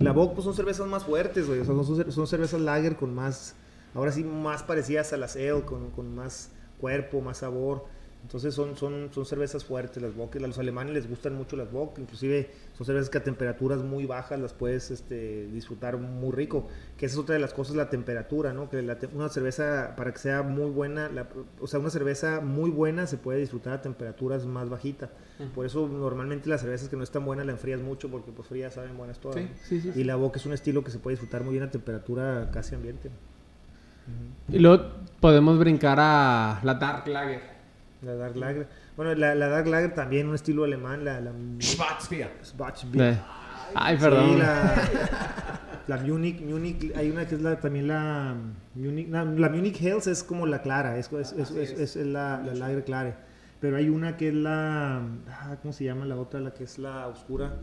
La 0.00 0.12
Bock 0.12 0.34
pues 0.34 0.44
son 0.44 0.54
cervezas 0.54 0.86
más 0.86 1.04
fuertes, 1.04 1.46
güey. 1.46 1.60
O 1.60 1.64
sea, 1.64 1.74
son, 1.74 2.12
son 2.12 2.26
cervezas 2.26 2.60
lager 2.60 2.96
con 2.96 3.14
más, 3.14 3.54
ahora 3.94 4.12
sí, 4.12 4.24
más 4.24 4.62
parecidas 4.62 5.12
a 5.12 5.16
las 5.16 5.36
ale, 5.36 5.62
con, 5.64 5.90
con 5.90 6.14
más 6.14 6.50
cuerpo, 6.80 7.20
más 7.20 7.38
sabor. 7.38 7.84
Entonces 8.26 8.54
son, 8.54 8.76
son, 8.76 9.08
son 9.12 9.24
cervezas 9.24 9.64
fuertes 9.64 10.02
las 10.02 10.12
Bock. 10.16 10.34
A 10.34 10.40
los 10.40 10.58
alemanes 10.58 10.92
les 10.92 11.08
gustan 11.08 11.34
mucho 11.36 11.54
las 11.56 11.70
Bock. 11.70 11.96
Inclusive 12.00 12.50
son 12.76 12.84
cervezas 12.84 13.08
que 13.08 13.18
a 13.18 13.22
temperaturas 13.22 13.84
muy 13.84 14.04
bajas 14.04 14.40
las 14.40 14.52
puedes 14.52 14.90
este, 14.90 15.46
disfrutar 15.46 15.96
muy 15.96 16.32
rico. 16.32 16.66
Que 16.98 17.06
esa 17.06 17.14
es 17.14 17.18
otra 17.20 17.34
de 17.34 17.40
las 17.40 17.54
cosas, 17.54 17.76
la 17.76 17.88
temperatura, 17.88 18.52
¿no? 18.52 18.68
Que 18.68 18.82
la 18.82 18.98
te- 18.98 19.06
una 19.06 19.28
cerveza, 19.28 19.94
para 19.96 20.12
que 20.12 20.18
sea 20.18 20.42
muy 20.42 20.70
buena, 20.70 21.08
la- 21.08 21.28
o 21.60 21.68
sea, 21.68 21.78
una 21.78 21.88
cerveza 21.90 22.40
muy 22.40 22.68
buena 22.68 23.06
se 23.06 23.16
puede 23.16 23.38
disfrutar 23.38 23.74
a 23.74 23.80
temperaturas 23.82 24.44
más 24.44 24.68
bajitas. 24.68 25.08
Por 25.54 25.64
eso 25.64 25.86
normalmente 25.86 26.48
las 26.48 26.62
cervezas 26.62 26.88
que 26.88 26.96
no 26.96 27.04
están 27.04 27.24
buenas 27.24 27.46
la 27.46 27.52
enfrías 27.52 27.80
mucho 27.80 28.10
porque 28.10 28.32
pues 28.32 28.48
frías 28.48 28.74
saben 28.74 28.96
buenas 28.96 29.20
todas. 29.20 29.36
Sí, 29.36 29.42
¿no? 29.44 29.48
sí, 29.62 29.80
sí, 29.80 29.92
sí. 29.92 30.00
Y 30.00 30.02
la 30.02 30.16
boca 30.16 30.38
es 30.40 30.46
un 30.46 30.52
estilo 30.52 30.82
que 30.82 30.90
se 30.90 30.98
puede 30.98 31.12
disfrutar 31.14 31.44
muy 31.44 31.52
bien 31.52 31.62
a 31.62 31.70
temperatura 31.70 32.50
casi 32.52 32.74
ambiente. 32.74 33.08
Y 34.48 34.58
luego 34.58 34.84
podemos 35.20 35.58
brincar 35.60 35.98
a 36.00 36.58
la 36.64 36.74
Dark 36.74 37.06
Lager. 37.06 37.55
La 38.06 38.14
Dark 38.14 38.36
Lager. 38.36 38.66
Bueno, 38.96 39.14
la, 39.14 39.34
la 39.34 39.48
Dark 39.48 39.66
Lager 39.66 39.94
también 39.94 40.28
un 40.28 40.34
estilo 40.34 40.64
alemán, 40.64 41.04
la, 41.04 41.20
la 41.20 41.32
Schwarzbier. 41.60 42.30
Schwarzbier. 42.42 43.12
Eh, 43.14 43.18
Ay, 43.74 43.96
perdón. 43.98 44.30
Sí, 44.34 44.36
la, 44.38 44.74
la 45.88 45.96
Munich, 45.98 46.40
Munich, 46.40 46.92
hay 46.96 47.10
una 47.10 47.26
que 47.26 47.34
es 47.34 47.42
la, 47.42 47.60
también 47.60 47.88
la 47.88 48.34
Munich, 48.74 49.08
la, 49.10 49.24
la 49.24 49.48
Munich 49.48 49.80
Hells 49.82 50.06
es 50.06 50.22
como 50.22 50.46
la 50.46 50.62
clara, 50.62 50.96
es, 50.98 51.12
es, 51.12 51.32
es, 51.32 51.50
es- 51.50 51.96
es 51.96 52.06
la, 52.06 52.40
la 52.44 52.54
Lager 52.54 52.84
clara. 52.84 53.16
Pero 53.60 53.76
hay 53.78 53.88
una 53.88 54.16
que 54.16 54.28
es 54.28 54.34
la, 54.34 54.98
ah, 55.28 55.56
¿cómo 55.62 55.72
se 55.72 55.84
llama 55.84 56.04
la 56.04 56.16
otra? 56.16 56.40
La 56.40 56.52
que 56.52 56.64
es 56.64 56.78
la 56.78 57.06
oscura. 57.08 57.54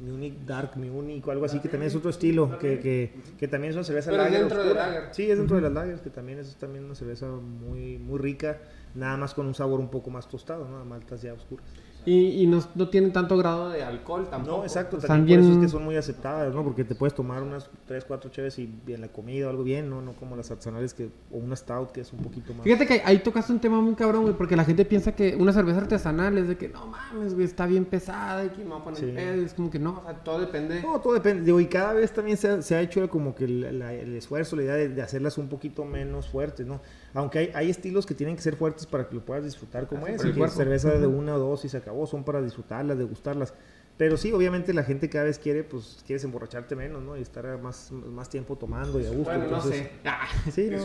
Munich 0.00 0.34
Dark 0.46 0.76
Munich 0.76 1.26
o 1.26 1.30
algo 1.32 1.44
así, 1.46 1.58
que 1.58 1.68
también 1.68 1.88
es 1.88 1.96
otro 1.96 2.10
estilo, 2.10 2.56
que, 2.58 2.78
que, 2.78 3.14
que 3.36 3.48
también 3.48 3.70
es 3.70 3.76
una 3.76 3.82
cerveza 3.84 4.10
Pero 4.12 4.22
es 4.22 4.28
lager 4.30 4.40
dentro 4.46 4.62
de 4.62 4.68
oscura. 4.70 4.86
lager. 4.86 5.02
Sí, 5.14 5.28
es 5.28 5.38
dentro 5.38 5.56
de 5.56 5.62
las 5.62 5.72
lagers, 5.72 6.00
que 6.02 6.10
también 6.10 6.38
es 6.38 6.54
también 6.56 6.84
una 6.84 6.94
cerveza 6.94 7.26
muy, 7.26 7.98
muy 7.98 8.18
rica, 8.20 8.58
nada 8.94 9.16
más 9.16 9.34
con 9.34 9.46
un 9.46 9.54
sabor 9.54 9.80
un 9.80 9.90
poco 9.90 10.10
más 10.10 10.28
tostado, 10.28 10.68
¿no? 10.68 10.78
A 10.78 10.84
maltas 10.84 11.22
ya 11.22 11.32
oscuras. 11.34 11.66
Y, 12.08 12.42
y 12.42 12.46
no, 12.46 12.62
no 12.74 12.88
tienen 12.88 13.12
tanto 13.12 13.36
grado 13.36 13.68
de 13.70 13.82
alcohol 13.82 14.28
tampoco. 14.30 14.58
No, 14.58 14.62
exacto, 14.62 14.96
también 14.98 15.40
por 15.40 15.50
eso 15.50 15.58
es 15.58 15.64
que 15.66 15.68
son 15.70 15.84
muy 15.84 15.96
aceptadas, 15.96 16.54
¿no? 16.54 16.64
Porque 16.64 16.84
te 16.84 16.94
puedes 16.94 17.14
tomar 17.14 17.42
unas 17.42 17.68
3, 17.86 18.04
4 18.06 18.30
cheves 18.30 18.58
y 18.58 18.72
en 18.86 19.00
la 19.00 19.08
comida 19.08 19.46
o 19.46 19.50
algo 19.50 19.62
bien, 19.62 19.90
¿no? 19.90 20.00
No 20.00 20.12
como 20.12 20.34
las 20.36 20.50
artesanales 20.50 20.94
que, 20.94 21.10
o 21.30 21.36
una 21.36 21.54
stout 21.56 21.92
que 21.92 22.00
es 22.00 22.12
un 22.12 22.20
poquito 22.20 22.54
más... 22.54 22.62
Fíjate 22.64 22.86
que 22.86 23.02
ahí 23.04 23.18
tocaste 23.18 23.52
un 23.52 23.60
tema 23.60 23.80
muy 23.80 23.94
cabrón, 23.94 24.22
güey, 24.22 24.34
porque 24.34 24.56
la 24.56 24.64
gente 24.64 24.84
piensa 24.84 25.12
que 25.12 25.36
una 25.36 25.52
cerveza 25.52 25.78
artesanal 25.80 26.38
es 26.38 26.48
de 26.48 26.56
que 26.56 26.68
no 26.68 26.86
mames, 26.86 27.34
güey, 27.34 27.44
está 27.44 27.66
bien 27.66 27.84
pesada 27.84 28.44
y 28.44 28.48
que 28.50 28.64
me 28.64 28.70
va 28.70 28.76
a 28.78 28.84
poner 28.84 29.00
Sí. 29.00 29.06
pedo. 29.14 29.42
Es 29.44 29.52
como 29.54 29.70
que 29.70 29.78
no, 29.78 29.98
o 29.98 30.02
sea, 30.02 30.14
todo 30.24 30.40
depende. 30.40 30.80
No, 30.82 31.00
todo 31.00 31.12
depende, 31.14 31.42
digo, 31.44 31.60
y 31.60 31.66
cada 31.66 31.92
vez 31.92 32.12
también 32.12 32.36
se 32.38 32.48
ha, 32.48 32.62
se 32.62 32.74
ha 32.74 32.80
hecho 32.80 33.08
como 33.10 33.34
que 33.34 33.46
la- 33.46 33.72
la- 33.72 33.92
el 33.92 34.16
esfuerzo, 34.16 34.56
la 34.56 34.62
idea 34.62 34.74
de, 34.74 34.88
de 34.88 35.02
hacerlas 35.02 35.36
un 35.36 35.48
poquito 35.48 35.84
menos 35.84 36.28
fuertes, 36.28 36.66
¿no? 36.66 36.80
Aunque 37.14 37.38
hay, 37.38 37.50
hay 37.54 37.70
estilos 37.70 38.06
que 38.06 38.14
tienen 38.14 38.36
que 38.36 38.42
ser 38.42 38.56
fuertes 38.56 38.86
para 38.86 39.08
que 39.08 39.14
lo 39.14 39.24
puedas 39.24 39.44
disfrutar 39.44 39.86
como 39.86 40.06
Ah, 40.06 40.10
es, 40.10 40.24
y 40.24 40.32
cerveza 40.50 40.90
de 40.90 41.06
una 41.06 41.34
o 41.36 41.38
dos 41.38 41.64
y 41.64 41.68
se 41.68 41.76
acabó, 41.78 41.97
son 42.06 42.24
para 42.24 42.40
disfrutarlas, 42.42 42.96
degustarlas. 42.98 43.54
Pero 43.96 44.16
sí, 44.16 44.30
obviamente 44.32 44.72
la 44.72 44.84
gente 44.84 45.08
cada 45.08 45.24
vez 45.24 45.40
quiere, 45.40 45.64
pues, 45.64 46.04
quieres 46.06 46.22
emborracharte 46.22 46.76
menos, 46.76 47.02
¿no? 47.02 47.16
Y 47.16 47.20
estar 47.22 47.58
más, 47.60 47.90
más 47.90 48.28
tiempo 48.30 48.54
tomando 48.56 49.00
y 49.00 49.06
a 49.06 49.08
gusto. 49.08 49.24
Bueno, 49.24 49.38
no 49.50 49.56
entonces- 49.56 49.74
sé. 49.82 49.90
Ah, 50.04 50.28
Sí, 50.52 50.68
no, 50.70 50.78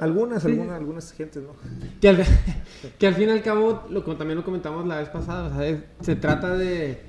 algunas, 0.00 0.44
algunas, 0.44 0.76
algunas 0.76 1.12
gentes, 1.12 1.42
¿no? 1.42 1.54
que, 2.02 2.08
al, 2.10 2.18
que 2.98 3.06
al 3.06 3.14
fin 3.14 3.30
y 3.30 3.32
al 3.32 3.42
cabo, 3.42 3.84
lo, 3.88 4.04
como 4.04 4.18
también 4.18 4.36
lo 4.36 4.44
comentamos 4.44 4.86
la 4.86 4.98
vez 4.98 5.08
pasada, 5.08 5.48
o 5.48 5.56
sea, 5.56 5.66
es- 5.66 5.80
se 6.02 6.16
trata 6.16 6.54
de, 6.54 7.00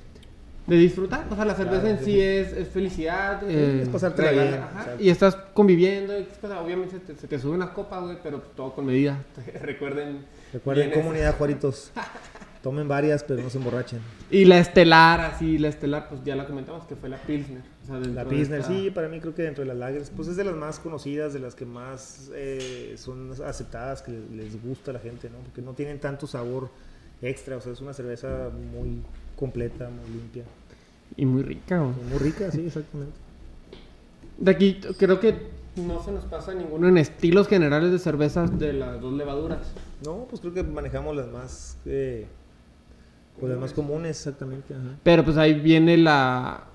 de 0.68 0.76
disfrutar. 0.78 1.26
O 1.30 1.36
sea, 1.36 1.44
la 1.44 1.56
cerveza 1.56 1.90
en 1.90 2.00
sí 2.00 2.22
es, 2.22 2.54
es 2.54 2.70
felicidad. 2.70 3.44
eh, 3.44 3.82
es 3.82 3.90
bien, 3.92 4.54
ajá, 4.54 4.80
exacto. 4.84 5.04
y 5.04 5.10
estás 5.10 5.36
conviviendo. 5.54 6.18
y, 6.18 6.24
pues, 6.40 6.54
obviamente 6.54 6.94
se 6.98 7.00
te, 7.02 7.16
se 7.18 7.28
te 7.28 7.38
suben 7.40 7.60
las 7.60 7.72
copas, 7.72 8.02
güey, 8.04 8.18
pero 8.24 8.40
todo 8.56 8.74
con 8.74 8.86
medida. 8.86 9.22
Recuerden. 9.62 10.24
Recuerden, 10.54 10.92
comunidad 10.92 11.36
Juaritos, 11.38 11.92
tomen 12.62 12.88
varias, 12.88 13.24
pero 13.24 13.42
no 13.42 13.50
se 13.50 13.58
emborrachen. 13.58 14.00
Y 14.30 14.46
la 14.46 14.60
estelar, 14.60 15.20
así, 15.22 15.58
la 15.58 15.68
estelar, 15.70 16.08
pues 16.10 16.24
ya 16.24 16.36
la 16.36 16.46
comentamos 16.46 16.86
que 16.86 16.96
fue 16.96 17.10
la 17.10 17.18
Pilsner. 17.18 17.62
O 17.84 17.86
sea, 17.88 17.96
dentro 17.96 18.14
La 18.24 18.30
Pilsner, 18.30 18.60
esta- 18.62 18.72
sí, 18.74 18.92
para 18.92 19.08
mí 19.10 19.20
creo 19.20 19.34
que 19.34 19.42
dentro 19.44 19.64
de 19.64 19.68
las 19.70 19.78
lagers, 19.78 20.12
pues 20.16 20.28
es 20.28 20.38
de 20.38 20.44
las 20.44 20.56
más 20.56 20.80
conocidas, 20.80 21.34
de 21.34 21.40
las 21.40 21.56
que 21.56 21.66
más 21.66 22.30
eh, 22.36 22.94
son 22.98 23.32
aceptadas, 23.46 24.02
que 24.04 24.12
les 24.12 24.62
gusta 24.64 24.92
a 24.92 24.94
la 24.94 25.00
gente, 25.00 25.30
¿no? 25.30 25.38
Porque 25.40 25.62
no 25.62 25.74
tienen 25.74 26.00
tanto 26.00 26.28
sabor 26.28 26.70
extra, 27.22 27.58
o 27.58 27.62
sea, 27.62 27.74
es 27.74 27.82
una 27.82 27.94
cerveza 27.94 28.50
muy 28.74 29.02
completa, 29.36 29.90
muy 29.90 30.10
limpia. 30.20 30.44
Y 31.18 31.26
muy 31.26 31.42
rica, 31.44 31.76
y 31.78 32.10
Muy 32.10 32.20
rica, 32.20 32.52
sí, 32.52 32.64
exactamente. 32.68 33.18
De 34.38 34.52
aquí 34.52 34.80
creo 34.98 35.20
que 35.20 35.36
no 35.76 36.02
se 36.04 36.12
nos 36.12 36.26
pasa 36.26 36.54
ninguno 36.54 36.88
en 36.88 36.98
estilos 36.98 37.48
generales 37.48 37.92
de 37.92 38.00
cervezas 38.00 38.58
de 38.60 38.74
las 38.74 39.00
dos 39.02 39.14
levaduras. 39.14 39.60
No, 40.06 40.26
pues 40.30 40.42
creo 40.42 40.54
que 40.54 40.64
manejamos 40.64 41.16
las 41.16 41.28
más, 41.30 41.78
eh, 41.86 42.26
pues 43.40 43.52
las 43.52 43.60
más 43.60 43.74
comunes, 43.74 44.18
exactamente. 44.18 44.74
ajá. 44.74 44.98
Pero 45.04 45.24
pues 45.24 45.38
ahí 45.38 45.54
viene 45.60 45.98
la, 45.98 46.66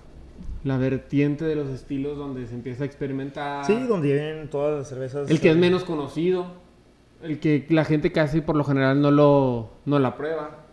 la 0.65 0.79
vertiente 0.79 1.45
de 1.45 1.55
los 1.57 1.69
estilos 1.69 2.17
donde 2.17 2.47
se 2.47 2.55
empieza 2.55 2.83
a 2.83 2.87
experimentar. 2.87 3.65
Sí, 3.65 3.75
donde 3.87 4.13
vienen 4.13 4.49
todas 4.49 4.79
las 4.79 4.89
cervezas. 4.89 5.31
El 5.31 5.41
que 5.41 5.51
es 5.51 5.57
eh, 5.57 5.59
menos 5.59 5.85
conocido. 5.85 6.47
El 7.23 7.41
que 7.41 7.67
la 7.71 7.85
gente 7.85 8.13
casi 8.13 8.41
por 8.41 8.57
lo 8.57 8.65
general 8.65 9.01
no 9.01 9.11
lo 9.11 9.71
no 9.87 9.99
la 9.99 10.17
prueba. 10.17 10.67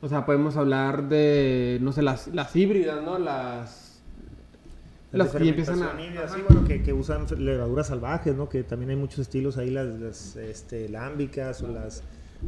O 0.00 0.08
sea, 0.08 0.24
podemos 0.26 0.56
hablar 0.56 1.08
de, 1.08 1.78
no 1.80 1.92
sé, 1.92 2.02
las, 2.02 2.28
las 2.28 2.54
híbridas, 2.54 3.02
¿no? 3.02 3.18
Las... 3.18 3.86
Las 5.10 5.30
que 5.30 5.48
empiezan 5.48 5.82
a... 5.82 5.96
sí, 6.28 6.42
bueno, 6.46 6.66
que, 6.66 6.82
que 6.82 6.92
usan 6.92 7.24
levaduras 7.38 7.86
salvajes, 7.86 8.36
¿no? 8.36 8.48
Que 8.48 8.62
también 8.62 8.90
hay 8.90 8.96
muchos 8.96 9.20
estilos 9.20 9.56
ahí, 9.56 9.70
las, 9.70 9.86
las 9.98 10.36
este, 10.36 10.88
lámbicas 10.88 11.62
o 11.62 11.68
las, 11.68 12.04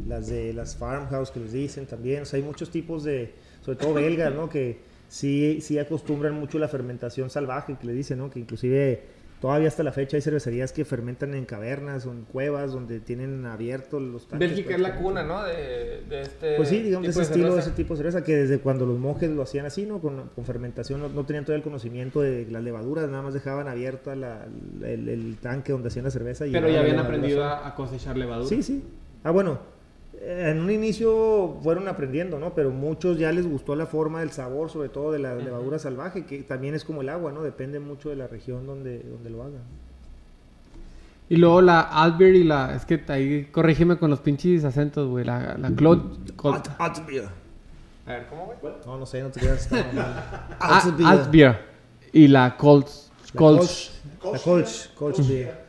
las 0.07 0.27
de 0.27 0.53
las 0.53 0.75
farmhouse 0.75 1.31
que 1.31 1.39
les 1.39 1.51
dicen 1.51 1.85
también. 1.85 2.23
O 2.23 2.25
sea, 2.25 2.37
hay 2.37 2.43
muchos 2.43 2.69
tipos 2.69 3.03
de, 3.03 3.33
sobre 3.61 3.77
todo 3.77 3.93
belgas, 3.93 4.33
¿no? 4.33 4.49
Que 4.49 4.79
sí, 5.09 5.59
sí 5.61 5.77
acostumbran 5.79 6.33
mucho 6.39 6.59
la 6.59 6.67
fermentación 6.67 7.29
salvaje, 7.29 7.75
que 7.79 7.87
le 7.87 7.93
dicen, 7.93 8.17
¿no? 8.19 8.29
Que 8.29 8.39
inclusive 8.39 9.21
todavía 9.41 9.67
hasta 9.69 9.81
la 9.81 9.91
fecha 9.91 10.17
hay 10.17 10.21
cervecerías 10.21 10.71
que 10.71 10.85
fermentan 10.85 11.33
en 11.33 11.45
cavernas 11.45 12.05
o 12.05 12.11
en 12.11 12.25
cuevas 12.25 12.73
donde 12.73 12.99
tienen 12.99 13.43
abiertos 13.47 13.99
los 13.99 14.27
tanques. 14.27 14.49
Bélgica 14.51 14.75
es 14.75 14.79
la 14.81 14.95
cuna, 14.97 15.23
¿no? 15.23 15.43
De, 15.43 16.03
de 16.07 16.21
este 16.21 16.55
Pues 16.57 16.69
sí, 16.69 16.79
digamos, 16.83 17.07
tipo 17.07 17.09
ese 17.09 17.19
de 17.19 17.23
estilo, 17.23 17.47
cerveza. 17.49 17.67
ese 17.69 17.75
tipo 17.75 17.93
de 17.95 17.97
cerveza 17.97 18.23
que 18.23 18.35
desde 18.35 18.59
cuando 18.59 18.85
los 18.85 18.99
monjes 18.99 19.31
lo 19.31 19.41
hacían 19.41 19.65
así, 19.65 19.87
¿no? 19.87 19.99
Con, 19.99 20.29
con 20.35 20.45
fermentación, 20.45 21.01
no, 21.01 21.09
no 21.09 21.25
tenían 21.25 21.43
todo 21.43 21.55
el 21.55 21.63
conocimiento 21.63 22.21
de 22.21 22.45
las 22.51 22.63
levaduras, 22.63 23.09
nada 23.09 23.23
más 23.23 23.33
dejaban 23.33 23.67
abierta 23.67 24.15
la- 24.15 24.45
el, 24.83 25.09
el 25.09 25.37
tanque 25.41 25.71
donde 25.71 25.87
hacían 25.87 26.05
la 26.05 26.11
cerveza. 26.11 26.45
Y 26.45 26.51
Pero 26.51 26.69
ya 26.69 26.81
habían 26.81 26.99
aprendido 26.99 27.43
a, 27.43 27.73
cosechar 27.73 28.15
levadura. 28.17 28.47
Sí, 28.47 28.61
sí. 28.61 28.83
Ah, 29.23 29.31
bueno, 29.31 29.59
en 30.23 30.59
un 30.59 30.69
inicio 30.69 31.57
fueron 31.63 31.87
aprendiendo, 31.87 32.39
¿no? 32.39 32.53
Pero 32.53 32.69
muchos 32.71 33.17
ya 33.17 33.31
les 33.31 33.47
gustó 33.47 33.75
la 33.75 33.85
forma, 33.87 34.21
el 34.21 34.31
sabor, 34.31 34.69
sobre 34.69 34.89
todo 34.89 35.11
de 35.11 35.19
la 35.19 35.35
levadura 35.35 35.79
salvaje, 35.79 36.25
que 36.25 36.43
también 36.43 36.75
es 36.75 36.83
como 36.83 37.01
el 37.01 37.09
agua, 37.09 37.31
¿no? 37.31 37.41
Depende 37.41 37.79
mucho 37.79 38.09
de 38.09 38.15
la 38.15 38.27
región 38.27 38.65
donde, 38.67 38.99
donde 38.99 39.29
lo 39.29 39.41
hagan. 39.41 39.61
Y 41.29 41.37
luego 41.37 41.61
la 41.61 41.79
Albert 41.79 42.35
y 42.35 42.43
la... 42.43 42.75
Es 42.75 42.85
que 42.85 43.01
ahí 43.07 43.45
corrígeme 43.45 43.97
con 43.97 44.09
los 44.09 44.19
pinches 44.19 44.65
acentos, 44.65 45.07
güey. 45.07 45.23
La, 45.23 45.57
la 45.57 45.71
Claude... 45.71 46.01
Col- 46.35 46.61
A 48.05 48.11
ver, 48.11 48.27
¿cómo, 48.27 48.53
güey? 48.61 48.73
No, 48.85 48.97
no 48.97 49.05
sé, 49.05 49.21
no 49.21 49.29
te 49.29 49.39
mal. 49.93 50.23
Ah, 50.59 50.83
Altbier. 51.05 51.57
Y 52.11 52.27
la 52.27 52.57
Colts. 52.57 53.11
La 53.33 53.39
Colts. 53.39 54.01
La. 54.21 54.95
Kolsch 54.95 55.27
Beer. 55.27 55.61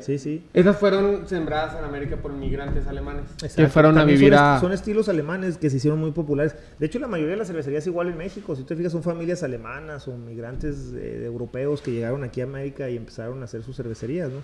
Sí, 0.00 0.18
sí. 0.18 0.44
Esas 0.52 0.76
fueron 0.76 1.28
sembradas 1.28 1.78
en 1.78 1.84
América 1.84 2.16
por 2.16 2.32
inmigrantes 2.32 2.86
alemanes. 2.86 3.24
Que 3.38 3.46
Exacto. 3.46 3.70
fueron 3.70 3.98
a 3.98 4.04
vivir 4.04 4.34
son, 4.34 4.44
a... 4.44 4.60
son 4.60 4.72
estilos 4.72 5.08
alemanes 5.08 5.56
que 5.58 5.70
se 5.70 5.76
hicieron 5.76 5.98
muy 5.98 6.12
populares. 6.12 6.54
De 6.78 6.86
hecho, 6.86 6.98
la 6.98 7.08
mayoría 7.08 7.32
de 7.32 7.38
las 7.38 7.48
cervecerías 7.48 7.86
igual 7.86 8.08
en 8.08 8.16
México. 8.16 8.56
Si 8.56 8.64
te 8.64 8.76
fijas, 8.76 8.92
son 8.92 9.02
familias 9.02 9.42
alemanas 9.42 10.08
o 10.08 10.16
migrantes 10.16 10.92
eh, 10.94 11.22
europeos 11.24 11.80
que 11.82 11.92
llegaron 11.92 12.24
aquí 12.24 12.40
a 12.40 12.44
América 12.44 12.88
y 12.88 12.96
empezaron 12.96 13.40
a 13.42 13.44
hacer 13.44 13.62
sus 13.62 13.76
cervecerías, 13.76 14.30
¿no? 14.30 14.40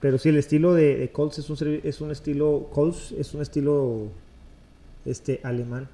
Pero 0.00 0.18
sí, 0.18 0.28
el 0.28 0.36
estilo 0.36 0.74
de, 0.74 0.96
de 0.96 1.10
Kolsch 1.10 1.38
es 1.38 1.50
un, 1.50 1.80
es 1.82 2.00
un 2.00 2.10
estilo... 2.10 2.68
Kolsch 2.72 3.12
es 3.18 3.34
un 3.34 3.42
estilo 3.42 4.08
este, 5.04 5.40
alemán. 5.42 5.88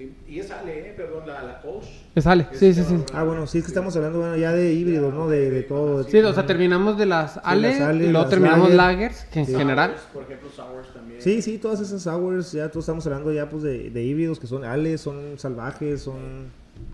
Sí, 0.00 0.14
Y 0.26 0.38
es 0.40 0.50
Ale, 0.50 0.78
¿eh? 0.88 0.94
perdón, 0.96 1.26
la, 1.26 1.42
la 1.42 1.60
Kolsch. 1.60 1.84
Es 2.14 2.26
Ale. 2.26 2.46
Sí, 2.52 2.72
sí, 2.72 2.82
sí. 2.84 2.96
Ah, 3.12 3.22
bueno, 3.22 3.46
sí, 3.46 3.58
es 3.58 3.64
que 3.64 3.68
estamos 3.68 3.94
hablando 3.96 4.18
bueno, 4.20 4.34
ya 4.34 4.50
de 4.50 4.72
híbridos, 4.72 5.12
¿no? 5.12 5.28
De, 5.28 5.50
de 5.50 5.62
todo. 5.62 6.04
Sí, 6.04 6.18
o 6.20 6.32
sea, 6.32 6.46
terminamos 6.46 6.96
de 6.96 7.04
las 7.04 7.38
Ale, 7.44 7.68
las 7.72 7.80
Ale, 7.82 8.06
y 8.06 8.08
luego 8.08 8.26
terminamos 8.26 8.70
Lager. 8.72 9.02
lagers, 9.10 9.24
que 9.30 9.40
en 9.40 9.46
Sí. 9.46 9.54
general... 9.54 9.90
Sours, 9.90 10.02
Por 10.14 10.22
ejemplo, 10.22 10.48
Sours 10.56 10.88
también. 10.94 11.20
Sí, 11.20 11.42
sí, 11.42 11.58
todas 11.58 11.80
esas 11.80 12.00
sours, 12.00 12.52
ya 12.52 12.70
todos 12.70 12.84
estamos 12.84 13.04
hablando 13.06 13.30
ya 13.30 13.50
pues 13.50 13.62
de, 13.62 13.90
de 13.90 14.02
híbridos 14.02 14.40
que 14.40 14.46
son 14.46 14.64
ales, 14.64 15.02
son 15.02 15.38
salvajes, 15.38 16.00
son 16.00 16.46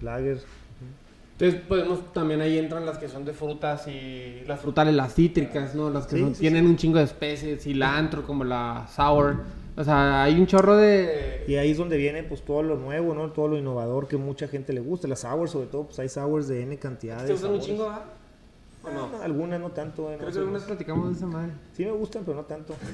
lagers. 0.03 0.45
Entonces 1.39 1.61
podemos 1.69 2.13
también 2.13 2.41
ahí 2.41 2.59
entran 2.59 2.85
las 2.87 2.99
que 2.99 3.09
son 3.09 3.25
de 3.25 3.35
frutas 3.35 3.87
y 3.87 4.43
las 4.49 4.59
frutales, 4.59 4.95
las 4.95 5.15
cítricas, 5.15 5.77
¿no? 5.77 5.91
Las 5.91 6.07
que 6.09 6.17
Sí, 6.17 6.23
son- 6.23 6.35
sí, 6.35 6.41
tienen 6.41 6.67
un 6.67 6.77
chingo 6.77 6.99
de 6.99 7.05
especies, 7.05 7.63
cilantro 7.63 8.25
como 8.25 8.43
la 8.43 8.89
sour. 8.93 9.37
O 9.77 9.85
sea, 9.85 10.23
hay 10.23 10.41
un 10.41 10.47
chorro 10.47 10.77
de... 10.77 11.45
Y 11.47 11.57
ahí 11.57 11.71
es 11.73 11.77
donde 11.79 11.97
viene 11.99 12.23
pues 12.23 12.43
todo 12.43 12.63
lo 12.63 12.77
nuevo, 12.77 13.15
¿no? 13.15 13.31
Todo 13.33 13.49
lo 13.49 13.59
innovador 13.59 14.09
que 14.09 14.17
mucha 14.17 14.49
gente 14.49 14.73
le 14.73 14.81
gusta. 14.81 15.07
Las 15.07 15.21
sours 15.21 15.51
sobre 15.51 15.67
todo, 15.67 15.85
pues 15.85 15.99
hay 15.99 16.09
sours 16.09 16.49
de 16.49 16.63
N 16.63 16.79
cantidad 16.79 17.19
¿Te 17.19 17.25
de 17.27 17.33
gustan 17.33 17.51
un 17.51 17.57
sabores. 17.61 17.77
chingo, 17.77 17.91
ah? 17.91 18.05
¿O 18.83 18.89
Ah, 18.89 18.93
no? 18.95 19.09
no, 19.11 19.23
algunas 19.23 19.61
no 19.61 19.71
tanto. 19.73 20.09
eh, 20.11 20.13
no 20.13 20.17
Creo 20.19 20.29
que 20.29 20.33
sé, 20.35 20.39
algunas 20.41 20.63
platicamos 20.63 21.09
de 21.11 21.15
esa 21.17 21.27
madre. 21.27 21.53
Sí 21.75 21.85
me 21.85 21.91
gustan, 21.93 22.23
pero 22.25 22.37
no 22.39 22.45
tanto. 22.45 22.75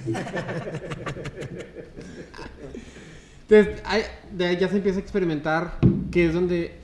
Entonces, 3.49 3.83
hay- 3.85 4.05
de 4.33 4.47
ahí 4.47 4.57
ya 4.57 4.69
se 4.69 4.77
empieza 4.77 4.99
a 4.99 5.03
experimentar, 5.03 5.79
que 6.11 6.27
es 6.27 6.35
donde 6.35 6.75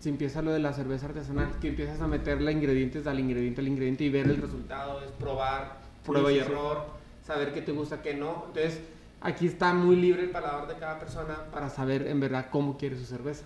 se 0.00 0.08
empieza 0.08 0.42
lo 0.42 0.52
de 0.52 0.58
la 0.58 0.72
cerveza 0.72 1.06
artesanal, 1.06 1.48
que 1.60 1.68
empiezas 1.68 2.00
a 2.00 2.06
meterle 2.06 2.52
ingredientes 2.52 3.06
al 3.06 3.18
ingrediente 3.20 3.60
al 3.60 3.68
ingrediente 3.68 4.04
y 4.04 4.10
ver 4.10 4.26
el 4.26 4.36
resultado, 4.36 5.02
es 5.02 5.10
probar, 5.12 5.78
prueba 6.04 6.30
y 6.32 6.34
sí, 6.38 6.40
sí. 6.44 6.50
error, 6.52 6.84
saber 7.24 7.52
qué 7.52 7.62
te 7.62 7.72
gusta, 7.72 8.02
qué 8.02 8.14
no. 8.14 8.44
Entonces, 8.48 8.80
aquí 9.20 9.46
está 9.46 9.72
muy 9.74 9.96
libre 9.96 10.22
el 10.24 10.30
paladar 10.30 10.68
de 10.68 10.74
cada 10.74 10.98
persona 10.98 11.36
para 11.52 11.68
saber 11.70 12.06
en 12.06 12.20
verdad 12.20 12.48
cómo 12.50 12.76
quiere 12.76 12.96
su 12.98 13.04
cerveza. 13.04 13.44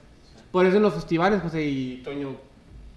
Por 0.51 0.67
eso 0.67 0.77
en 0.77 0.83
los 0.83 0.95
festivales, 0.95 1.43
José 1.43 1.65
y 1.65 1.99
Toño, 2.03 2.37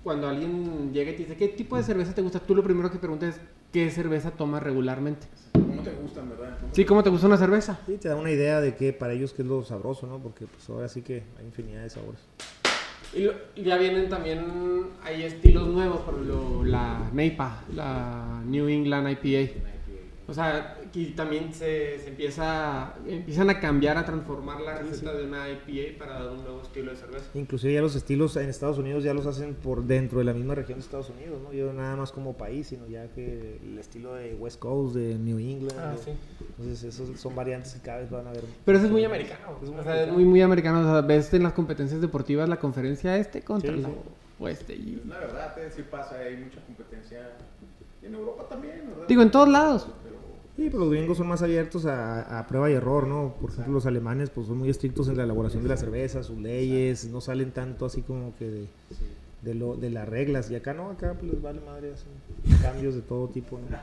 cuando 0.03 0.27
alguien 0.27 0.91
llega 0.93 1.11
y 1.11 1.13
te 1.15 1.19
dice, 1.23 1.35
¿qué 1.37 1.47
tipo 1.49 1.77
de 1.77 1.83
cerveza 1.83 2.13
te 2.15 2.21
gusta? 2.21 2.39
Tú 2.39 2.55
lo 2.55 2.63
primero 2.63 2.89
que 2.91 2.97
preguntas 2.97 3.35
es, 3.35 3.41
¿qué 3.71 3.89
cerveza 3.91 4.31
tomas 4.31 4.63
regularmente? 4.63 5.27
¿Cómo 5.53 5.81
te 5.83 5.91
gustan, 5.91 6.29
verdad? 6.29 6.57
¿Cómo 6.59 6.73
Sí, 6.73 6.85
¿cómo 6.85 7.03
te 7.03 7.09
gusta 7.09 7.27
una 7.27 7.37
cerveza? 7.37 7.79
Sí, 7.85 7.97
te 7.97 8.07
da 8.09 8.15
una 8.15 8.31
idea 8.31 8.61
de 8.61 8.75
que 8.75 8.93
para 8.93 9.13
ellos 9.13 9.33
qué 9.33 9.41
es 9.43 9.47
lo 9.47 9.63
sabroso, 9.63 10.07
¿no? 10.07 10.17
Porque 10.19 10.45
pues 10.47 10.67
ahora 10.69 10.87
sí 10.87 11.01
que 11.01 11.23
hay 11.37 11.45
infinidad 11.45 11.83
de 11.83 11.89
sabores. 11.89 12.21
Y, 13.13 13.23
lo- 13.23 13.33
y 13.55 13.63
ya 13.63 13.77
vienen 13.77 14.07
también, 14.09 14.87
hay 15.03 15.23
estilos 15.23 15.67
nuevos, 15.67 15.99
por 16.01 16.13
ejemplo, 16.13 16.63
la 16.63 17.09
NEIPA, 17.13 17.63
la 17.75 18.41
New 18.45 18.69
England 18.69 19.09
IPA. 19.21 19.51
O 20.31 20.33
sea, 20.33 20.77
aquí 20.87 21.07
también 21.07 21.53
se, 21.53 21.99
se 21.99 22.07
empieza, 22.07 22.93
empiezan 23.05 23.49
a 23.49 23.59
cambiar, 23.59 23.97
a 23.97 24.05
transformar 24.05 24.61
la 24.61 24.77
receta 24.79 25.11
de 25.13 25.25
una 25.25 25.49
IPA 25.49 25.99
para 25.99 26.23
dar 26.23 26.29
un 26.31 26.41
nuevo 26.41 26.61
estilo 26.61 26.91
de 26.91 26.97
cerveza. 26.97 27.25
Inclusive 27.33 27.73
ya 27.73 27.81
los 27.81 27.95
estilos 27.97 28.37
en 28.37 28.47
Estados 28.47 28.77
Unidos 28.77 29.03
ya 29.03 29.13
los 29.13 29.25
hacen 29.25 29.55
por 29.55 29.83
dentro 29.83 30.19
de 30.19 30.23
la 30.25 30.33
misma 30.33 30.55
región 30.55 30.79
de 30.79 30.85
Estados 30.85 31.09
Unidos, 31.09 31.41
¿no? 31.43 31.51
Yo 31.51 31.73
nada 31.73 31.97
más 31.97 32.13
como 32.13 32.33
país, 32.37 32.67
sino 32.67 32.87
ya 32.87 33.07
que 33.09 33.59
el 33.61 33.77
estilo 33.77 34.13
de 34.15 34.33
West 34.35 34.59
Coast, 34.59 34.95
de 34.95 35.15
New 35.15 35.37
England. 35.37 35.77
Ah, 35.77 35.91
de- 35.91 35.97
sí. 35.97 36.11
Entonces 36.57 36.83
esos 36.83 37.19
son 37.19 37.35
variantes 37.35 37.73
que 37.73 37.81
cada 37.81 37.99
vez 37.99 38.09
van 38.09 38.25
a 38.27 38.31
ver. 38.31 38.43
Pero 38.63 38.77
eso 38.77 38.87
es 38.87 38.91
muy 38.93 39.03
americano. 39.03 39.57
Es 39.61 39.69
muy 39.69 39.79
o 39.79 39.83
sea, 39.83 40.03
es 40.03 40.11
muy, 40.13 40.23
muy 40.23 40.41
americano. 40.41 40.79
O 40.79 40.83
sea, 40.83 41.01
ves 41.01 41.33
en 41.33 41.43
las 41.43 41.51
competencias 41.53 41.99
deportivas 41.99 42.47
la 42.47 42.57
conferencia 42.57 43.17
este 43.17 43.41
contra 43.41 43.73
Sí, 43.73 43.81
la 43.81 43.89
sí. 43.89 43.95
oeste. 44.39 44.75
Y... 44.75 45.01
La 45.09 45.19
verdad, 45.19 45.59
eh, 45.59 45.69
sí 45.75 45.83
pasa, 45.83 46.15
hay 46.19 46.37
mucha 46.37 46.61
competencia. 46.65 47.31
Y 48.01 48.07
en 48.07 48.15
Europa 48.15 48.47
también, 48.49 48.81
¿verdad? 48.89 49.07
Digo, 49.07 49.21
en 49.21 49.29
todos 49.29 49.47
lados. 49.47 49.87
Sí, 50.62 50.67
pero 50.69 50.82
los 50.84 50.91
gringos 50.91 51.17
son 51.17 51.28
más 51.28 51.41
abiertos 51.41 51.88
a, 51.88 52.38
a 52.38 52.45
prueba 52.45 52.69
y 52.69 52.74
error, 52.74 53.08
¿no? 53.08 53.34
Por 53.41 53.50
ejemplo, 53.50 53.74
los 53.74 53.88
alemanes 53.88 54.30
pues 54.30 54.45
son 54.45 54.60
muy 54.60 54.69
estrictos 54.69 55.08
en 55.08 55.17
la 55.17 55.24
elaboración 55.24 55.63
de 55.63 55.69
la 55.69 55.76
cerveza, 55.78 56.21
sus 56.21 56.38
leyes, 56.38 57.06
no 57.10 57.19
salen 57.19 57.50
tanto 57.50 57.88
así 57.88 58.04
como 58.04 58.36
que 58.36 58.47
de, 58.47 58.67
de, 59.41 59.56
lo, 59.56 59.76
de 59.76 59.89
las 59.89 60.08
reglas. 60.08 60.52
Y 60.52 60.56
acá 60.56 60.76
no, 60.76 60.91
acá 60.91 61.15
pues 61.19 61.32
les 61.32 61.41
vale 61.41 61.62
madre, 61.62 61.91
hacen 61.93 62.10
cambios 62.62 62.93
de 62.93 63.02
todo 63.02 63.28
tipo, 63.30 63.58
¿no? 63.58 63.76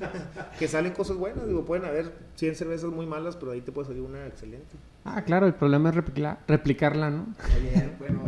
que 0.58 0.68
salen 0.68 0.92
cosas 0.94 1.18
buenas, 1.18 1.46
digo, 1.46 1.66
pueden 1.66 1.84
haber 1.84 2.10
100 2.36 2.54
cervezas 2.54 2.90
muy 2.90 3.04
malas, 3.04 3.36
pero 3.36 3.52
ahí 3.52 3.60
te 3.60 3.70
puede 3.70 3.88
salir 3.88 4.00
una 4.00 4.26
excelente. 4.26 4.74
Ah, 5.04 5.22
claro, 5.26 5.46
el 5.46 5.52
problema 5.54 5.90
es 5.90 5.96
replicar- 5.96 6.38
replicarla, 6.48 7.10
¿no? 7.10 7.26
Bien, 7.60 7.94
bueno, 7.98 8.22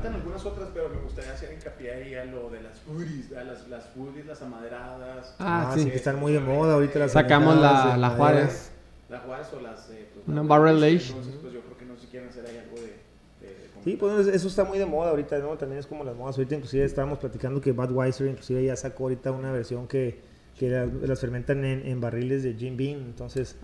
faltan 0.00 0.14
algunas 0.14 0.44
otras, 0.46 0.68
pero 0.72 0.88
me 0.88 0.96
gustaría 1.00 1.32
hacer 1.32 1.52
hincapié 1.52 1.92
ahí 1.92 2.14
a 2.14 2.24
lo 2.24 2.48
de 2.50 2.62
las 2.62 2.78
foodies, 2.80 3.32
a 3.36 3.44
las, 3.44 3.68
las 3.68 3.84
foodies, 3.90 4.26
las 4.26 4.40
amaderadas. 4.42 5.34
Ah, 5.38 5.68
Ah, 5.70 5.74
sí. 5.74 5.82
sí, 5.84 5.90
que 5.90 5.96
están 5.96 6.18
muy 6.18 6.32
de 6.32 6.40
moda 6.40 6.74
ahorita 6.74 6.98
las 6.98 7.12
Sacamos 7.12 7.56
la, 7.60 7.96
la. 7.96 8.10
Juárez. 8.10 8.70
La 9.08 9.18
Juárez 9.20 9.46
o 9.52 9.60
las... 9.60 9.90
eh, 9.90 10.08
pues, 10.14 10.28
Una 10.28 10.42
barrel 10.42 10.82
Entonces, 10.82 11.10
age. 11.10 11.38
pues 11.42 11.52
yo 11.52 11.60
creo 11.60 11.76
que 11.78 11.84
no 11.84 11.94
sé 11.96 12.02
si 12.02 12.06
quieren 12.06 12.28
hacer 12.28 12.46
ahí 12.46 12.58
algo 12.58 12.76
de... 12.76 12.82
de- 12.82 13.54
de 13.54 13.70
Sí, 13.84 13.96
pues 13.98 14.26
eso 14.28 14.48
está 14.48 14.64
muy 14.64 14.78
de 14.78 14.86
moda 14.86 15.10
ahorita, 15.10 15.38
¿no? 15.38 15.56
También 15.58 15.80
es 15.80 15.86
como 15.86 16.04
las 16.04 16.14
modas. 16.16 16.36
Ahorita 16.38 16.54
inclusive 16.54 16.84
estábamos 16.84 17.18
platicando 17.18 17.60
que 17.60 17.72
Budweiser 17.72 18.26
inclusive 18.28 18.64
ya 18.64 18.76
sacó 18.76 19.04
ahorita 19.04 19.32
una 19.32 19.50
versión 19.52 19.88
que, 19.88 20.20
que 20.58 20.68
las, 20.70 20.92
las 20.92 21.20
fermentan 21.20 21.64
en, 21.64 21.84
en 21.86 22.00
barriles 22.00 22.42
de 22.44 22.54
Jim 22.54 22.76
Beam. 22.76 23.00
Entonces, 23.00 23.56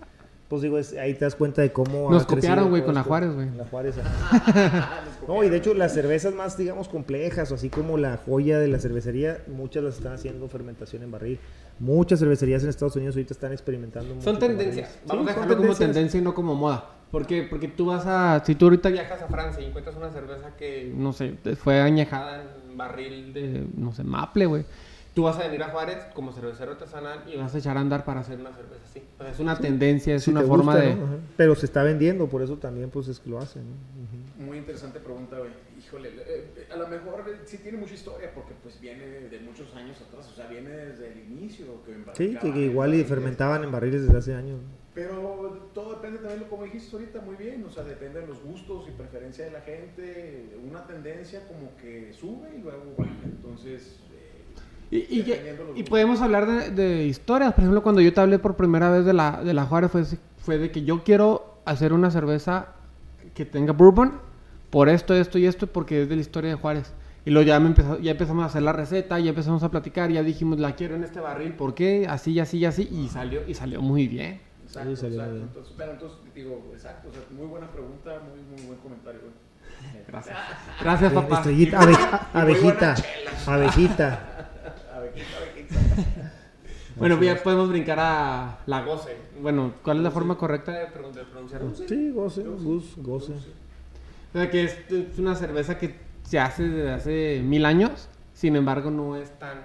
pues 0.47 0.61
digo, 0.61 0.77
es- 0.77 0.93
ahí 0.93 1.13
te 1.13 1.25
das 1.25 1.35
cuenta 1.35 1.61
de 1.61 1.71
cómo... 1.73 2.09
Nos 2.09 2.25
copiaron, 2.25 2.69
güey, 2.69 2.83
con 2.83 2.95
la. 2.95 3.03
Juárez, 3.03 3.33
güey. 3.33 3.49
La 3.55 3.65
Juárez. 3.65 3.95
no, 5.27 5.43
y 5.43 5.49
de 5.49 5.57
hecho 5.57 5.73
las 5.73 5.93
cervezas 5.93 6.33
más, 6.33 6.57
digamos, 6.57 6.87
complejas, 6.87 7.51
o 7.51 7.55
así 7.55 7.69
como 7.69 7.97
la 7.97 8.17
joya 8.25 8.59
de 8.59 8.67
la 8.67 8.79
cervecería, 8.79 9.39
muchas 9.47 9.83
las 9.83 9.97
están 9.97 10.13
haciendo 10.13 10.47
fermentación 10.47 11.03
en 11.03 11.11
barril. 11.11 11.39
Muchas 11.79 12.19
cervecerías 12.19 12.63
en 12.63 12.69
Estados 12.69 12.95
Unidos 12.95 13.15
ahorita 13.15 13.33
están 13.33 13.51
experimentando 13.51 14.19
Son 14.21 14.39
tendencias. 14.39 14.97
Vamos 15.05 15.25
Sí, 15.25 15.29
a 15.29 15.33
dejarlo 15.35 15.57
como 15.57 15.75
tendencia 15.75 16.19
y 16.19 16.23
no 16.23 16.33
como 16.33 16.55
moda. 16.55 16.91
¿Por 17.11 17.25
qué? 17.27 17.43
Porque 17.49 17.67
tú 17.67 17.85
vas 17.87 18.05
a. 18.05 18.43
Si 18.45 18.55
tú 18.55 18.65
ahorita 18.65 18.89
viajas 18.89 19.21
a 19.21 19.27
Francia 19.27 19.61
y 19.61 19.67
encuentras 19.67 19.95
una 19.95 20.09
cerveza 20.09 20.55
que, 20.57 20.91
no 20.95 21.13
sé, 21.13 21.35
fue 21.61 21.79
añejada 21.81 22.43
en 22.69 22.77
barril 22.77 23.33
de, 23.33 23.65
no 23.77 23.93
sé, 23.93 24.03
maple, 24.03 24.45
güey. 24.47 24.65
Tú 25.17 25.23
vas 25.23 25.35
a 25.39 25.47
venir 25.47 25.63
a 25.63 25.69
Juárez 25.69 25.97
como 26.13 26.31
cervecero 26.31 26.73
artesanal 26.73 27.23
y 27.27 27.35
vas 27.37 27.55
a 27.55 27.57
echar 27.57 27.75
a 27.75 27.79
andar 27.79 28.05
para 28.05 28.19
hacer 28.19 28.39
una 28.39 28.53
cerveza 28.53 28.83
así. 28.87 29.01
O 29.17 29.23
sea, 29.23 29.31
es 29.31 29.39
una 29.39 29.57
tendencia, 29.57 30.13
es 30.13 30.25
Si 30.25 30.29
una 30.29 30.43
forma 30.43 30.75
gusta, 30.75 30.87
de. 30.89 30.95
Pero 31.35 31.55
se 31.55 31.65
está 31.65 31.81
vendiendo, 31.81 32.27
por 32.27 32.43
eso 32.43 32.57
también 32.57 32.91
pues 32.91 33.07
es 33.07 33.19
que 33.19 33.31
lo 33.31 33.39
hacen. 33.39 33.63
¿no? 33.63 34.45
Muy 34.45 34.59
interesante 34.59 34.99
pregunta, 34.99 35.39
güey. 35.39 35.49
Híjole, 35.79 36.11
eh, 36.19 36.67
a 36.71 36.75
lo 36.75 36.87
mejor 36.87 37.23
eh, 37.29 37.39
sí 37.45 37.57
tiene 37.57 37.79
mucha 37.79 37.95
historia 37.95 38.31
porque 38.31 38.53
pues 38.61 38.79
viene 38.79 39.05
de 39.05 39.39
muchos 39.39 39.73
años 39.75 39.97
atrás, 40.07 40.29
o 40.31 40.35
sea, 40.35 40.45
viene 40.45 40.69
desde 40.69 41.11
el 41.11 41.17
inicio. 41.31 41.65
Que 41.83 41.95
Sí, 42.13 42.37
que, 42.39 42.49
igual 42.49 42.93
y 42.93 43.03
fermentaban 43.03 43.63
en 43.63 43.71
barriles 43.71 44.03
desde 44.03 44.19
hace 44.19 44.35
años. 44.35 44.59
Pero 44.93 45.69
todo 45.73 45.95
depende 45.95 46.19
también, 46.19 46.43
como 46.49 46.63
dijiste 46.63 46.95
ahorita, 46.95 47.21
muy 47.21 47.35
bien, 47.35 47.63
o 47.65 47.71
sea, 47.71 47.83
depende 47.83 48.21
de 48.21 48.27
los 48.27 48.41
gustos 48.43 48.87
y 48.87 48.91
preferencia 48.91 49.45
de 49.45 49.51
la 49.51 49.61
gente. 49.61 50.57
Una 50.67 50.85
tendencia 50.85 51.47
como 51.47 51.75
que 51.77 52.13
sube 52.13 52.49
y 52.55 52.61
luego 52.61 52.95
baja. 52.97 53.11
Entonces, 53.23 53.99
eh, 54.05 54.06
Y, 54.89 54.97
y, 54.97 55.23
los 55.25 55.77
y 55.77 55.83
podemos 55.83 56.21
hablar 56.21 56.45
de, 56.47 56.69
de 56.71 57.05
historias. 57.05 57.53
Por 57.53 57.61
ejemplo, 57.63 57.83
cuando 57.83 58.01
yo 58.01 58.13
te 58.13 58.21
hablé 58.21 58.39
por 58.39 58.55
primera 58.55 58.89
vez 58.89 59.05
de 59.05 59.13
la, 59.13 59.41
de 59.43 59.53
la 59.53 59.65
Juárez, 59.65 59.91
fue, 59.91 60.03
fue 60.37 60.57
de 60.57 60.71
que 60.71 60.83
yo 60.83 61.03
quiero 61.03 61.59
hacer 61.65 61.91
una 61.93 62.09
cerveza 62.09 62.69
que 63.33 63.45
tenga 63.45 63.73
bourbon 63.73 64.13
por 64.69 64.87
esto, 64.89 65.13
esto 65.13 65.37
y 65.37 65.45
esto, 65.45 65.67
porque 65.67 66.03
es 66.03 66.09
de 66.09 66.15
la 66.15 66.21
historia 66.21 66.49
de 66.51 66.55
Juárez. 66.55 66.93
Y 67.25 67.31
luego 67.31 67.45
ya, 67.45 67.59
me 67.59 67.67
empezó, 67.67 67.99
ya 67.99 68.11
empezamos 68.11 68.43
a 68.43 68.45
hacer 68.47 68.61
la 68.61 68.71
receta, 68.71 69.19
ya 69.19 69.29
empezamos 69.31 69.61
a 69.63 69.69
platicar, 69.69 70.09
ya 70.09 70.23
dijimos, 70.23 70.59
la 70.59 70.75
quiero 70.75 70.95
en 70.95 71.03
este 71.03 71.19
barril, 71.19 71.53
¿por 71.53 71.73
qué? 71.75 72.07
Así, 72.09 72.31
y 72.31 72.39
así, 72.39 72.57
y 72.59 72.65
así. 72.65 72.87
Y 72.89 73.09
salió, 73.09 73.41
y 73.45 73.53
salió 73.53 73.81
muy 73.81 74.07
bien. 74.07 74.39
Exacto, 74.63 74.89
Sí, 74.91 74.95
salió 75.01 75.15
exacto. 75.17 75.33
bien. 75.35 75.47
Entonces, 75.47 75.73
pero 75.77 75.91
entonces, 75.91 76.17
digo, 76.33 76.63
exacto, 76.73 77.09
o 77.09 77.11
sea, 77.11 77.21
muy 77.37 77.47
buena 77.47 77.67
pregunta, 77.67 78.11
muy, 78.29 78.57
muy 78.57 78.67
buen 78.67 78.79
comentario. 78.79 79.19
Gracias. 80.07 80.37
Gracias, 80.81 81.11
Eh, 81.11 81.15
papá. 81.15 81.35
Estrellita, 81.37 81.79
abe- 81.79 81.91
buena 82.33 82.95
abejita, 83.45 84.49
Bueno, 86.95 87.21
ya 87.21 87.41
podemos 87.43 87.69
brincar 87.69 87.99
a 87.99 88.59
la 88.65 88.81
goce. 88.83 89.15
Bueno, 89.41 89.73
¿cuál 89.83 89.97
es 89.97 90.03
la 90.03 90.11
forma 90.11 90.37
correcta 90.37 90.71
de, 90.71 90.87
pro- 90.87 91.11
de 91.11 91.23
pronunciarlo? 91.25 91.73
Sí, 91.75 92.09
goce, 92.11 92.41
gus, 92.43 92.93
goce. 92.97 93.33
O 93.33 94.33
sea, 94.33 94.49
que 94.49 94.63
es, 94.63 94.77
es 94.89 95.19
una 95.19 95.35
cerveza 95.35 95.77
que 95.77 95.95
se 96.23 96.39
hace 96.39 96.63
desde 96.67 96.91
hace 96.91 97.41
mil 97.43 97.65
años, 97.65 98.09
sin 98.33 98.55
embargo 98.55 98.89
no 98.91 99.15
es 99.15 99.29
tan, 99.37 99.59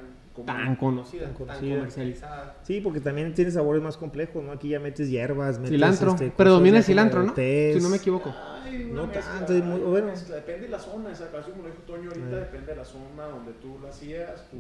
tan 0.46 0.76
conocida, 0.76 1.22
Tan 1.24 1.34
tan, 1.34 1.46
conocida. 1.46 1.74
comercializada. 1.76 2.56
Sí, 2.64 2.80
porque 2.82 3.00
también 3.00 3.32
tiene 3.34 3.50
sabores 3.50 3.82
más 3.82 3.96
complejos, 3.96 4.44
¿no? 4.44 4.52
Aquí 4.52 4.68
ya 4.68 4.78
metes 4.78 5.08
hierbas, 5.10 5.56
metes... 5.58 5.70
Cilantro, 5.70 6.12
este, 6.12 6.30
predomina 6.30 6.78
el 6.78 6.84
cilantro, 6.84 7.22
¿no? 7.22 7.32
tés. 7.32 7.76
Si 7.76 7.82
no 7.82 7.88
me 7.88 7.96
equivoco. 7.96 8.32
Ay, 8.62 8.90
No 8.92 9.06
mezcla, 9.06 9.22
tanto, 9.38 9.56
y 9.56 9.62
muy- 9.62 9.80
bueno. 9.80 10.06
mezcla. 10.08 10.36
Depende 10.36 10.62
de 10.62 10.68
la 10.68 10.78
zona, 10.78 11.10
esa 11.10 11.24
así 11.38 11.50
como 11.50 11.62
lo 11.64 11.68
dijo 11.70 11.82
Toño 11.86 12.08
ahorita, 12.10 12.36
Eh. 12.36 12.40
depende 12.40 12.66
de 12.68 12.76
la 12.76 12.84
zona 12.84 13.24
donde 13.30 13.52
tú 13.54 13.78
lo 13.80 13.88
hacías, 13.88 14.48
tú 14.50 14.58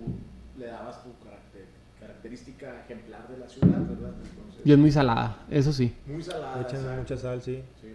le 0.58 0.66
dabas 0.66 1.02
tu 1.02 1.10
carácter, 1.24 1.66
característica 2.00 2.80
ejemplar 2.84 3.28
de 3.28 3.38
la 3.38 3.48
ciudad, 3.48 3.78
¿verdad? 3.80 4.12
Entonces, 4.24 4.60
Y 4.64 4.72
es 4.72 4.78
muy 4.78 4.90
salada, 4.92 5.44
eso 5.50 5.72
sí. 5.72 5.94
muy 6.06 6.22
salada. 6.22 6.56
Le 6.56 6.62
echan 6.62 6.98
mucha 6.98 7.16
sal, 7.16 7.40
sí. 7.42 7.62
Sí. 7.80 7.88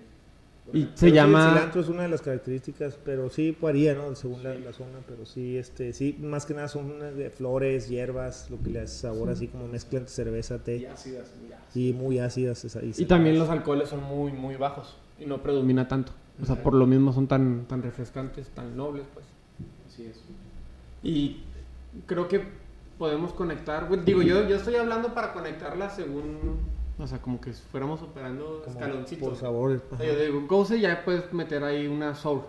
Y 0.73 0.81
se 0.81 0.87
Pero 0.87 0.95
sí, 0.97 1.11
llama... 1.11 1.43
El 1.45 1.53
cilantro 1.53 1.81
es 1.81 1.87
una 1.87 2.03
de 2.03 2.09
las 2.09 2.21
características, 2.21 2.97
pero 3.05 3.29
sí 3.29 3.55
varía, 3.61 3.93
¿no? 3.95 4.13
Según 4.15 4.43
la, 4.43 4.53
la 4.55 4.73
zona, 4.73 4.99
pero 5.07 5.25
sí, 5.25 5.57
este, 5.57 5.93
sí, 5.93 6.17
más 6.21 6.45
que 6.45 6.53
nada 6.55 6.67
son 6.67 6.91
unas 6.91 7.15
de 7.15 7.29
flores, 7.29 7.87
hierbas, 7.87 8.49
lo 8.49 8.61
que 8.61 8.71
le 8.71 8.81
hace 8.81 8.97
sabor 8.99 9.29
así 9.29 9.47
como 9.47 9.65
mezcla 9.67 9.99
entre 9.99 10.13
cerveza, 10.13 10.55
y 10.55 10.59
té. 10.59 10.87
ácidas, 10.89 11.29
muy 11.39 11.45
ácidas. 11.53 11.61
Sí, 11.73 11.93
muy 11.93 12.19
ácidas. 12.19 12.65
esa- 12.65 12.79
Y 12.79 12.91
saladas. 12.91 13.07
también 13.07 13.39
los 13.39 13.49
alcoholes 13.49 13.87
son 13.87 14.03
muy, 14.03 14.33
muy 14.33 14.55
bajos 14.57 14.97
y 15.17 15.25
no 15.25 15.41
predomina 15.41 15.87
tanto. 15.87 16.11
O 16.41 16.45
sea, 16.45 16.61
por 16.61 16.73
lo 16.73 16.85
mismo 16.85 17.13
son 17.13 17.27
tan, 17.27 17.63
tan 17.65 17.81
refrescantes, 17.81 18.49
tan 18.49 18.75
nobles, 18.75 19.05
pues. 19.13 19.25
Así 19.87 20.05
es. 20.05 20.21
Y 21.01 21.43
creo 22.05 22.27
que 22.27 22.43
podemos 22.97 23.31
conectar, 23.33 23.87
digo, 24.05 24.21
yo, 24.21 24.47
yo 24.47 24.55
estoy 24.55 24.75
hablando 24.75 25.13
para 25.13 25.33
conectarla 25.33 25.89
según, 25.89 26.57
o 26.97 27.07
sea, 27.07 27.19
como 27.21 27.39
que 27.39 27.53
fuéramos 27.53 28.01
operando 28.01 28.63
escaloncitos. 28.67 29.29
Por 29.29 29.37
sabores. 29.37 29.81
O 29.91 29.97
sea, 29.97 30.05
yo 30.07 30.19
digo, 30.19 30.47
Gose 30.47 30.79
ya 30.79 31.03
puedes 31.05 31.31
meter 31.33 31.63
ahí 31.63 31.87
una 31.87 32.15
sour. 32.15 32.43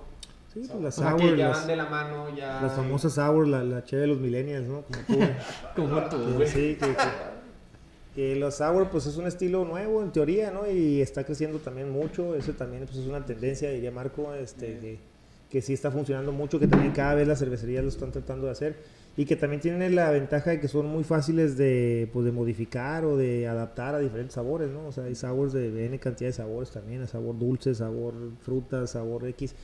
Sí, 0.54 0.60
pues 0.66 0.80
las 0.82 0.98
O 0.98 1.02
sea, 1.02 1.10
sour, 1.10 1.20
que 1.20 1.36
ya 1.36 1.48
las, 1.48 1.58
van 1.58 1.66
de 1.66 1.76
la 1.76 1.86
mano, 1.86 2.34
ya... 2.34 2.62
las 2.62 2.72
famosas 2.72 3.12
sour, 3.14 3.46
la, 3.46 3.62
la 3.62 3.84
cheve 3.84 4.02
de 4.02 4.08
los 4.08 4.18
millennials, 4.18 4.66
¿no? 4.66 4.82
Como 4.82 5.02
tú. 5.06 5.18
Como 5.76 6.02
tú, 6.08 6.34
güey. 6.34 6.48
sí, 6.48 6.76
que, 6.80 6.86
que- 6.94 7.38
que 8.14 8.34
los 8.34 8.56
sour 8.56 8.88
pues 8.88 9.06
es 9.06 9.16
un 9.16 9.26
estilo 9.28 9.64
nuevo 9.64 10.02
en 10.02 10.10
teoría, 10.10 10.50
¿no? 10.50 10.68
Y 10.68 11.00
está 11.00 11.22
creciendo 11.24 11.58
también 11.58 11.90
mucho, 11.90 12.34
eso 12.34 12.52
también 12.52 12.84
pues 12.86 12.96
es 12.96 13.06
una 13.06 13.24
tendencia, 13.24 13.70
diría 13.70 13.92
Marco, 13.92 14.34
este, 14.34 14.78
que, 14.80 14.98
que 15.50 15.62
sí 15.62 15.72
está 15.74 15.90
funcionando 15.92 16.32
mucho, 16.32 16.58
que 16.58 16.66
también 16.66 16.92
cada 16.92 17.14
vez 17.14 17.28
las 17.28 17.38
cervecerías 17.38 17.84
lo 17.84 17.90
están 17.90 18.10
tratando 18.10 18.46
de 18.46 18.52
hacer 18.52 18.76
y 19.18 19.24
que 19.24 19.34
también 19.34 19.60
tienen 19.60 19.96
la 19.96 20.10
ventaja 20.10 20.50
de 20.50 20.60
que 20.60 20.68
son 20.68 20.86
muy 20.86 21.02
fáciles 21.02 21.58
de, 21.58 22.08
pues, 22.12 22.24
de 22.24 22.30
modificar 22.30 23.04
o 23.04 23.16
de 23.16 23.48
adaptar 23.48 23.96
a 23.96 23.98
diferentes 23.98 24.34
sabores, 24.34 24.70
¿no? 24.70 24.86
O 24.86 24.92
sea, 24.92 25.04
hay 25.04 25.16
sours 25.16 25.52
de 25.52 25.86
N 25.86 25.98
cantidad 25.98 26.28
de 26.28 26.32
sabores 26.32 26.70
también, 26.70 27.04
sabor 27.08 27.36
dulce, 27.36 27.74
sabor 27.74 28.14
fruta, 28.40 28.86
sabor 28.86 29.26
X. 29.26 29.56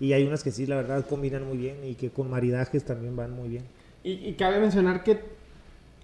Y 0.00 0.14
hay 0.14 0.26
unas 0.26 0.42
que 0.42 0.50
sí, 0.50 0.64
la 0.64 0.76
verdad, 0.76 1.04
combinan 1.06 1.46
muy 1.46 1.58
bien 1.58 1.84
y 1.84 1.94
que 1.94 2.08
con 2.08 2.30
maridajes 2.30 2.84
también 2.84 3.14
van 3.14 3.32
muy 3.32 3.50
bien. 3.50 3.64
Y, 4.02 4.12
y 4.12 4.32
cabe 4.32 4.58
mencionar 4.58 5.04
que 5.04 5.20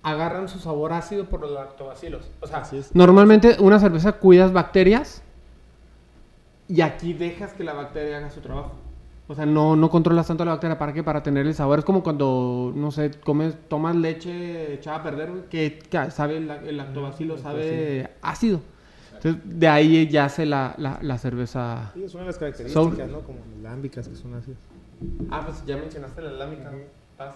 agarran 0.02 0.46
su 0.46 0.58
sabor 0.58 0.92
ácido 0.92 1.30
por 1.30 1.40
los 1.40 1.52
lactobacilos. 1.52 2.30
O 2.42 2.46
sea, 2.46 2.62
normalmente 2.92 3.56
una 3.58 3.80
cerveza 3.80 4.12
cuidas 4.12 4.52
bacterias 4.52 5.22
y 6.68 6.82
aquí 6.82 7.14
dejas 7.14 7.54
que 7.54 7.64
la 7.64 7.72
bacteria 7.72 8.18
haga 8.18 8.30
su 8.30 8.42
trabajo. 8.42 8.72
O 9.30 9.34
sea, 9.34 9.44
no, 9.44 9.76
no 9.76 9.90
controlas 9.90 10.26
tanto 10.26 10.44
la 10.44 10.52
bacteria. 10.52 10.78
¿Para 10.78 10.94
qué? 10.94 11.02
Para 11.02 11.22
tener 11.22 11.46
el 11.46 11.54
sabor. 11.54 11.78
Es 11.80 11.84
como 11.84 12.02
cuando, 12.02 12.72
no 12.74 12.90
sé, 12.90 13.10
comes, 13.22 13.54
tomas 13.68 13.94
leche 13.94 14.72
echada 14.74 14.98
a 14.98 15.02
perder, 15.02 15.30
que, 15.50 15.78
que 15.78 16.10
sabe, 16.10 16.38
el, 16.38 16.50
el 16.50 16.76
lactobacilo 16.78 17.36
sabe 17.36 18.10
ácido. 18.22 18.60
Entonces, 19.14 19.42
de 19.44 19.68
ahí 19.68 20.08
yace 20.08 20.46
la, 20.46 20.74
la, 20.78 20.98
la 21.02 21.18
cerveza. 21.18 21.90
Sí, 21.92 22.04
es 22.04 22.14
una 22.14 22.22
de 22.22 22.28
las 22.28 22.38
características, 22.38 22.84
Sour. 22.84 23.08
¿no? 23.10 23.20
Como 23.20 23.40
las 23.62 23.72
lámbicas 23.72 24.08
que 24.08 24.14
son 24.14 24.34
así. 24.34 24.54
Ah, 25.30 25.42
pues 25.44 25.64
ya 25.66 25.76
mencionaste 25.76 26.22
la 26.22 26.32
lámica. 26.32 26.72
Paz. 27.16 27.34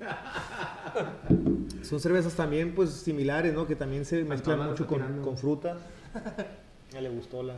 Son 1.82 1.98
cervezas 1.98 2.34
también, 2.34 2.72
pues, 2.74 2.90
similares, 2.90 3.52
¿no? 3.52 3.66
Que 3.66 3.74
también 3.74 4.04
se 4.04 4.22
mezclan 4.24 4.64
mucho 4.64 4.86
con, 4.86 5.02
con 5.22 5.36
fruta. 5.36 5.76
Ya 6.92 7.00
le 7.00 7.10
gustó 7.10 7.42
la... 7.42 7.56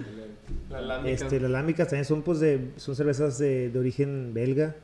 La 0.68 0.80
lámica. 0.80 1.10
Este, 1.10 1.38
las 1.40 1.50
lámbicas 1.50 1.88
también 1.88 2.04
son, 2.04 2.22
pues, 2.22 2.40
de, 2.40 2.72
son 2.76 2.96
cervezas 2.96 3.38
de, 3.38 3.70
de 3.70 3.78
origen 3.78 4.34
belga. 4.34 4.76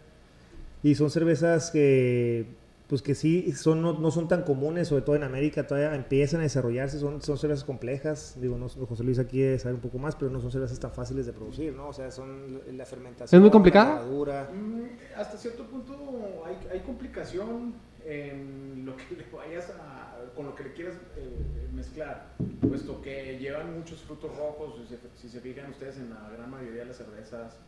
Y 0.82 0.94
son 0.94 1.10
cervezas 1.10 1.72
que, 1.72 2.46
pues, 2.86 3.02
que 3.02 3.16
sí, 3.16 3.50
son, 3.52 3.82
no, 3.82 3.94
no 3.94 4.12
son 4.12 4.28
tan 4.28 4.44
comunes, 4.44 4.86
sobre 4.86 5.02
todo 5.02 5.16
en 5.16 5.24
América, 5.24 5.66
todavía 5.66 5.92
empiezan 5.96 6.40
a 6.40 6.42
desarrollarse. 6.44 7.00
Son, 7.00 7.20
son 7.22 7.38
cervezas 7.38 7.64
complejas. 7.64 8.36
Digo, 8.40 8.56
no, 8.56 8.68
José 8.68 9.02
Luis 9.02 9.18
aquí 9.18 9.58
saber 9.58 9.74
un 9.74 9.80
poco 9.80 9.98
más, 9.98 10.14
pero 10.14 10.30
no 10.30 10.40
son 10.40 10.52
cervezas 10.52 10.78
tan 10.78 10.92
fáciles 10.92 11.26
de 11.26 11.32
producir, 11.32 11.72
¿no? 11.72 11.88
O 11.88 11.92
sea, 11.92 12.12
son 12.12 12.60
la 12.72 12.86
fermentación. 12.86 13.38
¿Es 13.38 13.42
muy 13.42 13.50
complicada? 13.50 14.04
La. 14.26 14.50
Mm, 14.52 14.90
hasta 15.16 15.36
cierto 15.36 15.64
punto 15.66 16.44
hay, 16.46 16.56
hay 16.72 16.80
complicación 16.84 17.74
en 18.06 18.84
lo 18.86 18.96
que 18.96 19.16
le 19.16 19.24
vayas 19.36 19.70
a, 19.70 20.16
con 20.34 20.46
lo 20.46 20.54
que 20.54 20.64
le 20.64 20.72
quieras 20.72 20.94
eh, 21.16 21.68
mezclar, 21.72 22.34
puesto 22.60 23.02
que 23.02 23.38
llevan 23.38 23.76
muchos 23.78 24.00
frutos 24.02 24.34
rojos, 24.36 24.76
si 24.80 24.86
se, 24.94 24.98
si 25.16 25.28
se 25.28 25.40
fijan 25.40 25.70
ustedes 25.70 25.98
en 25.98 26.10
la 26.10 26.30
gran 26.30 26.50
mayoría 26.50 26.80
de 26.80 26.86
las 26.86 26.96
cervezas, 26.96 27.58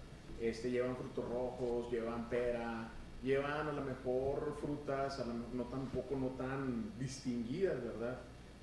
este, 0.41 0.71
llevan 0.71 0.97
frutos 0.97 1.29
rojos, 1.29 1.91
llevan 1.91 2.29
pera, 2.29 2.89
llevan 3.23 3.69
a 3.69 3.73
lo 3.73 3.83
mejor 3.83 4.57
frutas, 4.61 5.19
a 5.19 5.27
lo 5.27 5.35
mejor 5.35 5.55
no 5.55 5.65
tampoco 5.65 6.17
no 6.17 6.29
tan 6.29 6.93
distinguidas, 6.99 7.83
¿verdad? 7.83 8.19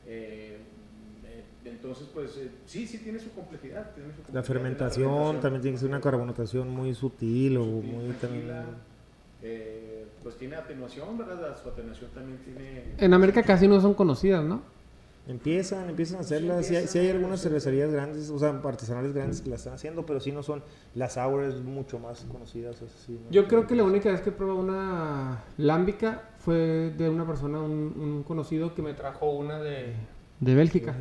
Eh, 0.06 0.58
eh, 1.26 1.44
entonces, 1.66 2.08
pues 2.14 2.38
eh, 2.38 2.52
sí, 2.66 2.88
sí 2.88 3.00
tiene 3.00 3.20
su 3.20 3.32
complejidad. 3.32 3.92
tiene 3.94 4.12
su 4.12 4.20
La 4.20 4.26
complejidad, 4.26 4.44
fermentación 4.44 5.42
también 5.42 5.62
tiene 5.62 5.76
que 5.76 5.82
ser 5.82 5.90
una 5.90 6.02
carbonatación 6.02 6.70
muy 6.70 6.94
sutil 6.94 7.58
o 7.58 7.66
sutil, 7.66 7.92
muy 7.92 8.14
tranquila. 8.14 8.56
también... 8.62 9.95
Pues 10.26 10.38
tiene 10.38 10.56
atenuación, 10.56 11.20
¿verdad? 11.20 11.56
Su 11.62 11.70
atenuación 11.70 12.10
también 12.10 12.40
tiene... 12.40 12.96
En 12.98 13.14
América 13.14 13.44
casi 13.44 13.68
no 13.68 13.80
son 13.80 13.94
conocidas, 13.94 14.44
¿no? 14.44 14.64
Empiezan, 15.28 15.88
empiezan 15.88 16.18
a 16.18 16.22
hacerlas. 16.22 16.66
Sí, 16.66 16.76
hay, 16.76 16.88
sí 16.88 16.98
hay 16.98 17.12
algunas 17.12 17.40
cervecerías 17.44 17.92
grandes, 17.92 18.32
o 18.32 18.40
sea, 18.40 18.50
artesanales 18.64 19.14
grandes 19.14 19.42
que 19.42 19.52
la 19.52 19.58
están 19.58 19.74
haciendo, 19.74 20.04
pero 20.08 20.20
sí 20.20 20.32
no 20.32 20.42
son. 20.42 20.64
Las 20.96 21.14
sour 21.14 21.44
es 21.44 21.62
mucho 21.62 22.00
más 22.00 22.26
conocidas. 22.32 22.78
eso 22.78 22.88
sí, 23.06 23.20
¿no? 23.24 23.30
Yo 23.30 23.48
creo 23.48 23.68
que 23.68 23.76
la 23.76 23.84
única 23.84 24.10
vez 24.12 24.22
que 24.22 24.32
probé 24.32 24.54
una 24.54 25.44
lámbica 25.58 26.24
fue 26.40 26.92
de 26.98 27.08
una 27.08 27.28
persona, 27.28 27.60
un, 27.60 27.94
un 27.96 28.24
conocido 28.24 28.74
que 28.74 28.82
me 28.82 28.96
trajo 28.96 29.30
una 29.32 29.60
de, 29.60 29.94
de 30.40 30.56
Bélgica. 30.56 30.96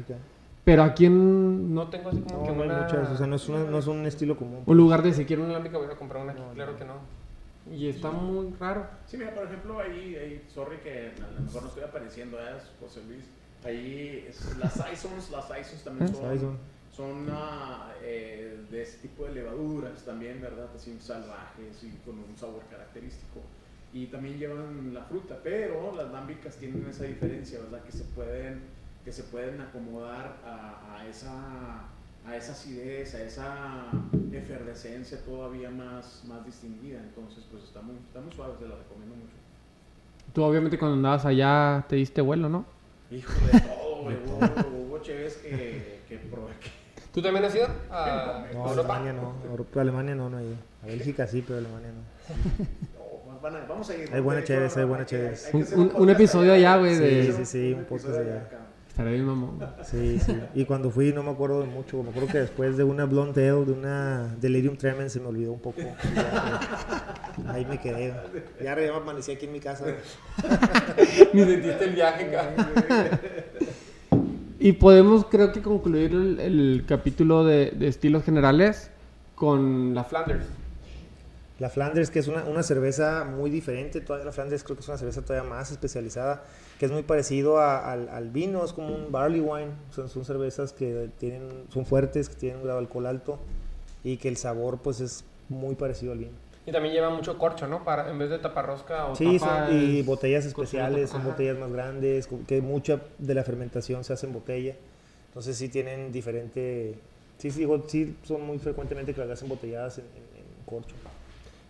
Pero 0.66 0.82
aquí 0.82 1.06
en- 1.06 1.72
no 1.74 1.88
tengo 1.88 2.10
así 2.10 2.20
como 2.20 2.40
No, 2.40 2.44
que 2.44 2.52
no 2.56 2.62
hay 2.62 2.68
una- 2.68 2.82
muchas, 2.82 3.10
o 3.10 3.16
sea, 3.16 3.26
no 3.26 3.36
es, 3.36 3.48
una- 3.48 3.64
no 3.64 3.78
es 3.78 3.86
un 3.86 4.04
estilo 4.04 4.36
común. 4.36 4.64
un 4.66 4.76
lugar 4.76 5.02
de 5.02 5.14
si 5.14 5.24
quiero 5.24 5.44
una 5.44 5.54
lámbica 5.54 5.78
voy 5.78 5.86
a 5.90 5.96
comprar 5.96 6.22
una 6.22 6.32
aquí. 6.32 6.42
No, 6.42 6.52
claro 6.52 6.72
no. 6.72 6.78
que 6.78 6.84
no. 6.84 7.23
Y 7.70 7.88
está 7.88 8.10
muy 8.10 8.52
raro. 8.58 8.86
Sí, 9.06 9.16
mira, 9.16 9.34
por 9.34 9.44
ejemplo, 9.46 9.78
ahí, 9.80 10.14
ahí 10.16 10.46
sorry 10.52 10.76
que 10.78 11.12
a 11.16 11.30
lo 11.34 11.40
mejor 11.40 11.62
no 11.62 11.68
estoy 11.68 11.84
apareciendo, 11.84 12.38
¿eh? 12.38 12.56
José 12.80 13.00
Luis. 13.08 13.24
Ahí, 13.64 14.26
es- 14.28 14.56
las 14.58 14.74
Saisons, 14.74 15.30
las 15.30 15.48
Saisons 15.48 15.82
también 15.84 16.10
Ah, 16.10 16.14
son, 16.14 16.22
Saison. 16.22 16.58
son 16.92 17.26
ah, 17.30 17.92
eh, 18.02 18.64
de 18.70 18.82
ese 18.82 18.98
tipo 18.98 19.24
de 19.24 19.32
levaduras 19.32 20.02
también, 20.04 20.40
¿verdad? 20.42 20.68
Así 20.76 20.94
salvajes 21.00 21.82
y 21.82 21.90
con 22.04 22.18
un 22.18 22.36
sabor 22.36 22.62
característico. 22.70 23.40
Y 23.94 24.06
también 24.06 24.38
llevan 24.38 24.92
la 24.92 25.04
fruta, 25.04 25.38
pero 25.42 25.94
las 25.96 26.10
lámbicas 26.10 26.56
tienen 26.56 26.86
esa 26.88 27.04
diferencia, 27.04 27.60
¿verdad? 27.60 27.82
Que 27.84 27.92
se 27.92 28.04
pueden, 28.04 28.60
que 29.04 29.12
se 29.12 29.22
pueden 29.22 29.60
acomodar 29.60 30.36
a, 30.44 30.96
a 30.98 31.08
esa, 31.08 31.84
a 32.26 32.36
esa 32.36 32.52
acidez, 32.52 33.14
a 33.14 33.22
esa 33.22 33.86
efervescencia 34.32 35.18
todavía 35.24 35.70
más, 35.70 36.22
más 36.26 36.44
distinguida. 36.44 37.00
Entonces, 37.00 37.44
pues 37.50 37.64
está 37.64 37.82
muy, 37.82 37.96
está 37.96 38.20
muy 38.20 38.32
suave, 38.32 38.54
te 38.58 38.66
la 38.68 38.76
recomiendo 38.76 39.14
mucho. 39.16 39.34
Tú 40.32 40.42
obviamente 40.42 40.78
cuando 40.78 40.96
andabas 40.96 41.24
allá 41.26 41.84
te 41.88 41.96
diste 41.96 42.20
vuelo, 42.20 42.48
¿no? 42.48 42.64
Hijo 43.10 43.32
de 43.52 43.60
todo, 43.60 43.96
güey. 44.02 44.16
Hubo, 44.26 44.78
hubo 44.86 44.98
cheves 45.00 45.36
que, 45.36 46.00
que 46.08 46.16
probé. 46.18 46.52
¿Tú 47.12 47.22
también 47.22 47.44
has 47.44 47.54
ido 47.54 47.66
a 47.90 48.44
No, 48.52 48.68
Europa? 48.70 48.96
Alemania 48.96 49.12
no. 49.12 49.34
Europa, 49.48 49.80
Alemania 49.80 50.14
no, 50.16 50.30
no 50.30 50.38
he 50.40 50.44
ido. 50.46 50.56
A 50.82 50.86
Bélgica 50.86 51.26
sí, 51.26 51.44
pero 51.46 51.58
Alemania 51.60 51.90
no. 51.92 52.64
No, 53.34 53.40
van 53.40 53.54
a- 53.56 53.64
vamos 53.66 53.88
a 53.90 53.94
ir. 53.96 54.12
Hay 54.12 54.20
buena 54.20 54.42
cheves, 54.42 54.76
hay 54.76 54.84
buena 54.84 55.06
que 55.06 55.34
Un- 55.52 55.66
un- 55.76 55.92
un 55.94 56.10
episodio 56.10 56.52
allá, 56.54 56.76
güey, 56.78 56.94
Sí, 56.96 57.00
de- 57.02 57.32
sí, 57.32 57.44
sí, 57.44 57.72
un 57.74 57.84
podcast 57.84 58.16
allá. 58.18 58.48
Estaré 58.94 59.10
bien, 59.14 59.24
mamón. 59.24 59.58
Sí, 59.82 60.20
sí. 60.20 60.38
Y 60.54 60.66
cuando 60.66 60.88
fui 60.88 61.12
no 61.12 61.24
me 61.24 61.32
acuerdo 61.32 61.62
de 61.62 61.66
mucho. 61.66 62.00
Me 62.04 62.10
acuerdo 62.10 62.28
que 62.28 62.38
después 62.38 62.76
de 62.76 62.84
una 62.84 63.06
Blonde 63.06 63.50
Ale, 63.50 63.64
de 63.64 63.72
una 63.72 64.36
Delirium 64.40 64.76
Tremens, 64.76 65.12
se 65.12 65.18
me 65.18 65.26
olvidó 65.26 65.50
un 65.52 65.58
poco. 65.58 65.80
Ya, 66.14 66.60
ahí 67.48 67.64
me 67.64 67.80
quedé. 67.80 68.14
Ya 68.62 68.76
ya 68.76 68.76
me 68.76 68.88
amanecí 68.88 69.32
aquí 69.32 69.46
en 69.46 69.52
mi 69.52 69.58
casa. 69.58 69.86
Ni 71.32 71.42
sentiste 71.42 71.84
el 71.86 71.94
viaje, 71.96 72.30
cabrón. 72.30 72.66
Y 74.60 74.70
podemos, 74.74 75.24
creo 75.24 75.50
que, 75.50 75.60
concluir 75.60 76.12
el, 76.12 76.38
el 76.38 76.84
capítulo 76.86 77.44
de, 77.44 77.72
de 77.72 77.88
estilos 77.88 78.22
generales 78.22 78.92
con 79.34 79.92
la 79.96 80.04
Flanders. 80.04 80.46
La 81.60 81.70
Flanders, 81.70 82.10
que 82.10 82.18
es 82.18 82.26
una, 82.26 82.44
una 82.44 82.62
cerveza 82.64 83.24
muy 83.24 83.48
diferente. 83.48 84.00
Todavía 84.00 84.26
la 84.26 84.32
Flanders 84.32 84.64
creo 84.64 84.76
que 84.76 84.82
es 84.82 84.88
una 84.88 84.98
cerveza 84.98 85.22
todavía 85.22 85.48
más 85.48 85.70
especializada, 85.70 86.42
que 86.80 86.86
es 86.86 86.90
muy 86.92 87.02
parecido 87.04 87.58
a- 87.58 87.92
al, 87.92 88.08
al 88.08 88.30
vino, 88.30 88.64
es 88.64 88.72
como 88.72 88.92
un 88.94 89.12
barley 89.12 89.40
wine. 89.40 89.70
Son, 89.92 90.08
son 90.08 90.24
cervezas 90.24 90.72
que 90.72 91.10
tienen, 91.18 91.48
son 91.72 91.86
fuertes, 91.86 92.28
que 92.28 92.34
tienen 92.34 92.58
un 92.58 92.64
grado 92.64 92.80
de 92.80 92.86
alcohol 92.86 93.06
alto 93.06 93.38
y 94.02 94.16
que 94.16 94.28
el 94.28 94.36
sabor 94.36 94.78
pues 94.78 95.00
es 95.00 95.24
muy 95.48 95.76
parecido 95.76 96.12
al 96.12 96.18
vino. 96.18 96.32
Y 96.66 96.72
también 96.72 96.92
lleva 96.94 97.10
mucho 97.10 97.38
corcho, 97.38 97.68
¿no? 97.68 97.84
Para, 97.84 98.10
en 98.10 98.18
vez 98.18 98.30
de 98.30 98.38
taparrosca 98.38 99.06
o 99.06 99.14
Sí, 99.14 99.38
tapa 99.38 99.66
son, 99.68 99.72
y 99.78 100.02
botellas 100.02 100.44
especiales, 100.46 101.10
son 101.10 101.22
botellas 101.24 101.56
más 101.58 101.70
grandes, 101.70 102.28
que 102.48 102.60
mucha 102.62 103.00
de 103.18 103.34
la 103.34 103.44
fermentación 103.44 104.02
se 104.02 104.12
hace 104.12 104.26
en 104.26 104.32
botella. 104.32 104.74
Entonces 105.28 105.56
sí 105.56 105.68
tienen 105.68 106.10
diferente... 106.10 106.94
Sí, 107.38 107.50
sí, 107.50 107.60
digo, 107.60 107.84
sí 107.86 108.16
son 108.24 108.42
muy 108.42 108.58
frecuentemente 108.58 109.12
que 109.14 109.20
las 109.20 109.30
hacen 109.30 109.48
botelladas 109.48 109.98
en, 109.98 110.04
en- 110.04 110.38
en 110.40 110.64
corcho. 110.64 110.94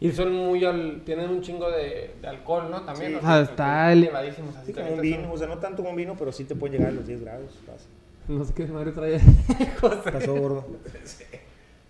Y 0.01 0.13
son 0.13 0.33
muy 0.33 0.65
al, 0.65 1.03
tienen 1.05 1.31
un 1.31 1.41
chingo 1.41 1.71
de, 1.71 2.15
de 2.21 2.29
alcohol, 2.29 2.71
¿no? 2.71 2.83
También. 2.83 3.13
Sí. 3.13 3.17
o 3.19 3.21
sea, 3.21 3.31
sea, 3.31 3.43
está 3.43 3.93
elevadísimos. 3.93 4.57
Así 4.57 4.73
como 4.73 4.93
un 4.93 5.01
vino, 5.01 5.33
o 5.33 5.39
sea, 5.39 5.47
no 5.47 5.59
tanto 5.59 5.79
como 5.79 5.91
un 5.91 5.97
vino, 5.97 6.15
pero 6.19 6.33
sí 6.33 6.45
te 6.45 6.55
pueden 6.55 6.79
llegar 6.79 6.93
a 6.93 6.97
los 6.97 7.07
10 7.07 7.23
grados. 7.23 7.59
fácil. 7.67 7.89
No 8.29 8.45
sé 8.45 8.55
qué 8.55 8.67
madre 8.67 8.93
trae. 8.93 9.21
Pasó 9.81 10.35
gordo. 10.35 10.67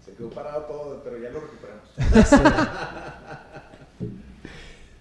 Se 0.05 0.13
quedó 0.13 0.31
parado 0.31 0.63
todo, 0.63 1.03
pero 1.03 1.19
ya 1.19 1.31
lo 1.31 1.41
recuperamos. 1.41 1.89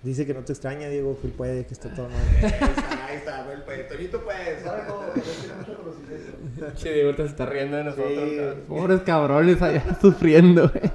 Dice 0.03 0.25
que 0.25 0.33
no 0.33 0.41
te 0.41 0.51
extraña, 0.51 0.89
Diego, 0.89 1.17
que 1.21 1.29
puede, 1.29 1.65
que 1.65 1.73
está 1.73 1.89
todo 1.93 2.09
mal. 2.09 2.19
Ahí 2.41 2.45
está, 2.45 3.05
ahí 3.07 3.17
está, 3.17 3.53
el 3.53 3.61
pues, 3.61 3.87
Toñito 3.87 4.21
pues, 4.21 4.61
sabe 4.61 4.81
todo, 4.85 5.05
ya 5.15 5.21
tiene 5.21 5.55
mucho 5.55 5.77
conocimiento. 5.77 6.73
Che, 6.75 6.93
Diego 6.93 7.15
te 7.15 7.23
está 7.23 7.45
riendo 7.45 7.77
de 7.77 7.83
nosotros. 7.85 8.29
Sí. 8.29 8.39
Pobres 8.67 9.01
cabrones 9.01 9.61
allá 9.61 9.97
sufriendo, 10.01 10.69
güey. 10.69 10.91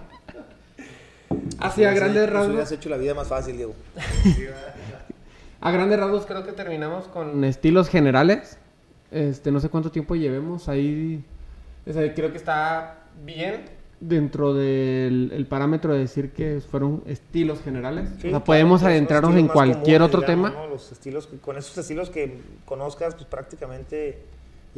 Así 1.59 1.85
a 1.85 1.93
grandes 1.93 2.29
hubieras 2.29 2.49
rasgos. 2.49 2.73
hecho 2.73 2.89
la 2.89 2.97
vida 2.97 3.15
más 3.15 3.29
fácil, 3.29 3.57
Diego. 3.57 3.75
A 5.61 5.73
grandes 5.73 5.99
rasgos 5.99 6.25
creo 6.25 6.45
que 6.45 6.53
terminamos 6.53 7.09
con 7.09 7.43
estilos 7.43 7.89
generales. 7.89 8.59
Este, 9.11 9.51
no 9.51 9.59
sé 9.59 9.69
cuánto 9.69 9.91
tiempo 9.91 10.15
llevemos 10.15 10.69
ahí. 10.69 11.25
O 11.85 11.93
sea, 11.93 12.15
creo 12.15 12.31
que 12.31 12.37
está 12.37 12.99
bien 13.25 13.65
dentro 14.01 14.55
del 14.55 15.33
el 15.35 15.47
parámetro 15.47 15.93
de 15.93 15.99
decir 15.99 16.31
que 16.31 16.61
fueron 16.61 17.03
estilos 17.07 17.61
generales. 17.63 18.09
o 18.19 18.21
sea, 18.21 18.45
podemos 18.45 18.85
adentrarnos 18.85 19.35
en 19.35 19.49
cualquier 19.49 19.99
comunes, 19.99 20.15
otro 20.15 20.21
digamos, 20.21 20.53
tema. 20.53 20.63
¿no? 20.63 20.69
Los 20.69 20.93
estilos, 20.93 21.29
con 21.41 21.57
esos 21.57 21.77
estilos 21.77 22.11
que 22.11 22.39
conozcas, 22.65 23.17
pues 23.17 23.27
prácticamente 23.27 24.23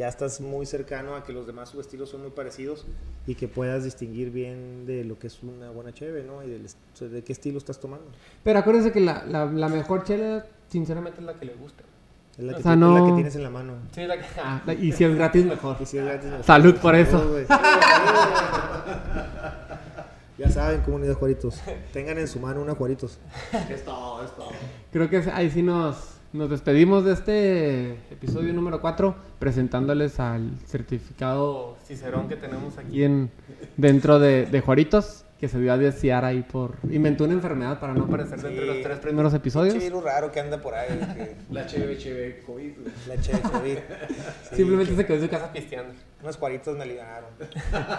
ya 0.01 0.09
estás 0.09 0.41
muy 0.41 0.65
cercano 0.65 1.15
a 1.15 1.23
que 1.25 1.33
los 1.35 1.47
demás 1.47 1.69
subestilos 1.69 2.09
son 2.09 2.23
muy 2.23 2.31
parecidos 2.31 2.87
y 3.27 3.35
que 3.35 3.49
puedas 3.49 3.85
distinguir 3.85 4.31
bien 4.31 4.87
de 4.87 5.05
lo 5.05 5.19
que 5.19 5.27
es 5.27 5.43
una 5.43 5.69
buena 5.71 5.93
cheve, 5.93 6.25
¿no? 6.25 6.43
Y 6.43 6.55
o 6.55 6.97
sea, 6.97 7.09
de 7.09 7.23
qué 7.23 7.33
estilo 7.35 7.59
estás 7.59 7.79
tomando. 7.81 8.07
Pero 8.43 8.59
acuérdense 8.59 8.93
que 8.93 9.01
la, 9.01 9.25
la, 9.27 9.45
la 9.45 9.69
mejor 9.69 10.05
chela, 10.05 10.47
sinceramente, 10.69 11.21
es 11.21 11.27
la 11.27 11.35
que 11.35 11.45
le 11.45 11.53
gusta. 11.55 11.83
Es 12.39 12.45
la, 12.45 12.53
O 12.53 12.57
que, 12.57 12.63
sea, 12.63 12.73
ti- 12.73 12.79
es 12.79 12.81
la 12.81 12.99
no- 12.99 13.07
que 13.09 13.13
tienes 13.13 13.37
en 13.37 13.43
la 13.43 13.51
mano. 13.51 13.75
Sí, 13.95 14.07
la 14.07 14.17
que, 14.19 14.25
ah, 14.43 14.63
y 14.81 14.93
si 14.93 15.05
es 15.05 15.15
gratis, 15.15 15.45
mejor. 15.45 15.77
Y 15.81 15.85
si 15.85 15.99
es 15.99 16.05
gratis, 16.07 16.31
mejor. 16.31 16.45
Salud 16.47 16.75
por 16.77 16.95
eso. 16.95 17.37
Ya 20.39 20.49
saben, 20.49 20.81
comunidad 20.81 21.15
Juaritos. 21.17 21.61
Tengan 21.93 22.17
en 22.17 22.27
su 22.27 22.41
mano 22.41 22.63
una 22.63 22.75
Juaritos. 22.75 23.19
Es 23.69 23.85
todo, 23.85 24.25
es 24.25 24.35
todo. 24.35 24.49
Creo 24.91 25.11
que 25.11 25.19
ahí 25.35 25.51
sí 25.51 25.63
nos, 25.63 25.97
nos 26.33 26.49
despedimos 26.49 27.05
de 27.05 27.13
este 27.13 27.91
episodio 28.13 28.53
número 28.53 28.81
4, 28.81 29.15
presentándoles 29.39 30.21
al 30.21 30.53
certificado 30.67 31.77
Cicerón 31.85 32.29
que 32.29 32.37
tenemos 32.37 32.79
aquí 32.79 33.03
en, 33.03 33.31
dentro 33.77 34.19
de, 34.21 34.47
de 34.47 34.61
Juaritos, 34.61 35.25
que 35.41 35.49
se 35.49 35.59
dio 35.59 35.73
a 35.73 35.79
desear 35.79 36.25
ahí 36.25 36.43
por... 36.43 36.75
Inventó 36.91 37.25
una 37.25 37.33
enfermedad 37.33 37.81
para 37.81 37.95
no 37.95 38.05
aparecer 38.05 38.41
dentro 38.41 38.61
de 38.61 38.67
los 38.67 38.77
Sí. 38.77 38.83
tres 38.83 38.99
primeros 38.99 39.33
episodios. 39.35 39.73
Pinche 39.75 39.89
virus 39.89 40.05
raro 40.05 40.31
que 40.31 40.39
anda 40.39 40.61
por 40.61 40.75
ahí. 40.75 40.89
que- 41.17 41.35
La 41.51 41.67
cheve, 41.67 42.43
COVID. 42.47 42.73
La 43.09 43.21
cheve 43.21 43.41
COVID. 43.41 43.79
Sí, 44.51 44.57
Simplemente 44.57 44.95
se 44.95 45.07
quedó 45.07 45.17
en 45.17 45.23
su 45.23 45.29
casa 45.31 45.51
pisteando. 45.53 45.95
Unos 46.23 46.37
Juaritos 46.37 46.77
me 46.77 46.83
aliviaron. 46.85 47.31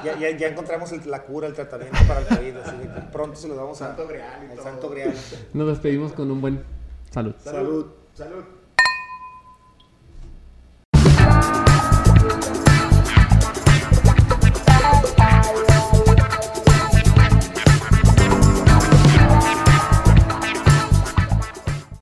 Ya, 0.06 0.18
ya, 0.20 0.38
ya 0.38 0.48
encontramos 0.50 0.92
el- 0.94 1.10
la 1.10 1.24
cura, 1.24 1.48
el 1.48 1.54
tratamiento 1.56 1.98
para 2.08 2.20
el 2.22 2.28
COVID. 2.28 2.58
Así 2.58 2.78
de 2.78 2.84
que 2.94 3.02
pronto 3.12 3.36
se 3.36 3.48
los 3.48 3.58
vamos 3.58 3.82
a. 3.82 3.88
Santo 3.88 4.08
Grial 4.08 4.44
y 4.48 4.52
al 4.52 4.56
todo. 4.58 4.64
Santo 4.64 4.90
Grial. 4.92 5.14
Nos 5.54 5.68
despedimos 5.68 6.14
con 6.14 6.30
un 6.32 6.40
buen 6.42 6.62
salud. 7.10 7.34
Salud. 7.44 7.88
Salud. 8.22 8.46